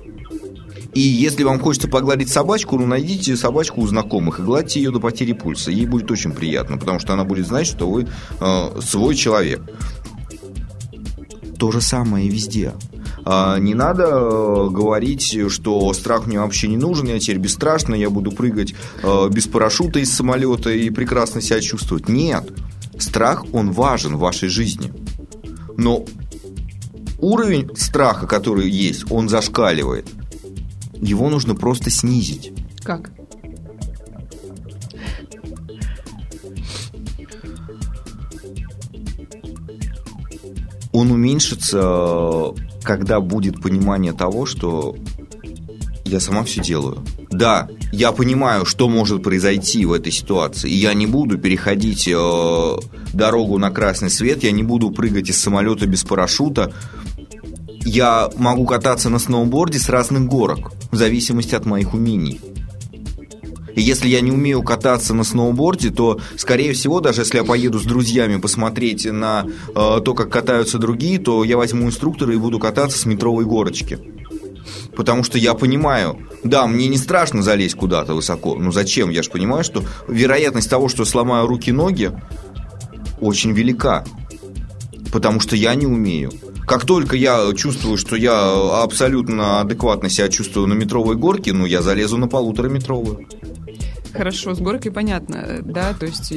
И 0.95 1.01
если 1.01 1.45
вам 1.45 1.61
хочется 1.61 1.89
погладить 1.89 2.31
собачку, 2.31 2.79
ну, 2.79 2.87
найдите 2.87 3.37
собачку 3.37 3.81
у 3.81 3.87
знакомых 3.87 4.41
и 4.41 4.43
гладьте 4.43 4.81
ее 4.81 4.91
до 4.91 4.99
потери 4.99 5.33
пульса. 5.33 5.71
Ей 5.71 5.87
будет 5.87 6.11
очень 6.11 6.33
приятно, 6.33 6.79
потому 6.79 6.99
что 6.99 7.13
она 7.13 7.25
будет 7.25 7.47
знать, 7.47 7.67
что 7.67 7.89
вы 7.89 8.09
э, 8.41 8.81
свой 8.81 9.15
человек. 9.15 9.63
То 11.59 11.71
же 11.71 11.81
самое 11.81 12.27
и 12.27 12.31
везде. 12.31 12.73
А, 13.25 13.59
не 13.59 13.75
надо 13.75 14.05
э, 14.05 14.69
говорить, 14.71 15.37
что 15.49 15.93
страх 15.93 16.27
мне 16.27 16.41
вообще 16.41 16.67
не 16.67 16.77
нужен, 16.77 17.07
я 17.07 17.21
теперь 17.21 17.39
бесстрашно, 17.39 17.95
я 17.95 18.11
буду 18.11 18.33
прыгать 18.33 18.75
э, 19.03 19.29
без 19.31 19.47
парашюта 19.47 20.01
из 20.01 20.13
самолета 20.13 20.71
и 20.71 20.91
прекрасно 20.91 21.41
себя 21.41 21.61
чувствовать. 21.61 22.09
Нет. 22.09 22.51
Страх, 22.99 23.45
он 23.53 23.71
важен 23.71 24.17
в 24.17 24.21
вашей 24.21 24.49
жизни. 24.49 24.93
Но 25.77 26.05
уровень 27.19 27.71
страха, 27.77 28.27
который 28.27 28.69
есть, 28.69 29.05
он 29.11 29.29
зашкаливает 29.29 30.07
его 31.01 31.29
нужно 31.29 31.55
просто 31.55 31.91
снизить. 31.91 32.53
Как? 32.83 33.11
Он 40.93 41.13
уменьшится, 41.13 42.53
когда 42.83 43.21
будет 43.21 43.63
понимание 43.63 44.13
того, 44.13 44.45
что 44.45 44.97
я 46.05 46.21
сама 46.21 46.43
все 46.43 46.61
делаю. 46.61 47.05
Да, 47.31 47.69
я 47.93 48.11
понимаю, 48.11 48.67
что 48.67 48.89
может 48.89 49.23
произойти 49.23 49.87
в 49.87 49.93
этой 49.93 50.11
ситуации, 50.11 50.69
и 50.69 50.75
я 50.75 50.93
не 50.95 51.07
буду 51.07 51.39
переходить 51.39 52.09
э, 52.09 52.77
дорогу 53.13 53.59
на 53.59 53.71
красный 53.71 54.11
свет, 54.11 54.43
я 54.43 54.51
не 54.51 54.65
буду 54.65 54.91
прыгать 54.91 55.31
из 55.31 55.41
самолета 55.41 55.87
без 55.87 56.03
парашюта, 56.03 56.73
я 57.85 58.29
могу 58.37 58.67
кататься 58.67 59.09
на 59.09 59.21
сноуборде 59.21 59.79
с 59.79 59.89
разных 59.89 60.27
горок, 60.27 60.73
в 60.91 60.97
зависимости 60.97 61.55
от 61.55 61.67
моих 61.67 61.95
умений. 61.95 62.41
И 63.75 63.83
если 63.83 64.09
я 64.09 64.21
не 64.21 64.33
умею 64.33 64.63
кататься 64.63 65.15
на 65.15 65.25
сноуборде, 65.25 65.91
то, 65.91 66.21
скорее 66.37 66.73
всего, 66.73 67.01
даже 67.01 67.23
если 67.23 67.39
я 67.39 67.45
поеду 67.45 67.79
с 67.79 67.85
друзьями 67.85 68.41
посмотреть 68.41 69.05
на 69.07 69.47
э, 69.47 69.73
то, 69.75 70.15
как 70.15 70.31
катаются 70.31 70.79
другие, 70.79 71.19
то 71.19 71.45
я 71.45 71.57
возьму 71.57 71.87
инструктора 71.87 72.35
и 72.35 72.39
буду 72.39 72.59
кататься 72.59 72.99
с 72.99 73.07
метровой 73.07 73.45
горочки. 73.45 73.99
Потому 74.97 75.23
что 75.23 75.39
я 75.39 75.55
понимаю, 75.55 76.19
да, 76.45 76.67
мне 76.67 76.89
не 76.89 76.99
страшно 76.99 77.43
залезть 77.43 77.75
куда-то 77.75 78.15
высоко. 78.15 78.57
Но 78.57 78.73
зачем? 78.73 79.11
Я 79.11 79.23
же 79.23 79.31
понимаю, 79.31 79.65
что 79.65 79.85
вероятность 80.09 80.69
того, 80.69 80.89
что 80.89 81.05
сломаю 81.05 81.47
руки-ноги, 81.47 82.13
очень 83.21 83.53
велика. 83.53 84.05
Потому 85.13 85.41
что 85.41 85.57
я 85.57 85.75
не 85.75 85.87
умею. 85.87 86.33
Как 86.67 86.85
только 86.85 87.17
я 87.17 87.53
чувствую, 87.55 87.97
что 87.97 88.17
я 88.17 88.83
абсолютно 88.83 89.61
адекватно 89.61 90.09
себя 90.09 90.29
чувствую 90.29 90.67
на 90.67 90.75
метровой 90.75 91.17
горке, 91.17 91.53
ну, 91.53 91.67
я 91.67 91.83
залезу 91.83 92.17
на 92.17 92.29
полутораметровую. 92.29 93.27
Хорошо, 94.13 94.55
с 94.55 94.59
горкой 94.59 94.91
понятно, 94.91 95.61
да, 95.63 95.95
то 95.95 96.07
есть 96.07 96.33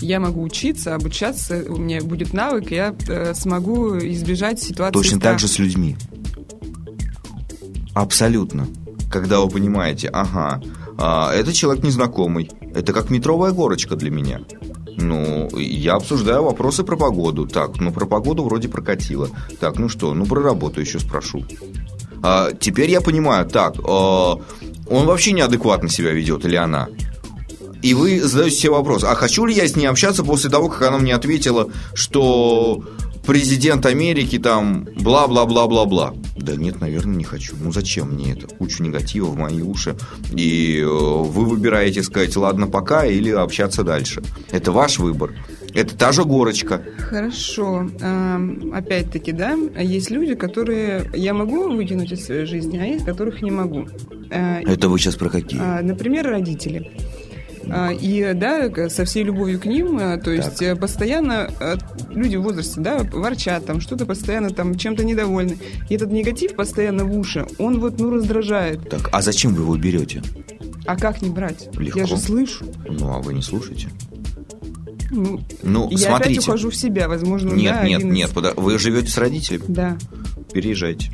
я 0.00 0.18
могу 0.18 0.42
учиться, 0.42 0.94
обучаться, 0.94 1.62
у 1.68 1.76
меня 1.76 2.00
будет 2.00 2.32
навык, 2.32 2.70
я 2.70 2.94
э, 3.06 3.34
смогу 3.34 3.98
избежать 3.98 4.60
ситуации. 4.60 4.94
Точно 4.94 5.18
страха. 5.18 5.34
так 5.34 5.38
же 5.38 5.48
с 5.48 5.58
людьми. 5.58 5.96
Абсолютно. 7.94 8.66
Когда 9.10 9.40
вы 9.40 9.50
понимаете, 9.50 10.08
ага, 10.08 10.62
а, 10.98 11.32
это 11.34 11.52
человек 11.52 11.84
незнакомый, 11.84 12.50
это 12.74 12.92
как 12.92 13.10
метровая 13.10 13.52
горочка 13.52 13.96
для 13.96 14.10
меня. 14.10 14.40
Ну, 15.00 15.48
я 15.56 15.94
обсуждаю 15.94 16.42
вопросы 16.42 16.82
про 16.82 16.96
погоду. 16.96 17.46
Так, 17.46 17.80
ну 17.80 17.92
про 17.92 18.04
погоду 18.04 18.42
вроде 18.44 18.68
прокатило. 18.68 19.28
Так, 19.60 19.78
ну 19.78 19.88
что, 19.88 20.12
ну 20.12 20.26
про 20.26 20.42
работу 20.42 20.80
еще 20.80 20.98
спрошу. 20.98 21.44
А, 22.22 22.52
теперь 22.52 22.90
я 22.90 23.00
понимаю, 23.00 23.46
так, 23.46 23.76
а, 23.84 24.40
он 24.90 25.06
вообще 25.06 25.32
неадекватно 25.32 25.88
себя 25.88 26.10
ведет 26.10 26.44
или 26.44 26.56
она? 26.56 26.88
И 27.80 27.94
вы 27.94 28.20
задаете 28.20 28.56
себе 28.56 28.72
вопрос, 28.72 29.04
а 29.04 29.14
хочу 29.14 29.44
ли 29.44 29.54
я 29.54 29.68
с 29.68 29.76
ней 29.76 29.86
общаться 29.86 30.24
после 30.24 30.50
того, 30.50 30.68
как 30.68 30.82
она 30.82 30.98
мне 30.98 31.14
ответила, 31.14 31.68
что 31.94 32.82
президент 33.28 33.84
Америки 33.84 34.38
там 34.38 34.88
бла-бла-бла-бла-бла. 34.96 36.14
Да 36.34 36.56
нет, 36.56 36.80
наверное, 36.80 37.14
не 37.14 37.24
хочу. 37.24 37.56
Ну 37.60 37.70
зачем 37.72 38.14
мне 38.14 38.32
это? 38.32 38.46
Кучу 38.46 38.82
негатива 38.82 39.26
в 39.26 39.36
мои 39.36 39.60
уши. 39.60 39.96
И 40.32 40.78
э, 40.80 40.86
вы 40.86 41.44
выбираете 41.44 42.02
сказать, 42.02 42.34
ладно, 42.36 42.68
пока, 42.68 43.04
или 43.04 43.30
общаться 43.30 43.84
дальше. 43.84 44.22
Это 44.50 44.72
ваш 44.72 44.98
выбор. 44.98 45.34
Это 45.74 45.94
та 45.94 46.12
же 46.12 46.24
горочка. 46.24 46.82
Хорошо. 46.98 47.86
Опять-таки, 48.72 49.32
да, 49.32 49.52
есть 49.78 50.10
люди, 50.10 50.34
которые 50.34 51.10
я 51.12 51.34
могу 51.34 51.68
вытянуть 51.68 52.10
из 52.10 52.24
своей 52.24 52.46
жизни, 52.46 52.78
а 52.78 52.86
есть, 52.86 53.04
которых 53.04 53.42
не 53.42 53.50
могу. 53.50 53.86
Э, 54.30 54.62
это 54.62 54.88
вы 54.88 54.98
сейчас 54.98 55.16
про 55.16 55.28
какие? 55.28 55.60
А, 55.60 55.82
например, 55.82 56.26
родители. 56.26 56.90
А, 57.70 57.92
и, 57.92 58.32
да, 58.34 58.88
со 58.88 59.04
всей 59.04 59.24
любовью 59.24 59.60
к 59.60 59.66
ним, 59.66 59.98
э, 59.98 60.18
то 60.18 60.30
есть 60.30 60.58
так. 60.58 60.62
Э, 60.62 60.76
постоянно 60.76 61.50
э, 61.60 61.76
люди 62.10 62.36
в 62.36 62.42
возрасте, 62.42 62.80
да, 62.80 62.98
ворчат, 63.02 63.66
там, 63.66 63.80
что-то 63.80 64.06
постоянно 64.06 64.50
там 64.50 64.76
чем-то 64.76 65.04
недовольны. 65.04 65.58
И 65.88 65.94
этот 65.94 66.10
негатив 66.10 66.54
постоянно 66.54 67.04
в 67.04 67.16
уши, 67.18 67.46
он 67.58 67.80
вот, 67.80 67.98
ну, 68.00 68.10
раздражает. 68.10 68.88
Так, 68.88 69.10
а 69.12 69.22
зачем 69.22 69.54
вы 69.54 69.62
его 69.62 69.76
берете? 69.76 70.22
А 70.86 70.96
как 70.96 71.20
не 71.20 71.28
брать? 71.28 71.68
Легко. 71.78 71.98
Я 71.98 72.06
же 72.06 72.16
слышу. 72.16 72.64
Ну, 72.88 73.12
а 73.12 73.18
вы 73.18 73.34
не 73.34 73.42
слушаете? 73.42 73.88
Ну, 75.10 75.40
ну 75.62 75.88
я 75.90 75.98
смотрите. 75.98 76.14
опять 76.14 76.38
ухожу 76.38 76.70
в 76.70 76.76
себя, 76.76 77.08
возможно, 77.08 77.52
Нет, 77.54 77.74
да, 77.74 77.88
нет, 77.88 78.04
нет, 78.04 78.30
из... 78.30 78.54
вы 78.56 78.78
живете 78.78 79.10
с 79.10 79.18
родителями? 79.18 79.64
Да. 79.68 79.96
Переезжайте. 80.52 81.10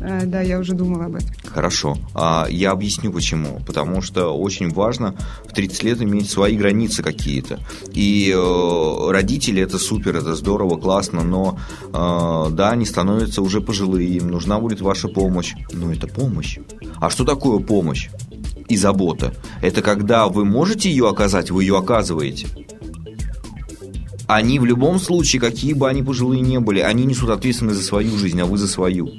А, 0.00 0.24
да, 0.24 0.40
я 0.40 0.58
уже 0.58 0.74
думала 0.74 1.06
об 1.06 1.16
этом. 1.16 1.28
Хорошо. 1.52 1.96
А, 2.14 2.46
я 2.48 2.72
объясню 2.72 3.12
почему. 3.12 3.60
Потому 3.66 4.02
что 4.02 4.30
очень 4.30 4.70
важно 4.70 5.14
в 5.44 5.52
30 5.52 5.82
лет 5.82 6.02
иметь 6.02 6.30
свои 6.30 6.56
границы 6.56 7.02
какие-то. 7.02 7.58
И 7.92 8.32
э, 8.34 9.10
родители 9.10 9.62
это 9.62 9.78
супер, 9.78 10.16
это 10.16 10.34
здорово, 10.34 10.78
классно, 10.78 11.22
но 11.22 11.58
э, 11.86 12.52
да, 12.52 12.70
они 12.70 12.84
становятся 12.84 13.42
уже 13.42 13.60
пожилые, 13.60 14.08
им 14.08 14.28
нужна 14.28 14.58
будет 14.60 14.80
ваша 14.80 15.08
помощь. 15.08 15.54
Но 15.72 15.92
это 15.92 16.06
помощь. 16.06 16.58
А 16.96 17.10
что 17.10 17.24
такое 17.24 17.58
помощь? 17.58 18.08
И 18.68 18.76
забота. 18.76 19.34
Это 19.62 19.80
когда 19.80 20.28
вы 20.28 20.44
можете 20.44 20.90
ее 20.90 21.08
оказать, 21.08 21.50
вы 21.50 21.64
ее 21.64 21.78
оказываете 21.78 22.46
они 24.28 24.58
в 24.58 24.66
любом 24.66 25.00
случае, 25.00 25.40
какие 25.40 25.72
бы 25.72 25.88
они 25.88 26.02
пожилые 26.02 26.42
не 26.42 26.60
были, 26.60 26.80
они 26.80 27.06
несут 27.06 27.30
ответственность 27.30 27.78
за 27.78 27.82
свою 27.82 28.16
жизнь, 28.18 28.38
а 28.40 28.44
вы 28.44 28.58
за 28.58 28.68
свою. 28.68 29.10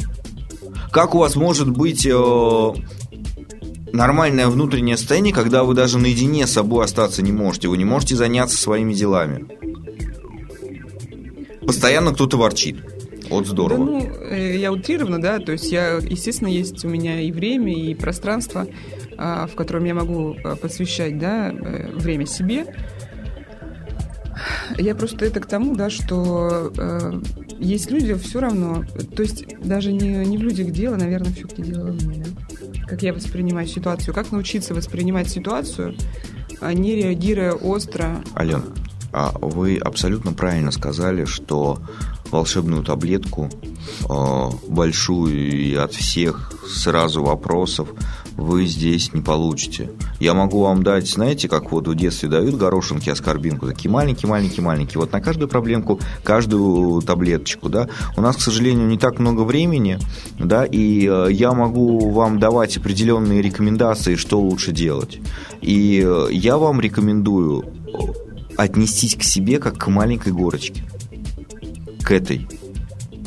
Как 0.91 1.15
у 1.15 1.19
вас 1.19 1.35
может 1.35 1.69
быть 1.69 2.05
э, 2.05 2.73
нормальное 3.93 4.47
внутреннее 4.47 4.97
состояние, 4.97 5.33
когда 5.33 5.63
вы 5.63 5.73
даже 5.73 5.97
наедине 5.97 6.47
с 6.47 6.53
собой 6.53 6.85
остаться 6.85 7.21
не 7.21 7.31
можете? 7.31 7.67
Вы 7.67 7.77
не 7.77 7.85
можете 7.85 8.15
заняться 8.15 8.57
своими 8.57 8.93
делами. 8.93 9.45
Постоянно 11.65 12.13
кто-то 12.13 12.37
ворчит. 12.37 12.77
Вот 13.29 13.45
здорово. 13.45 13.85
Да, 13.85 13.91
ну, 13.91 14.15
э, 14.31 14.57
я 14.57 14.71
утрированно, 14.71 15.21
да, 15.21 15.39
то 15.39 15.51
есть 15.51 15.71
я, 15.71 15.97
естественно, 15.97 16.47
есть 16.47 16.83
у 16.83 16.89
меня 16.89 17.21
и 17.21 17.31
время, 17.31 17.73
и 17.73 17.93
пространство, 17.93 18.65
а, 19.17 19.45
в 19.47 19.55
котором 19.55 19.83
я 19.83 19.93
могу 19.93 20.33
э, 20.33 20.55
посвящать, 20.55 21.19
да, 21.19 21.51
э, 21.51 21.91
время 21.93 22.25
себе. 22.25 22.65
Я 24.77 24.95
просто 24.95 25.25
это 25.25 25.39
к 25.39 25.45
тому, 25.45 25.75
да, 25.75 25.89
что 25.89 26.71
э, 26.77 27.21
есть 27.59 27.91
люди 27.91 28.13
все 28.15 28.39
равно, 28.39 28.83
то 29.15 29.21
есть 29.21 29.45
даже 29.63 29.91
не, 29.91 30.25
не 30.25 30.37
в 30.37 30.41
людях 30.41 30.71
дело, 30.71 30.95
наверное, 30.95 31.33
все-таки 31.33 31.63
дело 31.63 31.91
в 31.91 32.07
мне? 32.07 32.25
Как 32.87 33.03
я 33.03 33.13
воспринимаю 33.13 33.67
ситуацию, 33.67 34.13
как 34.13 34.31
научиться 34.31 34.73
воспринимать 34.73 35.29
ситуацию, 35.29 35.95
а 36.61 36.73
не 36.73 36.95
реагируя 36.95 37.53
остро. 37.53 38.23
Ален, 38.35 38.63
а 39.11 39.31
вы 39.39 39.77
абсолютно 39.77 40.33
правильно 40.33 40.71
сказали, 40.71 41.25
что 41.25 41.79
волшебную 42.31 42.83
таблетку 42.83 43.49
э, 44.07 44.49
большую 44.67 45.35
и 45.35 45.75
от 45.75 45.93
всех 45.93 46.53
сразу 46.67 47.23
вопросов 47.23 47.89
вы 48.39 48.65
здесь 48.65 49.13
не 49.13 49.21
получите. 49.21 49.91
Я 50.19 50.33
могу 50.33 50.61
вам 50.61 50.81
дать, 50.83 51.07
знаете, 51.07 51.47
как 51.47 51.71
вот 51.71 51.87
в 51.87 51.95
детстве 51.95 52.29
дают 52.29 52.55
горошинки, 52.55 53.09
аскорбинку, 53.09 53.67
такие 53.67 53.91
маленькие-маленькие-маленькие. 53.91 54.99
Вот 54.99 55.11
на 55.11 55.21
каждую 55.21 55.49
проблемку, 55.49 55.99
каждую 56.23 57.01
таблеточку, 57.01 57.69
да. 57.69 57.89
У 58.15 58.21
нас, 58.21 58.37
к 58.37 58.41
сожалению, 58.41 58.87
не 58.87 58.97
так 58.97 59.19
много 59.19 59.41
времени, 59.41 59.99
да, 60.39 60.65
и 60.65 61.07
э, 61.07 61.27
я 61.31 61.51
могу 61.51 62.11
вам 62.11 62.39
давать 62.39 62.77
определенные 62.77 63.41
рекомендации, 63.41 64.15
что 64.15 64.39
лучше 64.39 64.71
делать. 64.71 65.19
И 65.61 66.03
э, 66.05 66.27
я 66.31 66.57
вам 66.57 66.79
рекомендую 66.79 67.65
отнестись 68.55 69.15
к 69.15 69.23
себе 69.23 69.59
как 69.59 69.77
к 69.77 69.87
маленькой 69.87 70.33
горочке. 70.33 70.83
К 72.03 72.11
этой. 72.11 72.47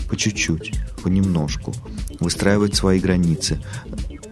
По 0.08 0.16
чуть-чуть, 0.16 0.72
понемножку. 1.02 1.74
Выстраивать 2.20 2.74
свои 2.74 3.00
границы 3.00 3.60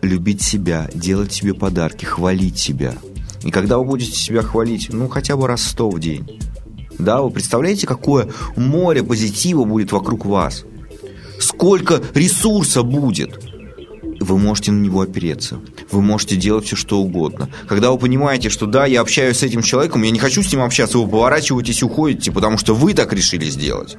любить 0.03 0.43
себя, 0.43 0.89
делать 0.95 1.33
себе 1.33 1.55
подарки, 1.55 2.05
хвалить 2.05 2.59
себя. 2.59 2.95
И 3.45 3.51
когда 3.51 3.79
вы 3.79 3.85
будете 3.85 4.13
себя 4.13 4.43
хвалить, 4.43 4.89
ну, 4.93 5.09
хотя 5.09 5.37
бы 5.37 5.47
раз 5.47 5.63
сто 5.63 5.91
в 5.91 5.99
день, 5.99 6.41
да, 6.99 7.23
вы 7.23 7.31
представляете, 7.31 7.87
какое 7.87 8.29
море 8.57 9.03
позитива 9.03 9.65
будет 9.65 9.93
вокруг 9.93 10.27
вас? 10.27 10.65
Сколько 11.39 12.03
ресурса 12.15 12.83
будет? 12.83 13.43
Вы 14.21 14.37
можете 14.37 14.71
на 14.73 14.83
него 14.83 15.01
опереться. 15.01 15.61
Вы 15.91 16.03
можете 16.03 16.37
делать 16.37 16.67
все, 16.67 16.77
что 16.77 17.01
угодно. 17.01 17.49
Когда 17.67 17.91
вы 17.91 17.99
понимаете, 17.99 18.51
что 18.51 18.67
да, 18.67 18.85
я 18.85 19.01
общаюсь 19.01 19.39
с 19.39 19.43
этим 19.43 19.63
человеком, 19.63 20.03
я 20.03 20.11
не 20.11 20.19
хочу 20.19 20.43
с 20.43 20.53
ним 20.53 20.61
общаться, 20.61 20.99
вы 20.99 21.09
поворачиваетесь 21.09 21.81
и 21.81 21.87
уходите, 21.87 22.31
потому 22.31 22.59
что 22.59 22.75
вы 22.75 22.93
так 22.93 23.15
решили 23.15 23.47
сделать. 23.47 23.97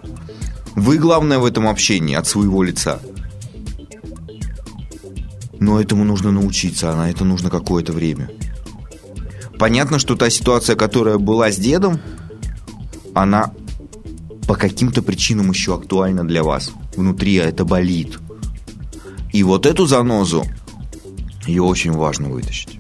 Вы 0.76 1.00
главное 1.00 1.40
в 1.40 1.46
этом 1.46 1.68
общении 1.68 2.16
от 2.16 2.28
своего 2.28 2.62
лица– 2.62 3.00
но 5.62 5.80
этому 5.80 6.04
нужно 6.04 6.32
научиться, 6.32 6.92
а 6.92 6.96
на 6.96 7.12
это 7.12 7.24
нужно 7.24 7.52
какое-то 7.52 7.94
время. 7.94 8.32
Понятно, 9.60 10.00
что 10.00 10.16
та 10.16 10.32
ситуация, 10.32 10.76
которая 10.76 11.20
была 11.20 11.52
с 11.52 11.58
дедом, 11.58 12.00
она 13.14 13.54
по 14.48 14.56
каким-то 14.56 15.04
причинам 15.04 15.52
еще 15.52 15.76
актуальна 15.76 16.28
для 16.28 16.42
вас. 16.44 16.72
Внутри 16.96 17.36
это 17.36 17.64
болит. 17.64 18.18
И 19.32 19.44
вот 19.44 19.68
эту 19.68 19.86
занозу, 19.86 20.44
ее 21.46 21.62
очень 21.62 21.92
важно 21.92 22.30
вытащить. 22.30 22.80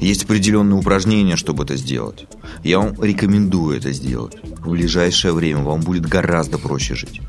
Есть 0.00 0.24
определенные 0.24 0.78
упражнения, 0.78 1.36
чтобы 1.36 1.64
это 1.64 1.76
сделать. 1.76 2.26
Я 2.64 2.78
вам 2.78 2.94
рекомендую 3.02 3.76
это 3.76 3.92
сделать. 3.92 4.36
В 4.42 4.70
ближайшее 4.70 5.34
время 5.34 5.60
вам 5.60 5.82
будет 5.82 6.06
гораздо 6.06 6.56
проще 6.56 6.94
жить. 6.94 7.20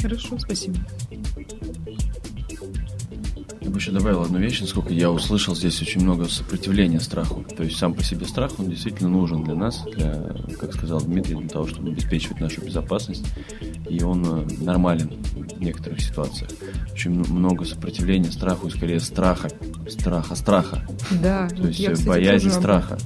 Хорошо, 0.00 0.38
спасибо. 0.38 0.78
Я 3.68 3.72
бы 3.74 3.80
еще 3.80 3.90
добавил 3.90 4.22
одну 4.22 4.38
вещь, 4.38 4.62
насколько 4.62 4.94
я 4.94 5.10
услышал 5.10 5.54
здесь 5.54 5.82
очень 5.82 6.00
много 6.00 6.24
сопротивления 6.24 7.00
страху. 7.00 7.44
То 7.54 7.64
есть 7.64 7.76
сам 7.76 7.92
по 7.92 8.02
себе 8.02 8.24
страх, 8.24 8.52
он 8.58 8.70
действительно 8.70 9.10
нужен 9.10 9.44
для 9.44 9.54
нас, 9.54 9.84
для, 9.94 10.24
как 10.58 10.72
сказал 10.72 11.02
Дмитрий, 11.02 11.34
для 11.34 11.50
того, 11.50 11.66
чтобы 11.66 11.90
обеспечивать 11.90 12.40
нашу 12.40 12.62
безопасность. 12.62 13.26
И 13.86 14.02
он 14.02 14.24
э, 14.24 14.64
нормален 14.64 15.18
в 15.34 15.60
некоторых 15.60 16.00
ситуациях. 16.00 16.50
Очень 16.94 17.10
много 17.10 17.66
сопротивления 17.66 18.32
страху, 18.32 18.68
и 18.68 18.70
скорее 18.70 19.00
страха, 19.00 19.50
страха, 19.86 20.34
страха. 20.34 20.88
Да. 21.22 21.46
То 21.54 21.66
есть 21.66 21.78
я, 21.78 21.92
кстати, 21.92 22.08
боязнь 22.08 22.50
страха. 22.50 22.96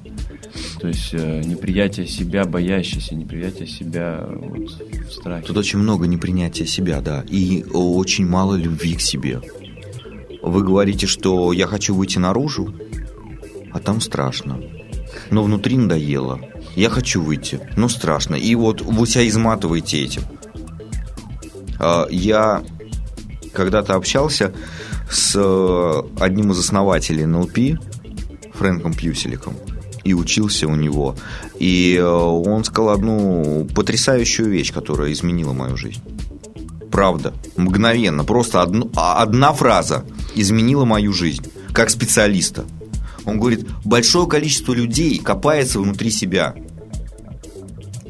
То 0.79 0.87
есть 0.87 1.13
э, 1.13 1.43
неприятие 1.45 2.07
себя, 2.07 2.45
боящийся, 2.45 3.17
неприятие 3.17 3.67
себя 3.67 4.25
вот, 4.29 4.71
в 5.09 5.13
страхе. 5.13 5.45
Тут 5.45 5.57
очень 5.57 5.81
много 5.81 6.07
непринятия 6.07 6.67
себя, 6.67 7.01
да, 7.01 7.25
и 7.29 7.65
очень 7.73 8.29
мало 8.29 8.55
любви 8.55 8.95
к 8.95 9.01
себе. 9.01 9.41
Вы 10.43 10.65
говорите, 10.65 11.07
что 11.07 11.53
я 11.53 11.69
хочу 11.69 11.95
выйти 11.95 12.19
наружу, 12.19 12.75
а 13.73 13.79
там 13.79 14.01
страшно. 14.01 14.61
Но 15.31 15.45
внутри 15.45 15.77
надоело. 15.77 16.41
Я 16.75 16.91
хочу 16.91 17.23
выйти, 17.23 17.61
но 17.77 17.89
страшно. 17.89 18.35
И 18.35 18.55
вот 18.57 18.81
вы 18.81 19.07
себя 19.07 19.27
изматываете 19.29 20.03
этим. 20.03 20.23
А, 21.79 22.07
я 22.11 22.65
когда-то 23.53 23.95
общался 23.95 24.53
с 25.09 25.35
э, 25.37 26.03
одним 26.19 26.53
из 26.53 26.59
основателей 26.59 27.27
НЛП, 27.27 27.81
Фрэнком 28.55 28.95
Пьюселиком, 28.95 29.55
и 30.05 30.15
учился 30.15 30.67
у 30.67 30.75
него. 30.75 31.15
И 31.59 31.97
э, 31.97 32.05
он 32.05 32.65
сказал 32.65 32.91
одну 32.91 33.69
потрясающую 33.75 34.49
вещь, 34.49 34.73
которая 34.73 35.13
изменила 35.13 35.53
мою 35.53 35.77
жизнь. 35.77 36.01
Правда, 36.91 37.33
мгновенно, 37.57 38.25
просто 38.25 38.63
одну, 38.63 38.91
а, 38.97 39.23
одна 39.23 39.53
фраза– 39.53 40.05
изменила 40.35 40.85
мою 40.85 41.13
жизнь, 41.13 41.47
как 41.73 41.91
специалиста. 41.91 42.65
Он 43.25 43.39
говорит, 43.39 43.67
большое 43.85 44.27
количество 44.27 44.73
людей 44.73 45.19
копается 45.19 45.81
внутри 45.81 46.11
себя, 46.11 46.55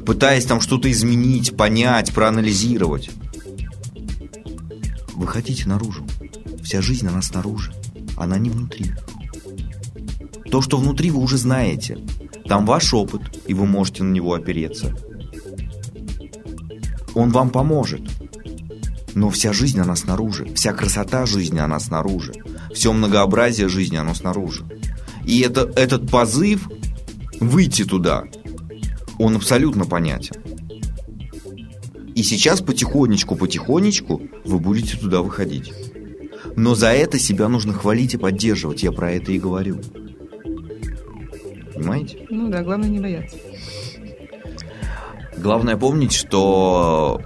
пытаясь 0.06 0.44
там 0.44 0.60
что-то 0.60 0.90
изменить, 0.90 1.56
понять, 1.56 2.12
проанализировать. 2.12 3.10
Выходите 5.14 5.68
наружу. 5.68 6.06
Вся 6.62 6.80
жизнь, 6.80 7.06
она 7.06 7.22
снаружи. 7.22 7.72
Она 8.16 8.38
не 8.38 8.50
внутри. 8.50 8.92
То, 10.50 10.60
что 10.60 10.76
внутри, 10.76 11.10
вы 11.10 11.20
уже 11.20 11.38
знаете. 11.38 11.98
Там 12.46 12.66
ваш 12.66 12.92
опыт, 12.92 13.22
и 13.46 13.54
вы 13.54 13.66
можете 13.66 14.02
на 14.02 14.12
него 14.12 14.34
опереться. 14.34 14.96
Он 17.14 17.30
вам 17.30 17.50
поможет. 17.50 18.02
Но 19.14 19.30
вся 19.30 19.52
жизнь, 19.52 19.78
она 19.78 19.94
снаружи. 19.96 20.46
Вся 20.54 20.72
красота 20.72 21.26
жизни, 21.26 21.58
она 21.58 21.78
снаружи. 21.80 22.32
Все 22.72 22.92
многообразие 22.92 23.68
жизни, 23.68 23.96
оно 23.96 24.14
снаружи. 24.14 24.64
И 25.24 25.40
это, 25.40 25.70
этот 25.76 26.10
позыв 26.10 26.68
выйти 27.40 27.84
туда, 27.84 28.24
он 29.18 29.36
абсолютно 29.36 29.84
понятен. 29.84 30.36
И 32.14 32.22
сейчас 32.22 32.60
потихонечку, 32.60 33.36
потихонечку 33.36 34.22
вы 34.44 34.58
будете 34.58 34.96
туда 34.96 35.22
выходить. 35.22 35.72
Но 36.56 36.74
за 36.74 36.88
это 36.88 37.18
себя 37.18 37.48
нужно 37.48 37.72
хвалить 37.72 38.14
и 38.14 38.18
поддерживать. 38.18 38.82
Я 38.82 38.92
про 38.92 39.12
это 39.12 39.32
и 39.32 39.38
говорю. 39.38 39.80
Понимаете? 41.74 42.26
Ну 42.28 42.50
да, 42.50 42.62
главное 42.62 42.88
не 42.88 43.00
бояться. 43.00 43.36
Главное 45.38 45.76
помнить, 45.76 46.12
что 46.12 47.22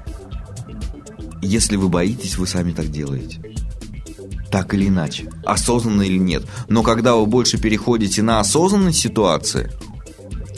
если 1.42 1.76
вы 1.76 1.88
боитесь, 1.88 2.38
вы 2.38 2.46
сами 2.46 2.72
так 2.72 2.90
делаете. 2.90 3.40
Так 4.50 4.74
или 4.74 4.88
иначе, 4.88 5.28
осознанно 5.44 6.02
или 6.02 6.18
нет. 6.18 6.44
Но 6.68 6.82
когда 6.82 7.16
вы 7.16 7.26
больше 7.26 7.58
переходите 7.58 8.22
на 8.22 8.40
осознанные 8.40 8.92
ситуации, 8.92 9.70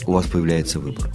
у 0.05 0.13
вас 0.13 0.25
появляется 0.25 0.79
выбор. 0.79 1.11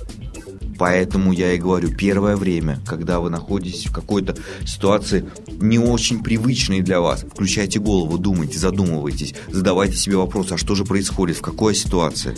Поэтому 0.78 1.32
я 1.32 1.52
и 1.52 1.58
говорю, 1.58 1.94
первое 1.96 2.36
время, 2.36 2.80
когда 2.86 3.20
вы 3.20 3.30
находитесь 3.30 3.86
в 3.86 3.92
какой-то 3.92 4.36
ситуации 4.66 5.28
не 5.60 5.78
очень 5.78 6.22
привычной 6.22 6.80
для 6.80 7.00
вас, 7.00 7.24
включайте 7.24 7.78
голову, 7.78 8.18
думайте, 8.18 8.58
задумывайтесь, 8.58 9.34
задавайте 9.48 9.96
себе 9.96 10.16
вопрос, 10.16 10.50
а 10.52 10.58
что 10.58 10.74
же 10.74 10.84
происходит, 10.84 11.36
в 11.36 11.42
какой 11.42 11.74
ситуации? 11.74 12.36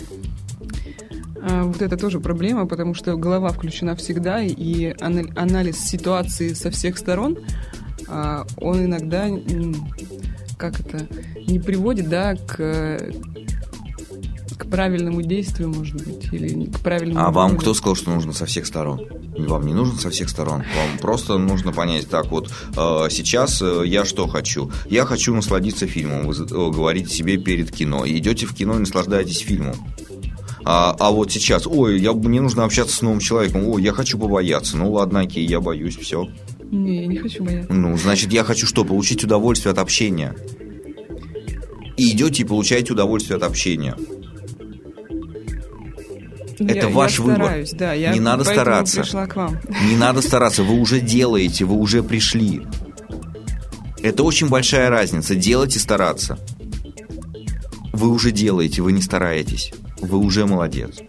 А, 1.49 1.63
вот 1.63 1.81
это 1.81 1.97
тоже 1.97 2.19
проблема, 2.19 2.65
потому 2.65 2.93
что 2.93 3.15
голова 3.15 3.49
включена 3.49 3.95
всегда, 3.95 4.41
и 4.41 4.93
анализ 4.99 5.79
ситуации 5.79 6.53
со 6.53 6.71
всех 6.71 6.97
сторон, 6.97 7.37
а, 8.07 8.45
он 8.57 8.85
иногда, 8.85 9.29
как 10.57 10.79
это, 10.79 11.07
не 11.47 11.59
приводит, 11.59 12.09
да, 12.09 12.35
к 12.35 12.99
к 14.57 14.65
правильному 14.69 15.21
действию, 15.21 15.69
может 15.69 16.03
быть, 16.03 16.33
или 16.33 16.65
к 16.65 16.79
правильному... 16.79 17.23
А 17.25 17.31
вам 17.31 17.57
кто 17.57 17.75
сказал, 17.75 17.95
что 17.95 18.09
нужно 18.09 18.33
со 18.33 18.47
всех 18.47 18.65
сторон? 18.65 19.01
Вам 19.37 19.67
не 19.67 19.73
нужно 19.73 19.99
со 19.99 20.09
всех 20.09 20.29
сторон. 20.29 20.63
Вам 20.75 20.97
просто 20.99 21.37
нужно 21.37 21.71
понять, 21.71 22.09
так 22.09 22.31
вот, 22.31 22.51
э, 22.75 23.07
сейчас 23.11 23.61
э, 23.61 23.83
я 23.85 24.03
что 24.03 24.27
хочу? 24.27 24.71
Я 24.89 25.05
хочу 25.05 25.35
насладиться 25.35 25.85
фильмом. 25.85 26.25
Вы 26.25 26.33
э, 26.33 26.47
говорите 26.47 27.13
себе 27.13 27.37
перед 27.37 27.71
кино. 27.71 28.07
Идете 28.07 28.47
в 28.47 28.55
кино 28.55 28.75
и 28.77 28.79
наслаждаетесь 28.79 29.39
фильмом. 29.39 29.75
А, 30.65 30.95
а 30.99 31.11
вот 31.11 31.31
сейчас, 31.31 31.67
ой, 31.67 31.99
я, 31.99 32.13
мне 32.13 32.41
нужно 32.41 32.63
общаться 32.63 32.95
с 32.95 33.01
новым 33.01 33.19
человеком, 33.19 33.67
ой, 33.67 33.81
я 33.83 33.93
хочу 33.93 34.17
побояться. 34.17 34.77
Ну 34.77 34.91
ладно, 34.91 35.21
окей, 35.21 35.45
я 35.45 35.61
боюсь, 35.61 35.95
все. 35.95 36.27
Не, 36.71 37.01
я 37.01 37.07
не 37.07 37.17
хочу 37.17 37.43
бояться. 37.43 37.73
Ну, 37.73 37.97
значит, 37.97 38.33
я 38.33 38.43
хочу 38.43 38.65
что? 38.67 38.83
Получить 38.83 39.23
удовольствие 39.23 39.71
от 39.71 39.79
общения. 39.79 40.35
И 41.95 42.11
идете 42.11 42.43
и 42.43 42.45
получаете 42.45 42.93
удовольствие 42.93 43.37
от 43.37 43.43
общения. 43.43 43.95
Это 46.59 46.87
я, 46.87 46.89
ваш 46.89 47.19
я 47.19 47.25
выбор. 47.25 47.43
Стараюсь, 47.43 47.71
да, 47.71 47.93
я 47.93 48.13
не 48.13 48.19
надо 48.19 48.43
стараться. 48.43 49.01
Пришла 49.01 49.27
к 49.27 49.35
вам. 49.35 49.57
Не 49.89 49.95
надо 49.95 50.21
стараться. 50.21 50.63
Вы 50.63 50.79
уже 50.79 50.99
делаете, 50.99 51.65
вы 51.65 51.75
уже 51.77 52.03
пришли. 52.03 52.63
Это 54.01 54.23
очень 54.23 54.49
большая 54.49 54.89
разница. 54.89 55.35
Делать 55.35 55.75
и 55.75 55.79
стараться. 55.79 56.39
Вы 57.93 58.09
уже 58.09 58.31
делаете, 58.31 58.81
вы 58.81 58.91
не 58.91 59.01
стараетесь 59.01 59.71
вы 60.01 60.17
уже 60.17 60.45
молодец. 60.45 60.99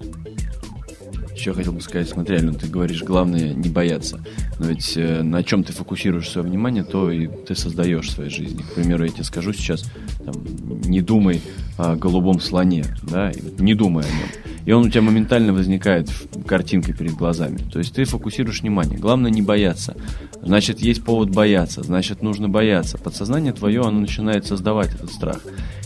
Еще 1.34 1.55
хотел 1.55 1.72
бы 1.72 1.80
сказать, 1.80 2.09
смотри, 2.09 2.36
Ален, 2.36 2.55
ты 2.55 2.66
говоришь, 2.66 3.05
главное 3.05 3.55
не 3.55 3.68
бояться. 3.68 4.20
Но 4.59 4.66
ведь 4.66 4.97
э, 4.97 5.22
на 5.22 5.45
чем 5.45 5.62
ты 5.62 5.72
фокусируешь 5.72 6.28
свое 6.28 6.49
внимание, 6.49 6.82
то 6.82 7.12
и 7.12 7.28
ты 7.28 7.55
создаешь 7.55 8.09
в 8.09 8.11
своей 8.11 8.30
жизни. 8.30 8.62
К 8.62 8.74
примеру, 8.74 9.05
я 9.05 9.11
тебе 9.11 9.22
скажу 9.22 9.53
сейчас, 9.53 9.84
там, 10.24 10.34
не 10.82 11.01
думай 11.01 11.41
о 11.76 11.95
голубом 11.95 12.41
слоне, 12.41 12.86
да, 13.03 13.30
не 13.59 13.74
думай 13.74 14.05
о 14.05 14.09
нем. 14.09 14.28
И 14.69 14.73
он 14.73 14.85
у 14.85 14.91
тебя 14.91 15.01
моментально 15.01 15.55
возникает 15.55 16.11
картинкой 16.47 16.93
перед 16.93 17.12
глазами. 17.12 17.57
То 17.73 17.79
есть 17.79 17.95
ты 17.95 18.05
фокусируешь 18.05 18.61
внимание. 18.61 18.99
Главное 18.99 19.31
не 19.31 19.41
бояться. 19.41 19.97
Значит, 20.43 20.81
есть 20.81 21.03
повод 21.03 21.31
бояться, 21.31 21.83
значит, 21.83 22.21
нужно 22.21 22.51
бояться. 22.51 22.99
Подсознание 22.99 23.55
твое, 23.55 23.81
оно 23.81 24.01
начинает 24.01 24.45
создавать 24.45 24.95
этот 24.95 25.11
страх. 25.11 25.41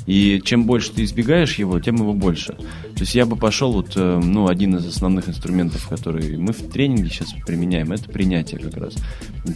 И 0.06 0.40
чем 0.44 0.64
больше 0.64 0.92
ты 0.92 1.04
избегаешь 1.04 1.58
его, 1.58 1.78
тем 1.78 1.96
его 1.96 2.12
больше. 2.12 2.54
То 2.94 3.00
есть 3.00 3.14
я 3.14 3.24
бы 3.24 3.36
пошел, 3.36 3.72
вот, 3.72 3.92
э, 3.96 4.20
ну, 4.22 4.48
один 4.48 4.76
из 4.76 4.86
основных 4.86 5.28
инструментов, 5.28 5.88
который 5.88 6.36
мы 6.36 6.52
в 6.52 6.68
тренинге 6.70 7.08
сейчас 7.08 7.32
применяем, 7.46 7.92
это 7.92 8.10
принятие 8.10 8.60
как 8.60 8.76
раз. 8.76 8.94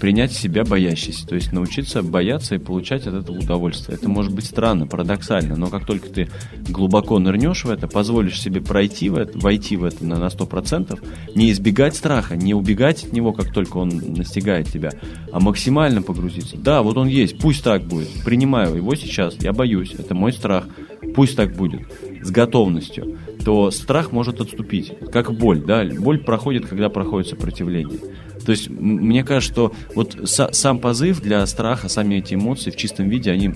Принять 0.00 0.32
себя 0.32 0.64
боящийся. 0.64 1.26
То 1.26 1.34
есть 1.34 1.52
научиться 1.52 2.02
бояться 2.02 2.54
и 2.54 2.58
получать 2.58 3.06
от 3.06 3.14
этого 3.14 3.38
удовольствие. 3.38 3.98
Это 3.98 4.08
может 4.08 4.32
быть 4.32 4.46
странно, 4.46 4.86
парадоксально, 4.86 5.56
но 5.56 5.66
как 5.66 5.84
только 5.84 6.08
ты 6.08 6.28
глубоко 6.68 7.18
нырнешь 7.18 7.64
в 7.64 7.70
это, 7.70 7.88
позволишь 7.88 8.40
себе 8.40 8.60
пройти 8.60 9.08
в 9.08 9.15
это, 9.16 9.38
войти 9.38 9.76
в 9.76 9.84
это 9.84 10.04
на, 10.04 10.18
на 10.18 10.26
100%, 10.26 10.98
не 11.34 11.50
избегать 11.50 11.96
страха, 11.96 12.36
не 12.36 12.54
убегать 12.54 13.04
от 13.04 13.12
него, 13.12 13.32
как 13.32 13.52
только 13.52 13.78
он 13.78 13.88
настигает 13.88 14.68
тебя, 14.68 14.92
а 15.32 15.40
максимально 15.40 16.02
погрузиться. 16.02 16.56
Да, 16.56 16.82
вот 16.82 16.96
он 16.96 17.08
есть, 17.08 17.38
пусть 17.38 17.64
так 17.64 17.82
будет. 17.82 18.08
Принимаю 18.24 18.76
его 18.76 18.94
сейчас, 18.94 19.36
я 19.40 19.52
боюсь, 19.52 19.94
это 19.98 20.14
мой 20.14 20.32
страх. 20.32 20.66
Пусть 21.14 21.36
так 21.36 21.54
будет. 21.54 21.80
С 22.22 22.30
готовностью. 22.30 23.18
То 23.44 23.70
страх 23.70 24.12
может 24.12 24.40
отступить. 24.40 24.92
Как 25.12 25.32
боль, 25.32 25.62
да? 25.64 25.84
Боль 25.84 26.18
проходит, 26.18 26.66
когда 26.66 26.88
проходит 26.88 27.28
сопротивление. 27.28 28.00
То 28.44 28.52
есть, 28.52 28.68
мне 28.68 29.24
кажется, 29.24 29.52
что 29.52 29.72
вот 29.94 30.16
сам 30.24 30.78
позыв 30.78 31.20
для 31.20 31.44
страха, 31.46 31.88
сами 31.88 32.16
эти 32.16 32.34
эмоции 32.34 32.70
в 32.70 32.76
чистом 32.76 33.08
виде, 33.08 33.30
они 33.30 33.52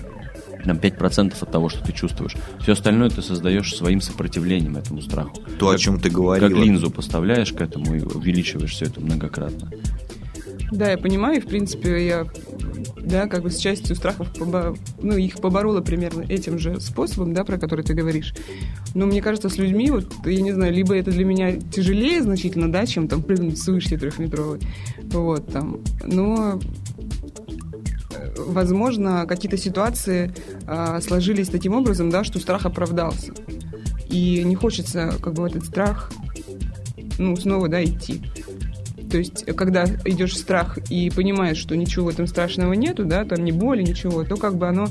там 0.65 0.77
5% 0.77 1.33
от 1.39 1.51
того, 1.51 1.69
что 1.69 1.83
ты 1.83 1.93
чувствуешь. 1.93 2.35
Все 2.61 2.73
остальное 2.73 3.09
ты 3.09 3.21
создаешь 3.21 3.75
своим 3.75 4.01
сопротивлением 4.01 4.77
этому 4.77 5.01
страху. 5.01 5.35
То, 5.59 5.67
как, 5.67 5.75
о 5.75 5.77
чем 5.77 5.99
ты 5.99 6.09
говорил. 6.09 6.47
Как 6.47 6.57
линзу 6.57 6.91
поставляешь 6.91 7.53
к 7.53 7.61
этому 7.61 7.95
и 7.95 8.01
увеличиваешь 8.01 8.71
все 8.71 8.85
это 8.85 9.01
многократно. 9.01 9.69
Да, 10.71 10.89
я 10.89 10.97
понимаю, 10.97 11.37
и 11.37 11.41
в 11.41 11.47
принципе 11.47 12.07
я 12.07 12.25
да, 13.03 13.27
как 13.27 13.43
бы 13.43 13.49
с 13.49 13.57
частью 13.57 13.95
страхов, 13.95 14.31
побо... 14.37 14.75
ну, 15.01 15.17
их 15.17 15.39
поборола 15.39 15.81
примерно 15.81 16.21
этим 16.21 16.59
же 16.59 16.79
способом, 16.79 17.33
да, 17.33 17.43
про 17.43 17.57
который 17.57 17.83
ты 17.83 17.93
говоришь. 17.93 18.33
Но 18.93 19.05
мне 19.05 19.21
кажется, 19.21 19.49
с 19.49 19.57
людьми, 19.57 19.89
вот, 19.91 20.07
я 20.25 20.41
не 20.41 20.51
знаю, 20.51 20.73
либо 20.73 20.95
это 20.95 21.11
для 21.11 21.25
меня 21.25 21.53
тяжелее 21.53 22.21
значительно, 22.21 22.71
да, 22.71 22.85
чем 22.85 23.07
там 23.07 23.23
прыгнуть 23.23 23.57
с 23.57 23.67
вышки 23.67 23.97
трехметровой, 23.97 24.59
вот, 25.03 25.51
там, 25.51 25.79
но 26.05 26.59
возможно, 28.51 29.25
какие-то 29.25 29.57
ситуации 29.57 30.33
а, 30.67 31.01
сложились 31.01 31.49
таким 31.49 31.73
образом, 31.73 32.09
да, 32.09 32.23
что 32.23 32.39
страх 32.39 32.65
оправдался. 32.65 33.33
И 34.09 34.43
не 34.43 34.55
хочется, 34.55 35.13
как 35.21 35.33
бы, 35.33 35.43
в 35.43 35.45
этот 35.45 35.65
страх, 35.65 36.11
ну, 37.17 37.35
снова, 37.35 37.67
да, 37.69 37.83
идти. 37.83 38.21
То 39.11 39.17
есть, 39.17 39.45
когда 39.57 39.85
идешь 40.05 40.33
в 40.33 40.37
страх 40.37 40.77
и 40.89 41.09
понимаешь, 41.09 41.57
что 41.57 41.75
ничего 41.75 42.05
в 42.05 42.09
этом 42.09 42.27
страшного 42.27 42.73
нету, 42.73 43.03
да, 43.03 43.25
там 43.25 43.43
ни 43.43 43.51
боли, 43.51 43.81
ничего, 43.83 44.23
то 44.23 44.37
как 44.37 44.55
бы 44.55 44.67
оно... 44.67 44.87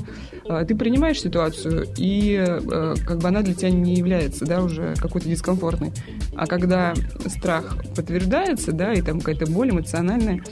А, 0.47 0.63
ты 0.63 0.75
принимаешь 0.75 1.19
ситуацию, 1.19 1.87
и 1.97 2.37
а, 2.37 2.93
как 3.05 3.17
бы 3.17 3.27
она 3.27 3.41
для 3.41 3.55
тебя 3.55 3.71
не 3.71 3.95
является, 3.95 4.45
да, 4.45 4.61
уже 4.61 4.93
какой-то 4.97 5.27
дискомфортной. 5.27 5.91
А 6.35 6.45
когда 6.45 6.93
страх 7.27 7.77
подтверждается, 7.95 8.71
да, 8.71 8.93
и 8.93 9.01
там 9.01 9.19
какая-то 9.19 9.51
боль 9.51 9.71
эмоциональная, 9.71 10.43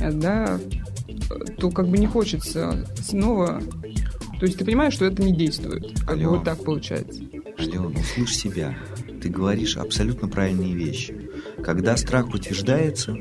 да, 0.00 0.58
то 1.58 1.70
как 1.70 1.88
бы 1.88 1.98
не 1.98 2.06
хочется 2.06 2.86
снова... 3.00 3.60
То 4.38 4.46
есть 4.46 4.58
ты 4.58 4.64
понимаешь, 4.64 4.94
что 4.94 5.04
это 5.04 5.22
не 5.22 5.32
действует. 5.32 6.00
Как 6.00 6.16
Алло. 6.16 6.24
бы 6.24 6.36
вот 6.36 6.44
так 6.44 6.64
получается. 6.64 7.20
Алло, 7.58 7.90
ну 7.90 8.02
слышь 8.14 8.36
себя. 8.36 8.76
Ты 9.20 9.28
говоришь 9.28 9.76
абсолютно 9.76 10.26
правильные 10.26 10.74
вещи. 10.74 11.30
Когда 11.62 11.96
страх 11.96 12.30
подтверждается, 12.30 13.16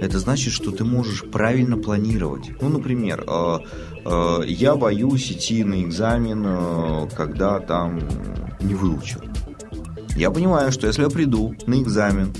это 0.00 0.18
значит, 0.18 0.54
что 0.54 0.70
ты 0.70 0.84
можешь 0.84 1.24
правильно 1.24 1.76
планировать. 1.76 2.50
Ну, 2.62 2.70
например, 2.70 3.24
э, 3.26 3.58
э, 4.04 4.38
я 4.46 4.76
боюсь 4.76 5.30
идти 5.30 5.62
на 5.62 5.82
экзамен, 5.82 6.42
э, 6.46 7.08
когда 7.14 7.60
там 7.60 8.00
не 8.60 8.74
выучил. 8.74 9.20
Я 10.16 10.30
понимаю, 10.30 10.72
что 10.72 10.86
если 10.86 11.02
я 11.02 11.10
приду 11.10 11.54
на 11.66 11.82
экзамен, 11.82 12.32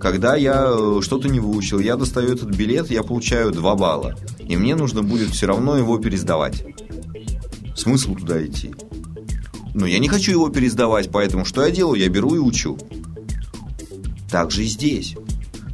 когда 0.00 0.36
я 0.36 0.66
э, 0.68 1.00
что-то 1.02 1.28
не 1.28 1.40
выучил, 1.40 1.78
я 1.78 1.96
достаю 1.96 2.34
этот 2.34 2.54
билет, 2.54 2.90
я 2.90 3.02
получаю 3.02 3.50
2 3.50 3.74
балла. 3.74 4.14
И 4.48 4.56
мне 4.56 4.74
нужно 4.74 5.02
будет 5.02 5.30
все 5.30 5.46
равно 5.46 5.76
его 5.76 5.98
пересдавать. 5.98 6.64
Смысл 7.76 8.14
туда 8.14 8.44
идти? 8.44 8.74
Но 9.74 9.86
я 9.86 9.98
не 9.98 10.08
хочу 10.08 10.30
его 10.30 10.48
пересдавать, 10.48 11.10
поэтому 11.10 11.44
что 11.44 11.64
я 11.64 11.70
делаю? 11.70 12.00
Я 12.00 12.08
беру 12.08 12.34
и 12.34 12.38
учу. 12.38 12.78
Так 14.30 14.50
же 14.50 14.64
и 14.64 14.66
здесь. 14.66 15.16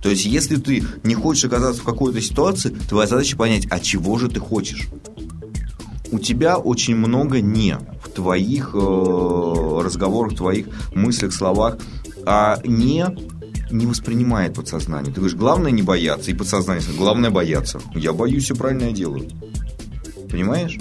То 0.03 0.09
есть, 0.09 0.25
если 0.25 0.57
ты 0.57 0.83
не 1.05 1.14
хочешь 1.14 1.45
оказаться 1.45 1.83
в 1.83 1.85
какой-то 1.85 2.21
ситуации, 2.21 2.71
твоя 2.89 3.07
задача 3.07 3.37
понять, 3.37 3.66
а 3.71 3.81
чего 3.81 4.18
же 4.18 4.29
ты 4.29 4.41
хочешь. 4.41 4.89
У 6.11 6.18
тебя 6.18 6.57
очень 6.57 6.97
много 6.97 7.41
«не» 7.41 7.79
в 8.03 8.09
твоих 8.09 8.71
э, 8.75 9.81
разговорах, 9.85 10.33
в 10.33 10.37
твоих 10.37 10.66
мыслях, 10.95 11.33
словах, 11.33 11.79
а 12.25 12.59
«не» 12.64 13.07
не 13.70 13.86
воспринимает 13.86 14.55
подсознание. 14.55 15.12
Ты 15.12 15.20
говоришь, 15.20 15.38
главное 15.38 15.70
не 15.70 15.82
бояться, 15.82 16.30
и 16.30 16.34
подсознание, 16.34 16.84
главное 16.96 17.30
бояться. 17.30 17.80
Я 17.94 18.12
боюсь, 18.12 18.44
все 18.44 18.55
правильно 18.55 18.84
я 18.84 18.92
делаю. 18.92 19.28
Понимаешь? 20.30 20.78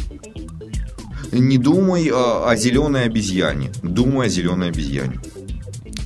Не 1.32 1.58
думай 1.58 2.10
о, 2.10 2.50
о 2.50 2.56
зеленой 2.56 3.06
обезьяне, 3.06 3.72
думай 3.84 4.28
о 4.28 4.30
зеленой 4.30 4.70
обезьяне. 4.70 5.20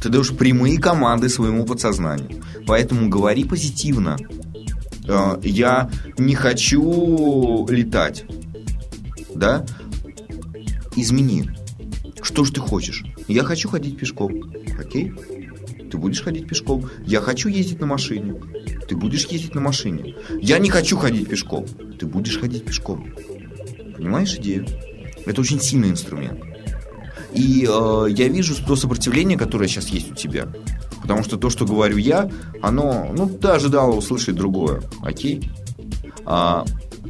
Ты 0.01 0.09
даешь 0.09 0.35
прямые 0.35 0.79
команды 0.79 1.29
своему 1.29 1.65
подсознанию. 1.65 2.43
Поэтому 2.67 3.09
говори 3.09 3.45
позитивно. 3.45 4.17
Э, 5.07 5.39
я 5.43 5.89
не 6.17 6.35
хочу 6.35 7.65
летать. 7.69 8.25
Да? 9.33 9.65
Измени. 10.95 11.49
Что 12.21 12.43
же 12.43 12.53
ты 12.53 12.59
хочешь? 12.59 13.05
Я 13.27 13.43
хочу 13.43 13.69
ходить 13.69 13.97
пешком. 13.97 14.53
Окей? 14.79 15.13
Ты 15.93 15.99
будешь 15.99 16.23
ходить 16.23 16.47
пешком. 16.47 16.89
Я 17.05 17.21
хочу 17.21 17.49
ездить 17.49 17.79
на 17.79 17.85
машине. 17.85 18.33
Ты 18.87 18.95
будешь 18.95 19.27
ездить 19.27 19.53
на 19.53 19.61
машине. 19.61 20.15
Я 20.41 20.57
не 20.57 20.71
хочу 20.71 20.97
ходить 20.97 21.29
пешком. 21.29 21.67
Ты 21.99 22.07
будешь 22.07 22.39
ходить 22.39 22.65
пешком. 22.65 23.13
Понимаешь 23.95 24.33
идею? 24.37 24.65
Это 25.27 25.39
очень 25.41 25.61
сильный 25.61 25.91
инструмент. 25.91 26.41
И 27.31 27.67
э, 27.69 28.07
я 28.09 28.27
вижу 28.27 28.55
то 28.65 28.75
сопротивление, 28.75 29.37
которое 29.37 29.67
сейчас 29.67 29.89
есть 29.89 30.11
у 30.11 30.15
тебя. 30.15 30.47
Потому 31.03 31.23
что 31.23 31.37
то, 31.37 31.51
что 31.51 31.63
говорю 31.63 31.97
я, 31.97 32.27
оно, 32.59 33.13
ну, 33.15 33.29
ты 33.29 33.49
ожидала 33.49 33.91
услышать 33.91 34.33
другое. 34.33 34.81
Окей? 35.03 35.47
А, 36.25 36.65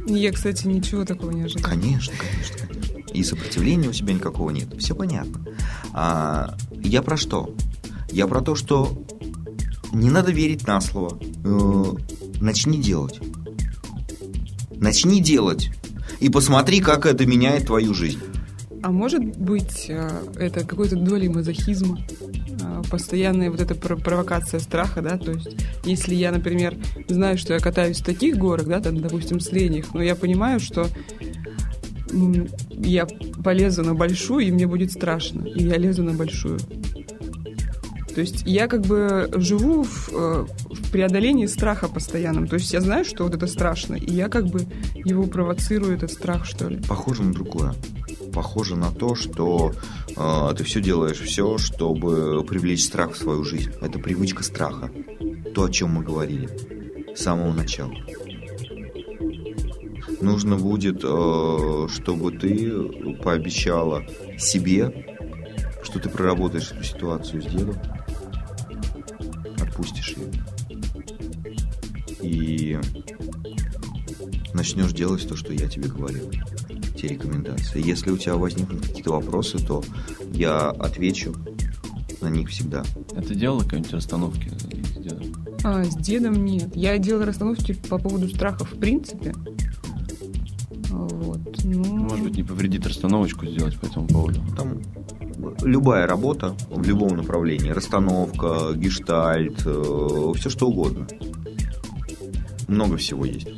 я, 0.06 0.30
кстати, 0.30 0.66
ничего 0.66 1.06
такого 1.06 1.30
не 1.30 1.44
ожидала. 1.44 1.70
Конечно, 1.70 2.12
конечно, 2.18 2.68
конечно. 2.68 3.12
И 3.14 3.24
сопротивления 3.24 3.88
у 3.88 3.92
тебя 3.92 4.12
никакого 4.12 4.50
нет. 4.50 4.68
Все 4.78 4.94
понятно. 4.94 5.40
А, 5.94 6.54
я 6.82 7.00
про 7.00 7.16
что? 7.16 7.54
Я 8.14 8.28
про 8.28 8.40
то, 8.42 8.54
что 8.54 8.96
не 9.92 10.08
надо 10.08 10.30
верить 10.30 10.68
на 10.68 10.80
слово. 10.80 11.18
Э, 11.44 11.84
начни 12.40 12.80
делать. 12.80 13.18
Начни 14.76 15.20
делать. 15.20 15.72
И 16.20 16.28
посмотри, 16.28 16.80
как 16.80 17.06
это 17.06 17.26
меняет 17.26 17.66
твою 17.66 17.92
жизнь. 17.92 18.20
А 18.84 18.92
может 18.92 19.24
быть, 19.24 19.86
э, 19.88 20.08
это 20.36 20.64
какой-то 20.64 20.94
долей 20.94 21.28
мазохизма? 21.28 21.98
Э, 22.60 22.82
постоянная 22.88 23.50
вот 23.50 23.60
эта 23.60 23.74
провокация 23.74 24.60
страха, 24.60 25.02
да, 25.02 25.18
то 25.18 25.32
есть 25.32 25.56
если 25.84 26.14
я, 26.14 26.30
например, 26.30 26.76
знаю, 27.08 27.36
что 27.36 27.54
я 27.54 27.58
катаюсь 27.58 27.98
в 27.98 28.04
таких 28.04 28.36
горах, 28.36 28.68
да, 28.68 28.78
там, 28.78 29.00
допустим, 29.00 29.40
средних, 29.40 29.92
но 29.92 30.00
я 30.00 30.14
понимаю, 30.14 30.60
что 30.60 30.86
я 32.70 33.06
полезу 33.42 33.82
на 33.82 33.94
большую, 33.94 34.46
и 34.46 34.52
мне 34.52 34.68
будет 34.68 34.92
страшно, 34.92 35.48
и 35.48 35.64
я 35.64 35.78
лезу 35.78 36.04
на 36.04 36.12
большую. 36.12 36.60
То 38.14 38.20
есть 38.20 38.42
я 38.46 38.68
как 38.68 38.82
бы 38.82 39.28
живу 39.34 39.82
в, 39.82 40.08
э, 40.12 40.46
в 40.70 40.90
преодолении 40.90 41.46
страха 41.46 41.88
постоянном. 41.88 42.46
То 42.46 42.54
есть 42.54 42.72
я 42.72 42.80
знаю, 42.80 43.04
что 43.04 43.24
вот 43.24 43.34
это 43.34 43.46
страшно, 43.46 43.94
и 43.94 44.12
я 44.12 44.28
как 44.28 44.46
бы 44.46 44.66
его 44.94 45.26
провоцирую, 45.26 45.94
этот 45.94 46.12
страх, 46.12 46.44
что 46.46 46.68
ли. 46.68 46.80
Похоже 46.88 47.22
на 47.22 47.32
другое 47.32 47.74
похоже 48.34 48.76
на 48.76 48.90
то, 48.90 49.14
что 49.14 49.72
э, 50.16 50.54
ты 50.56 50.64
все 50.64 50.80
делаешь 50.80 51.20
все, 51.20 51.56
чтобы 51.56 52.44
привлечь 52.44 52.84
страх 52.84 53.12
в 53.12 53.16
свою 53.16 53.44
жизнь. 53.44 53.70
Это 53.80 53.98
привычка 53.98 54.42
страха. 54.42 54.90
То, 55.54 55.64
о 55.64 55.70
чем 55.70 55.90
мы 55.90 56.02
говорили 56.02 56.48
с 57.14 57.22
самого 57.22 57.52
начала. 57.52 57.94
Нужно 60.20 60.56
будет, 60.56 61.02
э, 61.04 61.88
чтобы 61.94 62.32
ты 62.32 63.14
пообещала 63.22 64.04
себе, 64.38 65.06
что 65.82 65.98
ты 66.00 66.08
проработаешь 66.08 66.72
эту 66.72 66.82
ситуацию 66.82 67.42
с 67.42 67.46
дедом, 67.46 67.76
отпустишь 69.74 70.16
ее. 70.16 70.32
И 72.22 72.78
начнешь 74.54 74.92
делать 74.92 75.28
то, 75.28 75.36
что 75.36 75.52
я 75.52 75.68
тебе 75.68 75.88
говорил, 75.88 76.30
те 76.96 77.08
рекомендации. 77.08 77.84
Если 77.84 78.10
у 78.10 78.16
тебя 78.16 78.36
возникнут 78.36 78.86
какие-то 78.86 79.12
вопросы, 79.12 79.58
то 79.58 79.82
я 80.32 80.70
отвечу 80.70 81.34
на 82.20 82.28
них 82.28 82.48
всегда. 82.48 82.84
А 83.16 83.20
ты 83.20 83.34
делала 83.34 83.60
какие-нибудь 83.60 83.92
расстановки 83.92 84.52
с 84.58 84.98
дедом? 84.98 85.46
А, 85.64 85.84
с 85.84 85.96
дедом 85.96 86.44
нет. 86.44 86.74
Я 86.74 86.96
делала 86.98 87.26
расстановки 87.26 87.72
по 87.72 87.98
поводу 87.98 88.28
страхов 88.28 88.72
в 88.72 88.78
принципе. 88.78 89.34
Вот. 90.90 91.40
Ну, 91.64 91.84
Может 91.84 92.24
быть, 92.24 92.36
не 92.36 92.44
повредит 92.44 92.86
расстановочку 92.86 93.46
сделать 93.46 93.78
по 93.78 93.86
этому 93.86 94.06
поводу? 94.06 94.40
Там 94.56 94.80
любая 95.62 96.06
работа 96.06 96.54
в 96.70 96.82
любом 96.86 97.16
направлении, 97.16 97.70
расстановка, 97.70 98.72
гештальт, 98.74 99.60
все 99.60 100.50
что 100.50 100.68
угодно. 100.68 101.06
Много 102.68 102.96
всего 102.96 103.24
есть. 103.24 103.48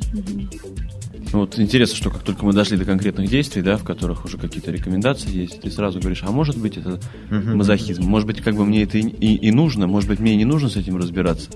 Ну, 1.33 1.39
Вот 1.41 1.59
интересно, 1.59 1.95
что 1.97 2.09
как 2.09 2.23
только 2.23 2.45
мы 2.45 2.53
дошли 2.53 2.77
до 2.77 2.85
конкретных 2.85 3.29
действий, 3.29 3.61
да, 3.61 3.75
в 3.77 3.83
которых 3.83 4.23
уже 4.25 4.37
какие-то 4.37 4.71
рекомендации 4.71 5.29
есть, 5.33 5.61
ты 5.61 5.69
сразу 5.69 5.99
говоришь, 5.99 6.23
а 6.25 6.31
может 6.31 6.57
быть 6.57 6.77
это 6.77 6.99
мазохизм, 7.29 8.03
может 8.03 8.27
быть 8.27 8.41
как 8.41 8.55
бы 8.55 8.65
мне 8.65 8.83
это 8.83 8.97
и, 8.97 9.01
и- 9.01 9.35
и 9.35 9.51
нужно, 9.51 9.87
может 9.87 10.09
быть 10.09 10.19
мне 10.19 10.35
не 10.37 10.45
нужно 10.45 10.69
с 10.69 10.75
этим 10.77 10.97
разбираться. 10.97 11.49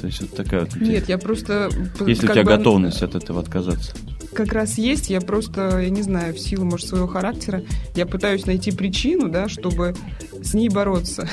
То 0.00 0.06
есть 0.06 0.20
вот 0.22 0.30
такая 0.34 0.60
вот 0.60 0.76
Нет, 0.76 1.08
я 1.08 1.18
просто... 1.18 1.70
п- 1.98 2.08
Есть 2.08 2.22
ли 2.22 2.28
у 2.28 2.32
тебя 2.32 2.42
бы, 2.44 2.50
готовность 2.56 3.02
от 3.02 3.14
этого 3.14 3.40
отказаться? 3.40 3.92
Как 4.36 4.52
раз 4.52 4.76
есть, 4.76 5.08
я 5.08 5.22
просто, 5.22 5.80
я 5.80 5.88
не 5.88 6.02
знаю, 6.02 6.34
в 6.34 6.38
силу, 6.38 6.66
может, 6.66 6.88
своего 6.88 7.06
характера, 7.06 7.62
я 7.94 8.04
пытаюсь 8.04 8.44
найти 8.44 8.70
причину, 8.70 9.30
да, 9.30 9.48
чтобы 9.48 9.94
с 10.42 10.52
ней 10.52 10.68
бороться. 10.68 11.26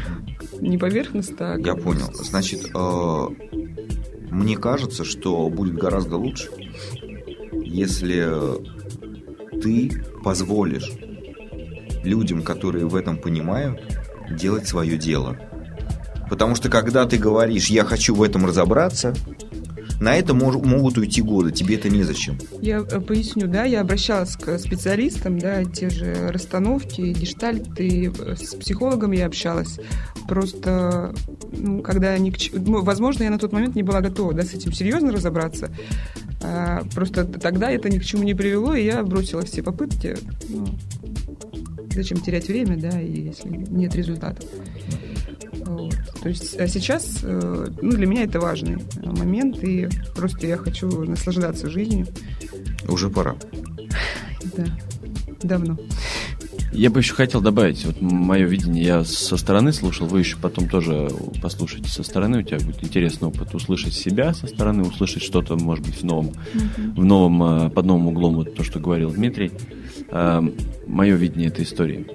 Не 0.60 0.78
поверхностно, 0.78 1.52
а 1.52 1.58
Я 1.58 1.74
понял. 1.74 2.10
Значит, 2.14 2.70
э, 2.74 3.26
мне 4.30 4.56
кажется, 4.56 5.04
что 5.04 5.50
будет 5.50 5.74
гораздо 5.74 6.16
лучше, 6.16 6.48
если 7.52 8.26
ты 9.60 10.02
позволишь 10.24 10.90
людям, 12.04 12.42
которые 12.42 12.86
в 12.86 12.96
этом 12.96 13.18
понимают, 13.18 13.82
делать 14.30 14.66
свое 14.66 14.96
дело. 14.96 15.36
Потому 16.30 16.54
что 16.54 16.70
когда 16.70 17.04
ты 17.04 17.18
говоришь, 17.18 17.68
я 17.68 17.84
хочу 17.84 18.14
в 18.14 18.22
этом 18.22 18.46
разобраться, 18.46 19.14
на 20.00 20.16
это 20.16 20.32
мож- 20.32 20.64
могут 20.64 20.98
уйти 20.98 21.22
годы, 21.22 21.52
тебе 21.52 21.76
это 21.76 21.88
незачем. 21.88 22.38
Я 22.60 22.78
э, 22.78 23.00
поясню, 23.00 23.46
да, 23.46 23.64
я 23.64 23.80
обращалась 23.80 24.36
к 24.36 24.58
специалистам, 24.58 25.38
да, 25.38 25.64
те 25.64 25.90
же 25.90 26.28
расстановки, 26.28 27.00
гештальты, 27.00 28.12
э, 28.18 28.36
с 28.36 28.54
психологом 28.54 29.12
я 29.12 29.26
общалась. 29.26 29.78
Просто, 30.28 31.14
ну, 31.52 31.82
когда 31.82 32.10
они, 32.10 32.34
ну, 32.52 32.82
возможно, 32.82 33.24
я 33.24 33.30
на 33.30 33.38
тот 33.38 33.52
момент 33.52 33.74
не 33.74 33.82
была 33.82 34.00
готова, 34.00 34.32
да, 34.32 34.42
с 34.42 34.52
этим 34.54 34.72
серьезно 34.72 35.12
разобраться. 35.12 35.70
А, 36.42 36.82
просто 36.94 37.24
тогда 37.24 37.70
это 37.70 37.88
ни 37.88 37.98
к 37.98 38.04
чему 38.04 38.22
не 38.22 38.34
привело, 38.34 38.74
и 38.74 38.84
я 38.84 39.02
бросила 39.02 39.42
все 39.42 39.62
попытки. 39.62 40.16
Ну, 40.48 40.66
зачем 41.90 42.20
терять 42.20 42.48
время, 42.48 42.76
да, 42.76 42.98
если 42.98 43.48
нет 43.48 43.94
результата. 43.94 44.42
Вот. 45.66 45.94
То 46.22 46.28
есть 46.28 46.58
а 46.58 46.68
сейчас, 46.68 47.18
э, 47.22 47.66
ну, 47.82 47.90
для 47.90 48.06
меня 48.06 48.22
это 48.22 48.38
важный 48.38 48.76
э, 48.76 49.10
момент, 49.10 49.62
и 49.64 49.88
просто 50.14 50.46
я 50.46 50.56
хочу 50.56 50.88
наслаждаться 51.04 51.68
жизнью. 51.68 52.06
Уже 52.88 53.10
пора. 53.10 53.34
Да, 54.56 54.66
давно. 55.42 55.76
Я 56.72 56.90
бы 56.90 57.00
еще 57.00 57.14
хотел 57.14 57.40
добавить, 57.40 57.84
вот 57.84 58.00
мое 58.00 58.44
видение, 58.44 58.84
я 58.84 59.04
со 59.04 59.36
стороны 59.36 59.72
слушал, 59.72 60.06
вы 60.06 60.20
еще 60.20 60.36
потом 60.36 60.68
тоже 60.68 61.08
послушайте 61.42 61.88
со 61.88 62.02
стороны, 62.02 62.40
у 62.40 62.42
тебя 62.42 62.58
будет 62.58 62.84
интересный 62.84 63.28
опыт 63.28 63.54
услышать 63.54 63.94
себя 63.94 64.34
со 64.34 64.46
стороны, 64.46 64.82
услышать 64.82 65.22
что-то, 65.22 65.56
может 65.56 65.84
быть, 65.84 66.00
в 66.00 66.04
новом, 66.04 66.32
в 66.94 67.04
новом, 67.04 67.42
э, 67.42 67.70
под 67.70 67.86
новым 67.86 68.08
углом, 68.08 68.34
вот 68.36 68.54
то, 68.54 68.62
что 68.62 68.78
говорил 68.78 69.10
Дмитрий. 69.10 69.50
Мое 70.86 71.16
видение 71.16 71.48
этой 71.48 71.64
истории. 71.64 72.06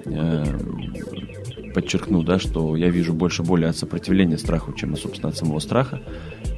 Подчеркну, 1.74 2.22
да, 2.22 2.38
что 2.38 2.76
я 2.76 2.88
вижу 2.88 3.14
больше 3.14 3.42
боли 3.42 3.64
от 3.64 3.76
сопротивления 3.76 4.38
страху, 4.38 4.72
чем, 4.72 4.96
собственно, 4.96 5.30
от 5.30 5.36
самого 5.36 5.58
страха, 5.58 6.00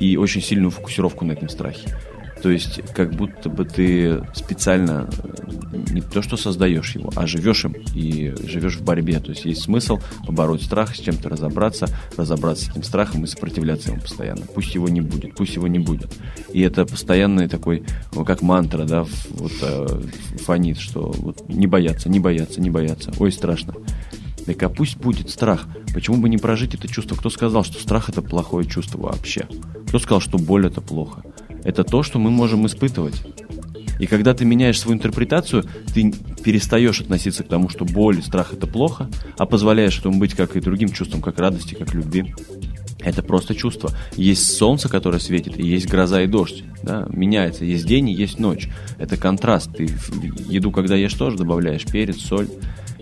и 0.00 0.16
очень 0.16 0.42
сильную 0.42 0.70
фокусировку 0.70 1.24
на 1.24 1.32
этом 1.32 1.48
страхе. 1.48 1.88
То 2.44 2.50
есть, 2.50 2.82
как 2.92 3.14
будто 3.14 3.48
бы 3.48 3.64
ты 3.64 4.22
специально 4.34 5.08
э, 5.22 5.76
не 5.94 6.02
то 6.02 6.20
что 6.20 6.36
создаешь 6.36 6.94
его, 6.94 7.10
а 7.16 7.26
живешь 7.26 7.64
им 7.64 7.74
и 7.94 8.34
живешь 8.44 8.76
в 8.76 8.82
борьбе. 8.82 9.18
То 9.18 9.30
есть 9.30 9.46
есть 9.46 9.62
смысл 9.62 9.98
побороть 10.26 10.62
страх, 10.62 10.94
с 10.94 10.98
чем-то 10.98 11.30
разобраться, 11.30 11.88
разобраться 12.18 12.66
с 12.66 12.68
этим 12.68 12.82
страхом 12.82 13.24
и 13.24 13.26
сопротивляться 13.26 13.92
ему 13.92 14.02
постоянно. 14.02 14.42
Пусть 14.54 14.74
его 14.74 14.90
не 14.90 15.00
будет, 15.00 15.34
пусть 15.34 15.54
его 15.54 15.68
не 15.68 15.78
будет. 15.78 16.12
И 16.52 16.60
это 16.60 16.84
постоянный 16.84 17.48
такой, 17.48 17.82
ну, 18.14 18.26
как 18.26 18.42
мантра, 18.42 18.84
да, 18.84 19.06
вот 19.30 19.52
э, 19.62 20.02
фонит, 20.44 20.78
что 20.78 21.14
вот 21.16 21.48
не 21.48 21.66
бояться, 21.66 22.10
не 22.10 22.20
бояться, 22.20 22.60
не 22.60 22.68
бояться. 22.68 23.10
Ой, 23.18 23.32
страшно. 23.32 23.72
Так 24.47 24.62
а 24.62 24.68
пусть 24.68 24.97
будет 24.97 25.30
страх. 25.30 25.66
Почему 25.92 26.18
бы 26.18 26.28
не 26.28 26.38
прожить 26.38 26.74
это 26.74 26.88
чувство? 26.88 27.16
Кто 27.16 27.30
сказал, 27.30 27.64
что 27.64 27.80
страх 27.80 28.09
это 28.09 28.22
плохое 28.22 28.66
чувство 28.68 29.03
вообще? 29.03 29.49
Кто 29.88 29.99
сказал, 29.99 30.20
что 30.20 30.38
боль 30.38 30.66
это 30.66 30.80
плохо? 30.80 31.22
Это 31.64 31.84
то, 31.84 32.03
что 32.03 32.18
мы 32.18 32.30
можем 32.30 32.66
испытывать. 32.66 33.22
И 33.99 34.07
когда 34.07 34.34
ты 34.34 34.45
меняешь 34.45 34.80
свою 34.80 34.97
интерпретацию, 34.97 35.64
ты 35.95 36.12
перестаешь 36.42 37.01
относиться 37.01 37.45
к 37.45 37.49
тому, 37.49 37.68
что 37.68 37.84
боль 37.84 38.18
и 38.18 38.22
страх 38.22 38.53
это 38.53 38.66
плохо, 38.66 39.09
а 39.38 39.47
позволяешь 39.47 39.99
этому 39.99 40.18
быть 40.18 40.34
как 40.34 40.57
и 40.57 40.61
другим 40.61 40.90
чувствам, 40.90 41.22
как 41.22 41.38
радости, 41.38 41.74
как 41.74 41.95
любви. 41.95 42.34
Это 43.01 43.22
просто 43.22 43.55
чувство. 43.55 43.90
Есть 44.16 44.57
солнце, 44.57 44.88
которое 44.88 45.18
светит, 45.18 45.59
и 45.59 45.66
есть 45.66 45.88
гроза 45.88 46.22
и 46.22 46.26
дождь. 46.26 46.64
Да? 46.82 47.07
Меняется. 47.11 47.64
Есть 47.64 47.86
день 47.86 48.09
и 48.09 48.14
есть 48.14 48.38
ночь. 48.38 48.68
Это 48.99 49.16
контраст. 49.16 49.70
Ты 49.76 49.88
еду, 50.49 50.70
когда 50.70 50.97
ешь, 50.97 51.12
тоже 51.14 51.36
добавляешь 51.36 51.84
перец, 51.84 52.20
соль. 52.20 52.49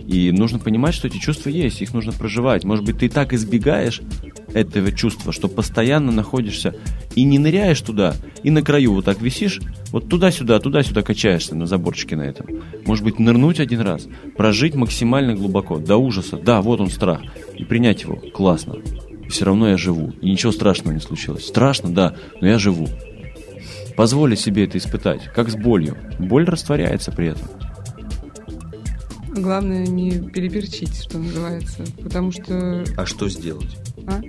И 0.07 0.31
нужно 0.31 0.59
понимать, 0.59 0.93
что 0.93 1.07
эти 1.07 1.17
чувства 1.17 1.49
есть, 1.49 1.81
их 1.81 1.93
нужно 1.93 2.11
проживать. 2.11 2.63
Может 2.63 2.85
быть, 2.85 2.99
ты 2.99 3.09
так 3.09 3.33
избегаешь 3.33 4.01
этого 4.53 4.91
чувства, 4.91 5.31
что 5.31 5.47
постоянно 5.47 6.11
находишься 6.11 6.75
и 7.15 7.23
не 7.23 7.39
ныряешь 7.39 7.81
туда, 7.81 8.15
и 8.43 8.51
на 8.51 8.61
краю 8.61 8.93
вот 8.93 9.05
так 9.05 9.21
висишь, 9.21 9.61
вот 9.91 10.09
туда-сюда, 10.09 10.59
туда-сюда 10.59 11.01
качаешься 11.01 11.55
на 11.55 11.65
заборчике 11.65 12.15
на 12.15 12.23
этом. 12.23 12.47
Может 12.85 13.03
быть, 13.03 13.19
нырнуть 13.19 13.59
один 13.59 13.81
раз, 13.81 14.07
прожить 14.37 14.75
максимально 14.75 15.35
глубоко, 15.35 15.77
до 15.77 15.97
ужаса, 15.97 16.37
да, 16.37 16.61
вот 16.61 16.81
он 16.81 16.89
страх, 16.89 17.21
и 17.55 17.63
принять 17.63 18.03
его, 18.03 18.15
классно. 18.33 18.75
И 19.25 19.29
все 19.29 19.45
равно 19.45 19.69
я 19.69 19.77
живу, 19.77 20.13
и 20.21 20.29
ничего 20.29 20.51
страшного 20.51 20.93
не 20.93 20.99
случилось. 20.99 21.47
Страшно, 21.47 21.89
да, 21.93 22.15
но 22.41 22.47
я 22.47 22.59
живу. 22.59 22.87
Позволить 23.95 24.39
себе 24.39 24.65
это 24.65 24.77
испытать, 24.77 25.25
как 25.35 25.49
с 25.49 25.55
болью. 25.55 25.95
Боль 26.19 26.45
растворяется 26.45 27.11
при 27.11 27.27
этом. 27.27 27.47
Главное 29.35 29.85
не 29.87 30.11
переперчить, 30.19 30.95
что 30.95 31.17
называется, 31.17 31.83
потому 32.01 32.31
что, 32.31 32.83
А 32.97 33.05
что 33.05 33.27
сделать? 33.29 33.77
а? 34.07 34.21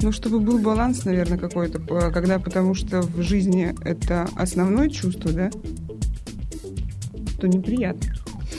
ну, 0.00 0.12
чтобы 0.12 0.40
был 0.40 0.58
баланс, 0.58 1.04
наверное, 1.04 1.38
какой-то, 1.38 1.78
когда, 2.10 2.38
потому 2.38 2.74
что 2.74 3.02
в 3.02 3.20
жизни 3.22 3.74
это 3.84 4.28
основное 4.36 4.88
чувство, 4.88 5.32
да, 5.32 5.50
то 7.40 7.46
неприятно. 7.46 8.14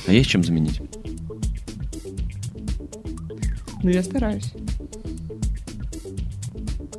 А 0.08 0.14
есть 0.14 0.30
чем 0.30 0.44
заменить? 0.44 0.82
Но 3.82 3.90
я 3.90 4.04
стараюсь. 4.04 4.54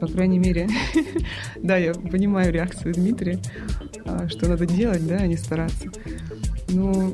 По 0.01 0.07
крайней 0.07 0.39
мере, 0.39 0.69
да, 1.63 1.77
я 1.77 1.93
понимаю 1.93 2.53
реакцию 2.53 2.95
Дмитрия, 2.95 3.39
а, 4.07 4.29
что 4.29 4.49
надо 4.49 4.65
делать, 4.65 5.07
да, 5.07 5.17
а 5.19 5.27
не 5.27 5.37
стараться. 5.37 5.85
Но 6.71 7.13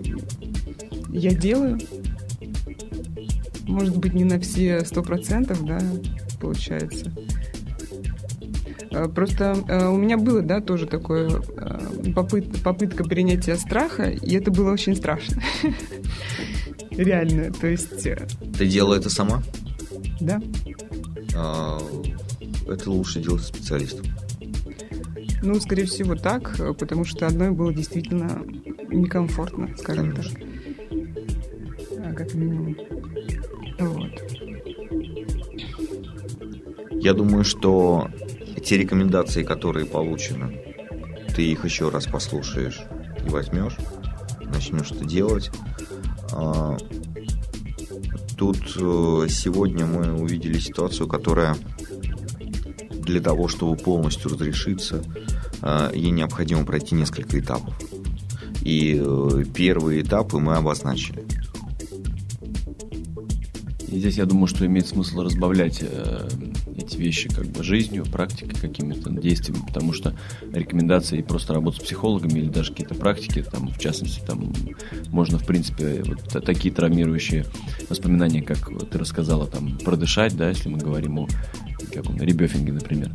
я 1.16 1.34
делаю. 1.34 1.78
Может 3.66 3.96
быть, 3.96 4.14
не 4.14 4.24
на 4.24 4.38
все 4.38 4.84
сто 4.84 5.02
процентов, 5.02 5.64
да, 5.64 5.80
получается. 6.40 7.12
А, 8.92 9.08
Просто 9.08 9.56
а, 9.68 9.90
у 9.90 9.96
меня 9.96 10.16
было, 10.16 10.40
да, 10.42 10.60
тоже 10.60 10.86
такое 10.86 11.28
а, 11.56 11.78
попыт- 12.14 12.62
попытка 12.62 13.02
принятия 13.04 13.56
страха, 13.56 14.04
и 14.10 14.34
это 14.36 14.50
было 14.50 14.72
очень 14.72 14.94
страшно. 14.94 15.42
Реально, 16.90 17.52
то 17.52 17.66
есть, 17.66 18.06
э, 18.06 18.26
Ты 18.56 18.66
делала 18.66 18.94
это 18.94 19.10
сама? 19.10 19.42
да. 20.20 20.40
А, 21.34 21.78
Это 22.68 22.90
лучше 22.90 23.20
делать 23.20 23.42
специалистом. 23.42 24.06
Ну, 25.42 25.60
скорее 25.60 25.84
всего, 25.84 26.14
так, 26.14 26.58
э, 26.60 26.72
потому 26.72 27.04
что 27.04 27.26
одной 27.26 27.50
было 27.50 27.74
действительно 27.74 28.42
некомфортно, 28.88 29.68
скажем 29.76 30.14
так. 30.14 30.24
Вот. 33.78 34.11
Я 36.93 37.14
думаю, 37.14 37.45
что 37.45 38.09
те 38.64 38.76
рекомендации, 38.78 39.43
которые 39.43 39.87
получены, 39.87 40.61
ты 41.34 41.43
их 41.43 41.64
еще 41.64 41.89
раз 41.89 42.07
послушаешь 42.07 42.80
и 43.24 43.28
возьмешь, 43.28 43.76
начнешь 44.41 44.91
это 44.91 45.05
делать. 45.05 45.51
А, 46.32 46.76
Тут 48.37 48.59
э, 48.76 49.28
сегодня 49.30 49.87
мы 49.87 50.12
увидели 50.12 50.59
ситуацию, 50.59 51.09
которая 51.09 51.57
для 52.91 53.20
того, 53.20 53.49
чтобы 53.49 53.76
полностью 53.78 54.30
разрешиться, 54.30 55.03
э, 55.62 55.91
ей 55.95 56.11
необходимо 56.11 56.66
пройти 56.66 56.95
несколько 56.95 57.41
этапов. 57.41 57.74
И 58.61 59.01
э, 59.03 59.45
первые 59.55 60.03
этапы 60.03 60.39
мы 60.39 60.57
обозначили. 60.57 61.24
И 63.97 63.99
здесь 63.99 64.18
я 64.18 64.26
думаю, 64.26 64.47
что 64.47 64.66
имеет 64.66 64.86
смысл 64.86 65.22
разбавлять 65.22 65.78
э, 65.80 66.28
эти 66.76 66.99
вещи 66.99 67.30
как 67.30 67.47
бы 67.47 67.64
жизнью, 67.64 68.05
практикой, 68.05 68.55
какими-то 68.61 69.09
действиями, 69.09 69.62
потому 69.66 69.94
что 69.94 70.14
рекомендации 70.53 71.22
просто 71.22 71.55
работать 71.55 71.80
с 71.80 71.84
психологами 71.84 72.40
или 72.40 72.51
даже 72.51 72.72
какие-то 72.72 72.94
практики, 72.94 73.42
там, 73.51 73.68
в 73.68 73.78
частности, 73.78 74.20
там 74.20 74.53
можно, 75.09 75.38
в 75.38 75.47
принципе, 75.47 76.03
вот 76.05 76.44
такие 76.44 76.74
травмирующие 76.74 77.47
воспоминания, 77.88 78.42
как 78.42 78.70
ты 78.90 78.99
рассказала, 78.99 79.47
там, 79.47 79.78
продышать, 79.78 80.36
да, 80.36 80.51
если 80.51 80.68
мы 80.68 80.76
говорим 80.76 81.20
о 81.20 81.28
как 81.93 82.09
он, 82.09 82.20
ребёфинге, 82.20 82.72
например, 82.72 83.11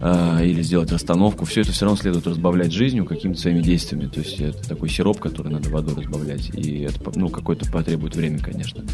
а, 0.00 0.42
или 0.42 0.62
сделать 0.62 0.90
расстановку, 0.92 1.44
все 1.44 1.60
это 1.62 1.72
все 1.72 1.84
равно 1.84 2.00
следует 2.00 2.26
разбавлять 2.26 2.72
жизнью 2.72 3.04
какими-то 3.04 3.40
своими 3.40 3.60
действиями. 3.60 4.06
То 4.08 4.20
есть 4.20 4.40
это 4.40 4.68
такой 4.68 4.88
сироп, 4.88 5.18
который 5.18 5.52
надо 5.52 5.68
водой 5.70 5.94
разбавлять, 5.96 6.50
и 6.54 6.80
это 6.80 7.00
ну, 7.14 7.28
какое-то 7.28 7.70
потребует 7.70 8.16
время, 8.16 8.38
конечно. 8.38 8.84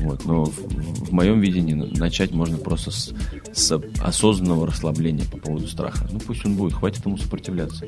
Вот. 0.00 0.24
Но 0.24 0.44
в, 0.44 1.08
в 1.08 1.12
моем 1.12 1.40
видении 1.40 1.74
начать 1.74 2.32
можно 2.32 2.56
просто 2.56 2.90
с, 2.90 3.12
с 3.52 3.80
осознанного 4.00 4.66
расслабления 4.66 5.24
по 5.30 5.38
поводу 5.38 5.66
страха. 5.68 6.08
Ну 6.10 6.18
пусть 6.18 6.44
он 6.46 6.56
будет, 6.56 6.74
хватит 6.74 7.04
ему 7.04 7.18
сопротивляться. 7.18 7.86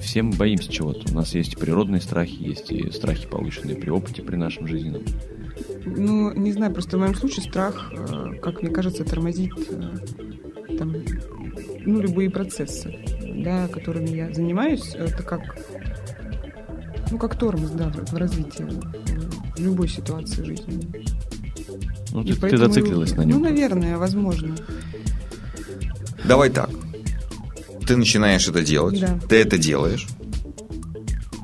Все 0.00 0.22
мы 0.22 0.32
боимся 0.32 0.72
чего-то. 0.72 1.12
У 1.12 1.14
нас 1.14 1.34
есть 1.34 1.58
природные 1.58 2.00
страхи, 2.00 2.36
есть 2.40 2.70
и 2.70 2.90
страхи, 2.90 3.26
полученные 3.26 3.76
при 3.76 3.90
опыте, 3.90 4.22
при 4.22 4.36
нашем 4.36 4.66
жизненном. 4.66 5.02
Ну, 5.86 6.32
не 6.32 6.52
знаю, 6.52 6.72
просто 6.72 6.96
в 6.96 7.00
моем 7.00 7.14
случае 7.14 7.44
страх, 7.44 7.92
э, 7.92 8.36
как 8.42 8.62
мне 8.62 8.70
кажется, 8.70 9.04
тормозит 9.04 9.52
э, 9.70 10.76
там, 10.78 10.94
ну, 11.84 12.00
любые 12.00 12.30
процессы, 12.30 12.98
да, 13.22 13.68
которыми 13.68 14.08
я 14.08 14.32
занимаюсь. 14.32 14.94
Это 14.94 15.22
как, 15.22 15.56
ну, 17.10 17.18
как 17.18 17.38
тормоз, 17.38 17.70
да, 17.70 17.90
в 17.90 18.14
развитии 18.14 18.66
в 19.56 19.60
любой 19.60 19.88
ситуации 19.88 20.42
жизни. 20.42 20.90
Ну, 22.12 22.24
ты, 22.24 22.34
поэтому, 22.40 22.50
ты 22.50 22.56
зациклилась 22.56 23.12
на 23.16 23.22
нем. 23.22 23.38
Ну, 23.38 23.44
наверное, 23.44 23.98
возможно. 23.98 24.54
Давай 26.24 26.50
так. 26.50 26.70
Ты 27.86 27.96
начинаешь 27.96 28.48
это 28.48 28.62
делать, 28.62 28.98
да. 29.00 29.18
ты 29.28 29.36
это 29.36 29.58
делаешь, 29.58 30.08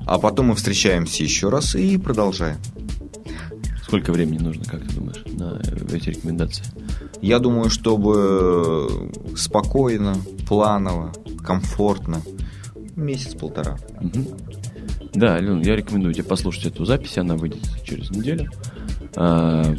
а 0.06 0.18
потом 0.18 0.46
мы 0.46 0.54
встречаемся 0.54 1.22
еще 1.22 1.50
раз 1.50 1.74
и 1.74 1.98
продолжаем. 1.98 2.56
Сколько 3.90 4.12
времени 4.12 4.38
нужно, 4.38 4.64
как 4.66 4.86
ты 4.86 4.94
думаешь, 4.94 5.20
на 5.26 5.60
эти 5.92 6.10
рекомендации? 6.10 6.64
Я 7.20 7.40
думаю, 7.40 7.70
чтобы 7.70 9.10
спокойно, 9.36 10.14
планово, 10.46 11.12
комфортно, 11.44 12.22
месяц-полтора. 12.94 13.78
Угу. 14.00 14.36
Да, 15.14 15.34
Алена, 15.34 15.60
я 15.62 15.74
рекомендую 15.74 16.14
тебе 16.14 16.22
послушать 16.22 16.66
эту 16.66 16.84
запись, 16.84 17.18
она 17.18 17.34
выйдет 17.34 17.68
через 17.84 18.12
неделю. 18.12 18.48
А, 19.16 19.74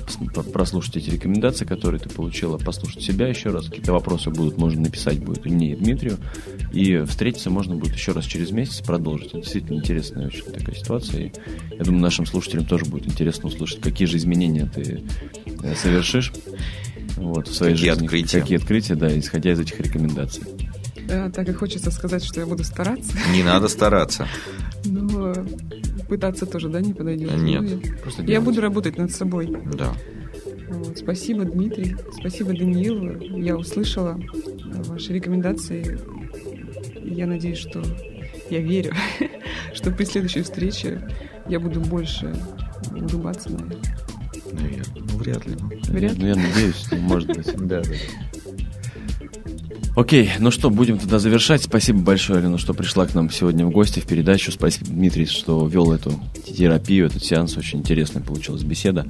прослушать 0.54 0.98
эти 0.98 1.10
рекомендации, 1.12 1.66
которые 1.66 2.02
ты 2.02 2.10
получила, 2.10 2.58
послушать 2.58 3.02
себя 3.02 3.28
еще 3.28 3.50
раз. 3.50 3.68
Какие-то 3.68 3.94
вопросы 3.94 4.30
будут, 4.30 4.58
можно 4.58 4.82
написать 4.82 5.20
будет 5.20 5.46
и 5.46 5.50
мне, 5.50 5.72
и 5.72 5.76
Дмитрию. 5.76 6.18
И 6.74 7.04
встретиться 7.08 7.50
можно 7.50 7.76
будет 7.76 7.94
еще 7.94 8.12
раз 8.12 8.26
через 8.26 8.52
месяц, 8.52 8.82
продолжить. 8.82 9.28
Это 9.28 9.38
действительно 9.38 9.78
интересная 9.78 10.28
очень 10.28 10.44
такая 10.44 10.76
ситуация. 10.76 11.22
И 11.22 11.32
я 11.78 11.84
думаю, 11.84 12.02
нашим 12.02 12.26
слушателям 12.26 12.66
тоже 12.66 12.86
будет 12.86 13.08
интересно 13.08 13.48
услышать, 13.48 13.82
какие 13.82 14.08
же 14.08 14.18
изменения 14.18 14.70
ты 14.74 15.02
э, 15.64 15.76
совершишь 15.76 16.34
вот, 17.16 17.48
в 17.48 17.54
своей 17.54 17.74
какие 17.74 17.92
жизни. 17.92 18.06
Открытия. 18.06 18.42
Какие 18.42 18.58
открытия, 18.58 18.96
да, 18.96 19.18
исходя 19.18 19.52
из 19.52 19.60
этих 19.60 19.80
рекомендаций. 19.80 20.44
Да, 21.12 21.30
так 21.30 21.49
и 21.49 21.51
хочется 21.51 21.91
сказать, 21.91 22.24
что 22.24 22.39
я 22.39 22.45
буду 22.45 22.64
стараться. 22.64 23.12
Не 23.34 23.43
надо 23.43 23.68
стараться. 23.68 24.28
Но 24.86 25.34
пытаться 26.07 26.45
тоже, 26.45 26.70
да, 26.70 26.80
не 26.80 26.93
подойдет? 26.93 27.36
Нет. 27.36 27.62
Ну, 27.64 27.82
просто 28.01 28.24
я 28.24 28.39
буду 28.39 28.62
работать 28.62 28.97
над 28.97 29.12
собой. 29.12 29.53
Да. 29.74 29.93
Вот, 30.70 30.97
спасибо, 30.97 31.43
Дмитрий. 31.43 31.97
Спасибо, 32.18 32.51
Даниил. 32.51 33.20
Я 33.38 33.57
услышала 33.57 34.18
ваши 34.88 35.12
рекомендации. 35.12 35.99
Я 37.03 37.28
надеюсь, 37.28 37.57
что 37.57 37.84
я 38.49 38.62
верю, 38.62 38.93
что 39.74 39.91
при 39.91 40.05
следующей 40.05 40.43
встрече 40.43 41.09
я 41.49 41.59
буду 41.59 41.82
больше 41.82 42.34
улыбаться, 42.89 43.49
наверное. 43.49 43.78
Наверное. 44.53 44.86
Ну, 44.95 45.18
вряд 45.18 45.45
ли. 45.45 45.55
Вряд 45.89 46.14
ли. 46.14 46.22
Ну, 46.22 46.28
я 46.28 46.36
надеюсь, 46.36 46.88
может 46.91 47.28
быть. 47.28 47.53
Да, 47.68 47.82
да. 47.82 47.89
Окей, 49.96 50.32
ну 50.39 50.52
что, 50.52 50.70
будем 50.70 50.98
тогда 50.98 51.20
завершать. 51.20 51.64
Спасибо 51.64 52.00
большое, 52.00 52.39
Алена, 52.39 52.58
что 52.58 52.74
пришла 52.74 53.06
к 53.06 53.14
нам 53.14 53.30
сегодня 53.30 53.66
в 53.66 53.72
гости 53.72 54.00
в 54.00 54.06
передачу. 54.06 54.52
Спасибо, 54.52 54.89
Дмитрий, 54.89 55.26
что 55.26 55.68
вел 55.68 55.92
эту 55.92 56.14
терапию, 56.46 57.08
этот 57.08 57.24
сеанс. 57.24 57.58
Очень 57.58 57.80
интересная 57.80 58.24
получилась 58.24 58.64
беседа. 58.64 59.06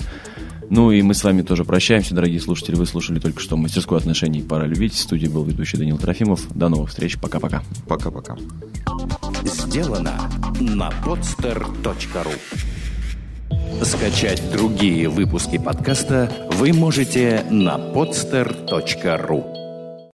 Ну 0.71 0.89
и 0.91 1.01
мы 1.01 1.13
с 1.13 1.23
вами 1.23 1.43
тоже 1.43 1.65
прощаемся, 1.65 2.15
дорогие 2.15 2.39
слушатели. 2.39 2.75
Вы 2.75 2.87
слушали 2.87 3.19
только 3.19 3.41
что 3.41 3.57
мастерскую 3.57 3.97
отношений 3.97 4.41
«Пора 4.41 4.65
любить». 4.65 4.93
В 4.93 4.99
студии 4.99 5.27
был 5.27 5.43
ведущий 5.43 5.77
Данил 5.77 5.97
Трофимов. 5.97 6.47
До 6.55 6.69
новых 6.69 6.89
встреч. 6.89 7.19
Пока-пока. 7.19 7.61
Пока-пока. 7.87 8.37
Сделано 9.43 10.31
на 10.59 10.89
podster.ru 11.05 12.31
Скачать 13.83 14.41
другие 14.51 15.09
выпуски 15.09 15.57
подкаста 15.57 16.31
вы 16.53 16.73
можете 16.73 17.45
на 17.49 17.77
podster.ru 17.77 19.60